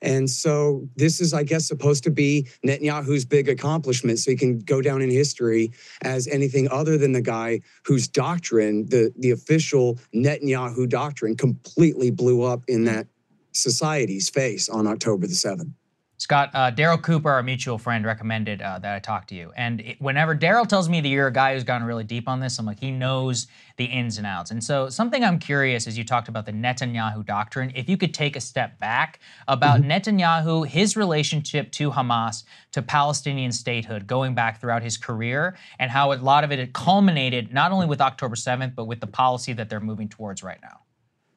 [0.06, 4.20] And so this is, I guess, supposed to be Netanyahu's big accomplishment.
[4.20, 5.72] So he can go down in history
[6.04, 12.44] as anything other than the guy whose doctrine, the, the official Netanyahu doctrine, completely blew
[12.44, 13.08] up in that
[13.52, 15.72] society's face on October the 7th.
[16.18, 19.52] Scott, uh, Darryl Cooper, our mutual friend, recommended uh, that I talk to you.
[19.58, 22.40] And it, whenever Darryl tells me that you're a guy who's gone really deep on
[22.40, 24.50] this, I'm like, he knows the ins and outs.
[24.50, 28.14] And so, something I'm curious as you talked about the Netanyahu doctrine, if you could
[28.14, 29.20] take a step back
[29.50, 29.92] about mm-hmm.
[29.92, 36.14] Netanyahu, his relationship to Hamas, to Palestinian statehood, going back throughout his career, and how
[36.14, 39.52] a lot of it had culminated not only with October 7th, but with the policy
[39.52, 40.80] that they're moving towards right now.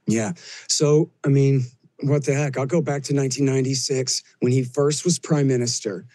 [0.09, 0.33] Yeah.
[0.69, 1.65] So, I mean,
[2.03, 2.57] what the heck?
[2.57, 6.07] I'll go back to 1996 when he first was prime minister.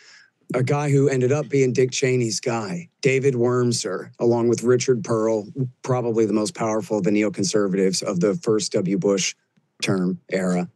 [0.54, 5.48] A guy who ended up being Dick Cheney's guy, David Wurmser, along with Richard Perle,
[5.82, 8.98] probably the most powerful of the neoconservatives of the first W.
[8.98, 9.36] Bush
[9.82, 10.70] term era.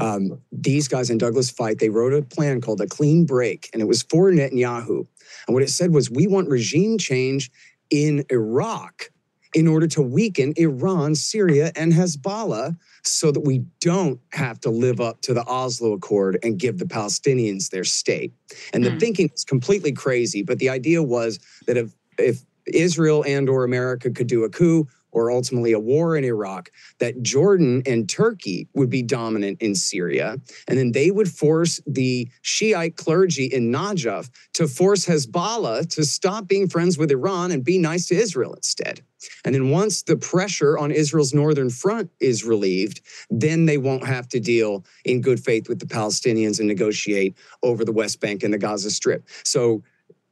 [0.00, 3.82] Um, these guys in Douglas Feith, they wrote a plan called a clean break, and
[3.82, 5.06] it was for Netanyahu.
[5.46, 7.50] And what it said was, we want regime change
[7.90, 9.10] in Iraq
[9.54, 12.76] in order to weaken Iran, Syria, and Hezbollah
[13.08, 16.84] so that we don't have to live up to the Oslo Accord and give the
[16.84, 18.32] Palestinians their state.
[18.72, 19.00] And the mm.
[19.00, 24.10] thinking is completely crazy, but the idea was that if if Israel and or America
[24.10, 24.86] could do a coup,
[25.18, 30.36] or ultimately a war in Iraq, that Jordan and Turkey would be dominant in Syria.
[30.68, 36.46] And then they would force the Shiite clergy in Najaf to force Hezbollah to stop
[36.46, 39.02] being friends with Iran and be nice to Israel instead.
[39.44, 43.00] And then once the pressure on Israel's northern front is relieved,
[43.30, 47.84] then they won't have to deal in good faith with the Palestinians and negotiate over
[47.84, 49.24] the West Bank and the Gaza Strip.
[49.44, 49.82] So,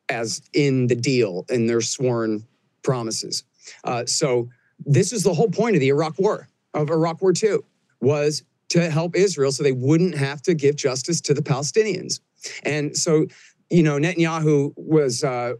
[0.08, 2.46] as in the deal, in their sworn
[2.84, 3.42] promises.
[3.82, 4.48] Uh, so,
[4.86, 7.58] this is the whole point of the Iraq War, of Iraq War II,
[8.00, 12.20] was to help Israel so they wouldn't have to give justice to the Palestinians.
[12.62, 13.26] And so,
[13.70, 15.54] you know, Netanyahu was uh,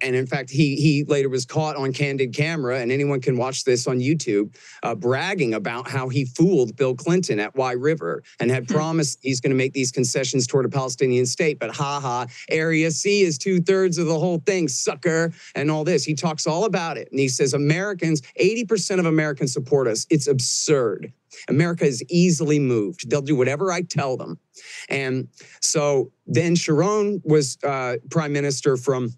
[0.00, 3.64] and in fact, he he later was caught on candid camera, and anyone can watch
[3.64, 8.50] this on YouTube, uh, bragging about how he fooled Bill Clinton at Wye River and
[8.50, 8.74] had hmm.
[8.74, 11.58] promised he's going to make these concessions toward a Palestinian state.
[11.58, 15.84] But ha ha, Area C is two thirds of the whole thing, sucker, and all
[15.84, 16.04] this.
[16.04, 20.06] He talks all about it, and he says Americans, eighty percent of Americans support us.
[20.10, 21.12] It's absurd.
[21.48, 23.08] America is easily moved.
[23.10, 24.38] They'll do whatever I tell them.
[24.88, 25.28] And
[25.60, 29.14] so then Sharon was uh, prime minister from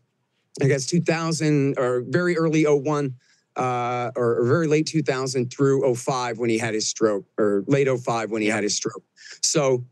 [0.62, 3.14] I guess 2000 or very early 01
[3.56, 7.88] uh, or, or, very late 2000 through 05 when he had his stroke, or late
[7.88, 9.02] 05 when he had his stroke.
[9.42, 9.84] So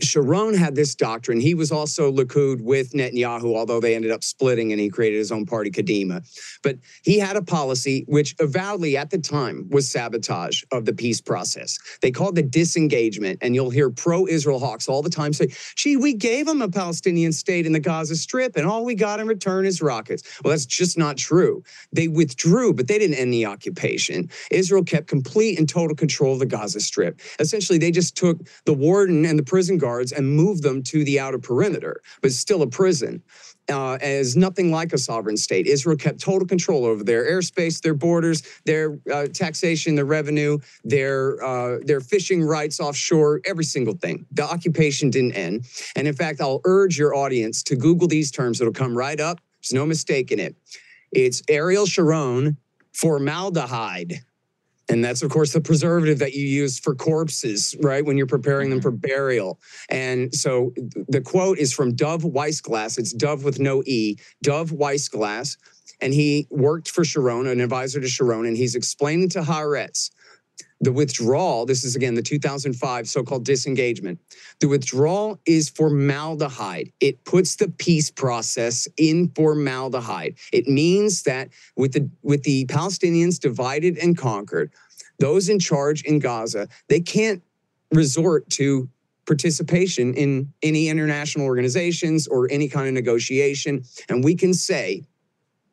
[0.00, 1.40] Sharon had this doctrine.
[1.40, 5.30] He was also Likud with Netanyahu, although they ended up splitting and he created his
[5.30, 6.26] own party, Kadima.
[6.62, 11.20] But he had a policy which avowedly at the time was sabotage of the peace
[11.20, 11.78] process.
[12.02, 13.38] They called it disengagement.
[13.42, 16.68] And you'll hear pro Israel hawks all the time say, gee, we gave them a
[16.68, 20.22] Palestinian state in the Gaza Strip and all we got in return is rockets.
[20.42, 21.62] Well, that's just not true.
[21.92, 24.30] They withdrew, but they didn't end the occupation.
[24.50, 27.20] Israel kept complete and total control of the Gaza Strip.
[27.38, 31.04] Essentially, they just took the warden and the prison prison guards and move them to
[31.04, 33.22] the outer perimeter, but still a prison.
[33.68, 35.66] Uh, as nothing like a sovereign state.
[35.66, 41.42] Israel kept total control over their airspace, their borders, their uh, taxation, their revenue, their
[41.42, 44.24] uh, their fishing rights offshore, every single thing.
[44.30, 45.66] The occupation didn't end.
[45.96, 48.60] And in fact, I'll urge your audience to Google these terms.
[48.60, 49.40] It'll come right up.
[49.60, 50.54] There's no mistake in it.
[51.10, 52.56] It's Ariel Sharon
[52.92, 54.22] formaldehyde.
[54.88, 58.04] And that's, of course, the preservative that you use for corpses, right?
[58.04, 59.08] When you're preparing them for mm-hmm.
[59.08, 59.60] burial.
[59.88, 60.72] And so
[61.08, 62.98] the quote is from Dov Weissglass.
[62.98, 65.56] It's Dove with no E, Dov Weissglass.
[66.00, 70.10] And he worked for Sharon, an advisor to Sharon, and he's explaining to Haaretz
[70.80, 74.20] the withdrawal, this is again the 2005 so called disengagement.
[74.60, 76.92] The withdrawal is formaldehyde.
[77.00, 80.36] It puts the peace process in formaldehyde.
[80.52, 84.70] It means that with the, with the Palestinians divided and conquered,
[85.18, 87.42] those in charge in Gaza, they can't
[87.90, 88.88] resort to
[89.26, 93.82] participation in any international organizations or any kind of negotiation.
[94.08, 95.04] And we can say,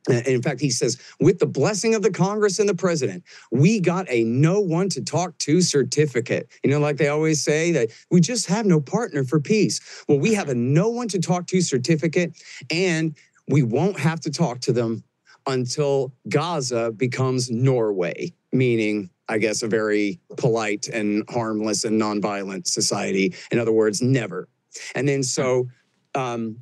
[0.10, 4.06] in fact, he says, with the blessing of the Congress and the president, we got
[4.10, 6.50] a no one to talk to certificate.
[6.64, 9.80] You know, like they always say that we just have no partner for peace.
[10.08, 13.16] Well, we have a no one to talk to certificate, and
[13.48, 15.04] we won't have to talk to them
[15.48, 23.34] until Gaza becomes Norway, meaning, I guess, a very polite and harmless and nonviolent society.
[23.52, 24.48] In other words, never.
[24.96, 25.68] And then so,
[26.16, 26.58] um,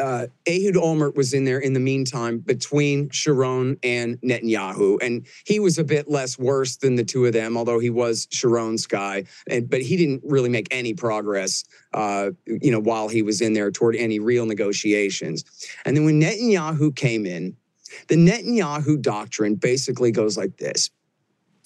[0.00, 5.60] uh, Ehud Olmert was in there in the meantime between Sharon and Netanyahu, and he
[5.60, 9.24] was a bit less worse than the two of them, although he was Sharon's guy.
[9.48, 11.64] And but he didn't really make any progress,
[11.94, 15.44] uh, you know, while he was in there toward any real negotiations.
[15.84, 17.56] And then when Netanyahu came in,
[18.08, 20.90] the Netanyahu doctrine basically goes like this: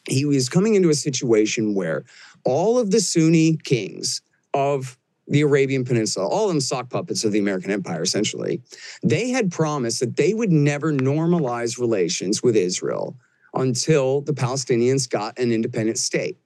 [0.08, 2.04] He was coming into a situation where
[2.44, 4.20] all of the Sunni kings
[4.52, 8.60] of the Arabian Peninsula, all of them sock puppets of the American Empire, essentially,
[9.02, 13.16] they had promised that they would never normalize relations with Israel
[13.54, 16.38] until the Palestinians got an independent state.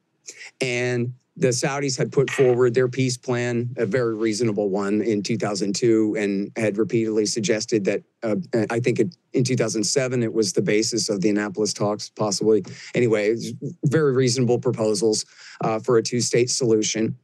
[0.61, 6.17] And the Saudis had put forward their peace plan, a very reasonable one in 2002,
[6.19, 8.03] and had repeatedly suggested that.
[8.21, 8.35] Uh,
[8.69, 12.65] I think it, in 2007 it was the basis of the Annapolis talks, possibly.
[12.93, 13.37] Anyway,
[13.85, 15.25] very reasonable proposals
[15.61, 17.17] uh, for a two-state solution.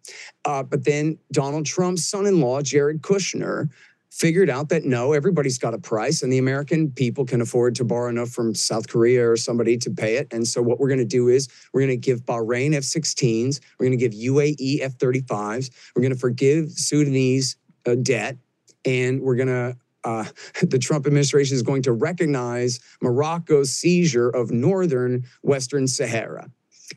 [0.45, 3.69] Uh, but then Donald Trump's son-in-law, Jared Kushner,
[4.15, 7.85] figured out that no, everybody's got a price and the American people can afford to
[7.85, 10.33] borrow enough from South Korea or somebody to pay it.
[10.33, 13.61] And so what we're going to do is we're going to give Bahrain F 16s,
[13.79, 18.37] we're going to give UAE F 35s, we're going to forgive Sudanese uh, debt,
[18.85, 20.25] and we're going to uh,
[20.63, 26.49] the Trump administration is going to recognize Morocco's seizure of northern Western Sahara.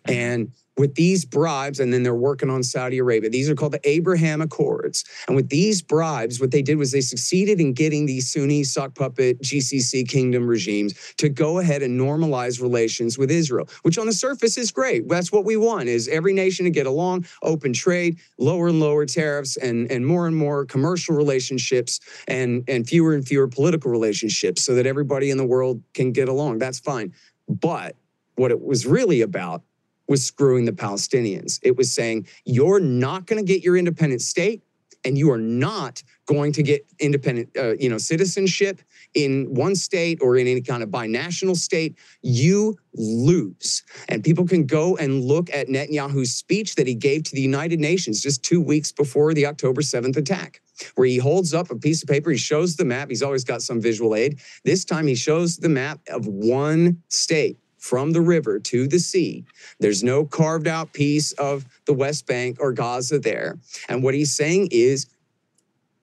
[0.06, 3.30] And with these bribes, and then they're working on Saudi Arabia.
[3.30, 5.04] These are called the Abraham Accords.
[5.28, 8.96] And with these bribes, what they did was they succeeded in getting these Sunni sock
[8.96, 14.14] puppet GCC kingdom regimes to go ahead and normalize relations with Israel, which on the
[14.14, 15.08] surface is great.
[15.08, 19.06] That's what we want is every nation to get along, open trade, lower and lower
[19.06, 24.64] tariffs, and, and more and more commercial relationships and, and fewer and fewer political relationships
[24.64, 26.60] so that everybody in the world can get along.
[26.60, 27.14] That's fine.
[27.50, 27.96] But
[28.36, 29.64] what it was really about
[30.08, 31.60] was screwing the Palestinians.
[31.64, 34.64] It was saying, you're not going to get your independent state
[35.06, 38.82] and you are not going to get independent uh, you know citizenship
[39.14, 41.98] in one state or in any kind of binational state.
[42.22, 43.84] You lose.
[44.10, 47.80] And people can go and look at Netanyahu's speech that he gave to the United
[47.80, 50.62] Nations just 2 weeks before the October 7th attack
[50.96, 53.10] where he holds up a piece of paper he shows the map.
[53.10, 54.40] He's always got some visual aid.
[54.64, 57.58] This time he shows the map of one state
[57.88, 59.46] from the river to the sea.
[59.80, 63.58] There's no carved out piece of the West Bank or Gaza there.
[63.88, 65.08] And what he's saying is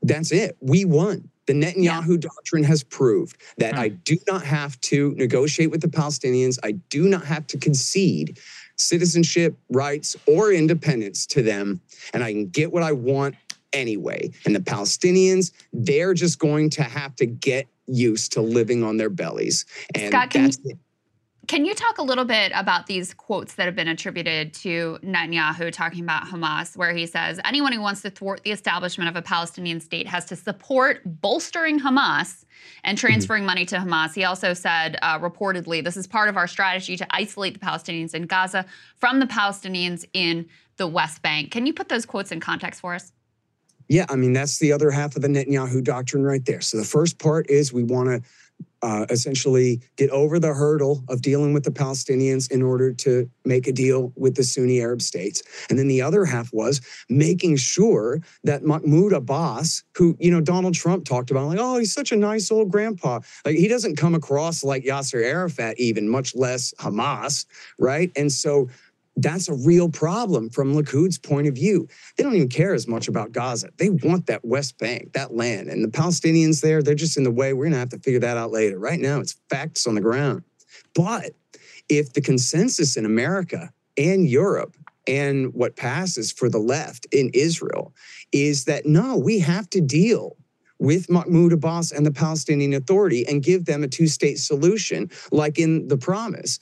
[0.03, 0.57] that's it.
[0.61, 1.29] We won.
[1.47, 2.29] The Netanyahu yeah.
[2.29, 3.81] doctrine has proved that hmm.
[3.81, 6.59] I do not have to negotiate with the Palestinians.
[6.63, 8.39] I do not have to concede
[8.77, 11.83] citizenship rights or independence to them.
[12.15, 13.35] And I can get what I want
[13.75, 14.31] anyway.
[14.47, 19.11] And the Palestinians, they're just going to have to get used to living on their
[19.11, 19.67] bellies.
[19.95, 20.79] And Scott, that's you, it.
[21.47, 25.73] Can you talk a little bit about these quotes that have been attributed to Netanyahu
[25.73, 29.23] talking about Hamas, where he says anyone who wants to thwart the establishment of a
[29.23, 32.45] Palestinian state has to support bolstering Hamas
[32.83, 33.07] and mm-hmm.
[33.07, 33.47] transferring mm-hmm.
[33.47, 34.15] money to Hamas?
[34.15, 38.15] He also said, uh, reportedly, this is part of our strategy to isolate the Palestinians
[38.15, 38.65] in Gaza
[38.97, 40.47] from the Palestinians in
[40.77, 41.51] the West Bank.
[41.51, 43.13] Can you put those quotes in context for us?
[43.89, 46.63] Yeah, I mean, that's the other half of the Netanyahu doctrine right there.
[46.63, 48.29] So the first part is we want to
[48.85, 53.67] uh, essentially get over the hurdle of dealing with the Palestinians in order to make
[53.67, 55.43] a deal with the Sunni Arab states.
[55.71, 60.75] And then the other half was making sure that Mahmoud Abbas, who, you know, Donald
[60.75, 63.21] Trump talked about, like, oh, he's such a nice old grandpa.
[63.47, 67.47] Like, he doesn't come across like Yasser Arafat, even, much less Hamas,
[67.79, 68.13] right?
[68.17, 68.69] And so
[69.17, 71.87] that's a real problem from Likud's point of view.
[72.17, 73.71] They don't even care as much about Gaza.
[73.77, 75.69] They want that West Bank, that land.
[75.69, 77.53] And the Palestinians there, they're just in the way.
[77.53, 78.79] We're going to have to figure that out later.
[78.79, 80.43] Right now, it's facts on the ground.
[80.95, 81.33] But
[81.89, 84.77] if the consensus in America and Europe
[85.07, 87.93] and what passes for the left in Israel
[88.33, 90.37] is that no, we have to deal
[90.79, 95.59] with Mahmoud Abbas and the Palestinian Authority and give them a two state solution, like
[95.59, 96.59] in the promise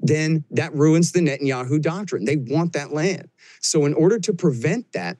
[0.00, 2.24] then that ruins the Netanyahu doctrine.
[2.24, 3.28] They want that land.
[3.60, 5.18] So, in order to prevent that,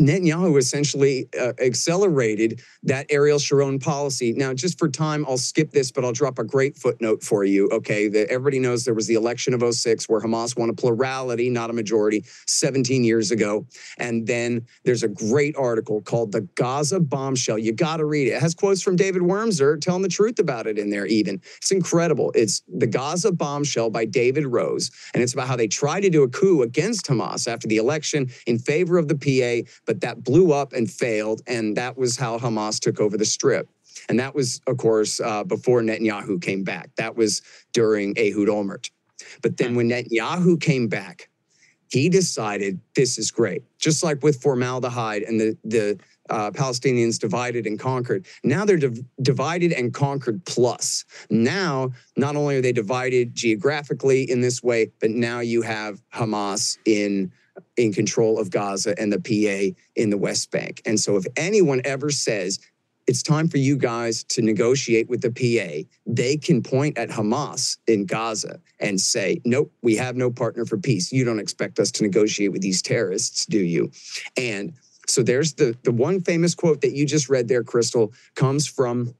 [0.00, 4.32] Netanyahu essentially uh, accelerated that Ariel Sharon policy.
[4.32, 7.68] Now, just for time, I'll skip this, but I'll drop a great footnote for you.
[7.70, 11.50] Okay, that everybody knows there was the election of 06 where Hamas won a plurality,
[11.50, 13.66] not a majority, 17 years ago.
[13.98, 17.58] And then there's a great article called The Gaza Bombshell.
[17.58, 18.32] You got to read it.
[18.32, 21.40] It has quotes from David Wurmser telling the truth about it in there, even.
[21.58, 22.32] It's incredible.
[22.34, 24.90] It's The Gaza Bombshell by David Rose.
[25.12, 28.30] And it's about how they tried to do a coup against Hamas after the election
[28.46, 31.42] in favor of the PA but that blew up and failed.
[31.46, 33.68] And that was how Hamas took over the strip.
[34.08, 36.90] And that was, of course, uh, before Netanyahu came back.
[36.96, 37.42] That was
[37.72, 38.90] during Ehud Olmert.
[39.42, 41.28] But then when Netanyahu came back,
[41.90, 43.62] he decided this is great.
[43.78, 46.00] Just like with formaldehyde and the, the
[46.30, 48.26] uh, Palestinians divided and conquered.
[48.42, 51.04] Now they're div- divided and conquered plus.
[51.28, 56.78] Now, not only are they divided geographically in this way, but now you have Hamas
[56.86, 57.30] in
[57.82, 60.80] in control of Gaza and the PA in the West Bank.
[60.86, 62.60] And so if anyone ever says
[63.08, 65.88] it's time for you guys to negotiate with the PA.
[66.06, 70.78] They can point at Hamas in Gaza and say, nope, we have no partner for
[70.78, 71.12] peace.
[71.12, 73.90] You don't expect us to negotiate with these terrorists, do you?
[74.36, 74.74] And
[75.08, 79.12] so there's the, the one famous quote that you just read there, Krystal, comes from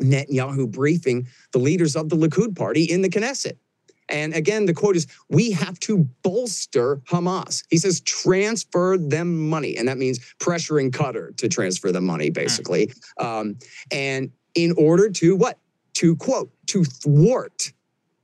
[0.00, 3.58] Netanyahu briefing the leaders of the Likud party in the Knesset.
[4.08, 7.64] And again, the quote is, we have to bolster Hamas.
[7.70, 9.76] He says, transfer them money.
[9.76, 12.92] And that means pressuring Qatar to transfer the money, basically.
[13.18, 13.58] Um,
[13.90, 15.58] and in order to what?
[15.94, 17.72] To quote, to thwart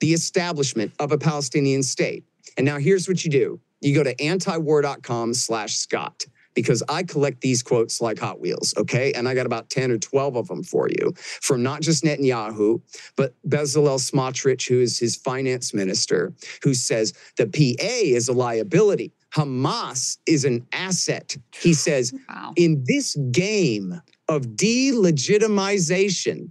[0.01, 2.25] the establishment of a Palestinian state.
[2.57, 3.61] And now here's what you do.
[3.81, 9.13] You go to antiwar.com slash Scott because I collect these quotes like Hot Wheels, okay?
[9.13, 12.81] And I got about 10 or 12 of them for you from not just Netanyahu,
[13.17, 16.33] but Bezalel Smotrich, who is his finance minister,
[16.63, 19.13] who says the PA is a liability.
[19.35, 21.37] Hamas is an asset.
[21.61, 22.53] He says, wow.
[22.57, 26.51] in this game of delegitimization,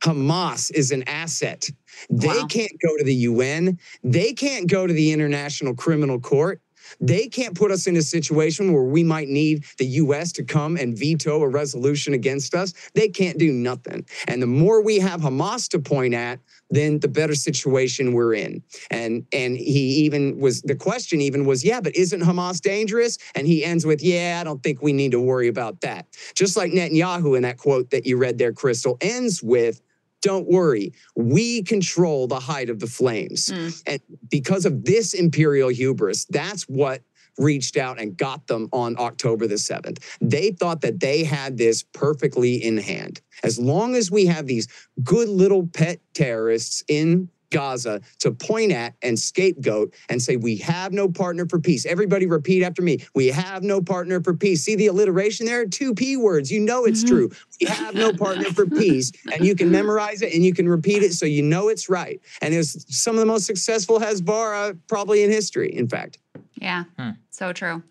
[0.00, 1.70] Hamas is an asset.
[2.10, 2.46] They wow.
[2.48, 3.78] can't go to the UN.
[4.04, 6.60] They can't go to the International Criminal Court.
[7.00, 10.76] They can't put us in a situation where we might need the US to come
[10.76, 12.72] and veto a resolution against us.
[12.94, 14.06] They can't do nothing.
[14.28, 16.40] And the more we have Hamas to point at,
[16.70, 18.62] then the better situation we're in.
[18.90, 23.18] And and he even was the question even was, yeah, but isn't Hamas dangerous?
[23.34, 26.06] And he ends with, yeah, I don't think we need to worry about that.
[26.34, 29.80] Just like Netanyahu in that quote that you read there, Krystal, ends with,
[30.22, 33.48] don't worry, we control the height of the flames.
[33.48, 33.82] Mm.
[33.86, 37.02] And because of this imperial hubris, that's what
[37.38, 40.02] reached out and got them on October the 7th.
[40.20, 43.20] They thought that they had this perfectly in hand.
[43.42, 44.68] As long as we have these
[45.04, 50.92] good little pet terrorists in Gaza to point at and scapegoat and say, We have
[50.92, 51.86] no partner for peace.
[51.86, 52.98] Everybody repeat after me.
[53.14, 54.62] We have no partner for peace.
[54.62, 55.66] See the alliteration there?
[55.66, 56.50] Two P words.
[56.50, 57.14] You know it's mm-hmm.
[57.14, 57.30] true.
[57.60, 59.12] We have no partner for peace.
[59.32, 62.20] And you can memorize it and you can repeat it so you know it's right.
[62.42, 66.18] And it was some of the most successful Hasbara probably in history, in fact.
[66.54, 67.10] Yeah, hmm.
[67.30, 67.82] so true.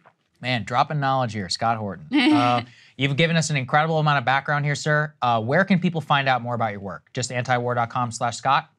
[0.41, 2.07] Man, dropping knowledge here, Scott Horton.
[2.36, 2.61] Uh,
[2.98, 5.14] you've given us an incredible amount of background here, sir.
[5.22, 7.10] Uh, where can people find out more about your work?
[7.14, 8.69] Just antiwar.com slash Scott?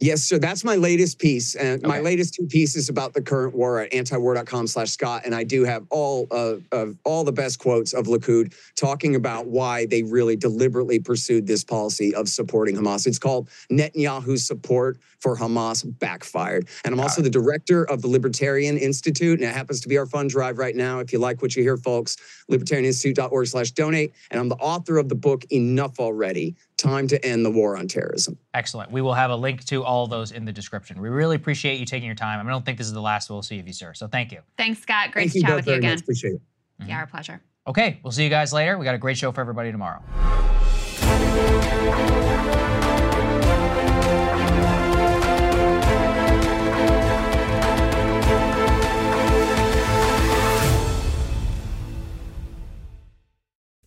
[0.00, 0.38] Yes, sir.
[0.38, 1.54] That's my latest piece.
[1.54, 1.88] And okay.
[1.88, 5.22] my latest two pieces about the current war at antiwar.com slash Scott.
[5.24, 9.46] And I do have all uh, of all the best quotes of Likud talking about
[9.46, 13.06] why they really deliberately pursued this policy of supporting Hamas.
[13.06, 16.68] It's called Netanyahu's support for Hamas backfired.
[16.84, 19.40] And I'm also the director of the Libertarian Institute.
[19.40, 20.98] And it happens to be our fund drive right now.
[20.98, 22.16] If you like what you hear, folks,
[22.50, 24.12] libertarianinstitute.org slash donate.
[24.30, 27.88] And I'm the author of the book Enough Already time to end the war on
[27.88, 28.38] terrorism.
[28.52, 28.90] Excellent.
[28.90, 31.00] We will have a link to all those in the description.
[31.00, 32.44] We really appreciate you taking your time.
[32.44, 33.94] I don't think this is the last we'll see of you, sir.
[33.94, 34.40] So thank you.
[34.56, 35.12] Thanks, Scott.
[35.12, 35.92] Great thank to chat with you again.
[35.92, 36.00] Much.
[36.00, 36.42] Appreciate it.
[36.80, 36.90] Mm-hmm.
[36.90, 37.40] Yeah, our pleasure.
[37.66, 38.76] Okay, we'll see you guys later.
[38.76, 40.02] We got a great show for everybody tomorrow.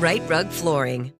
[0.00, 1.19] Rite Rug Flooring.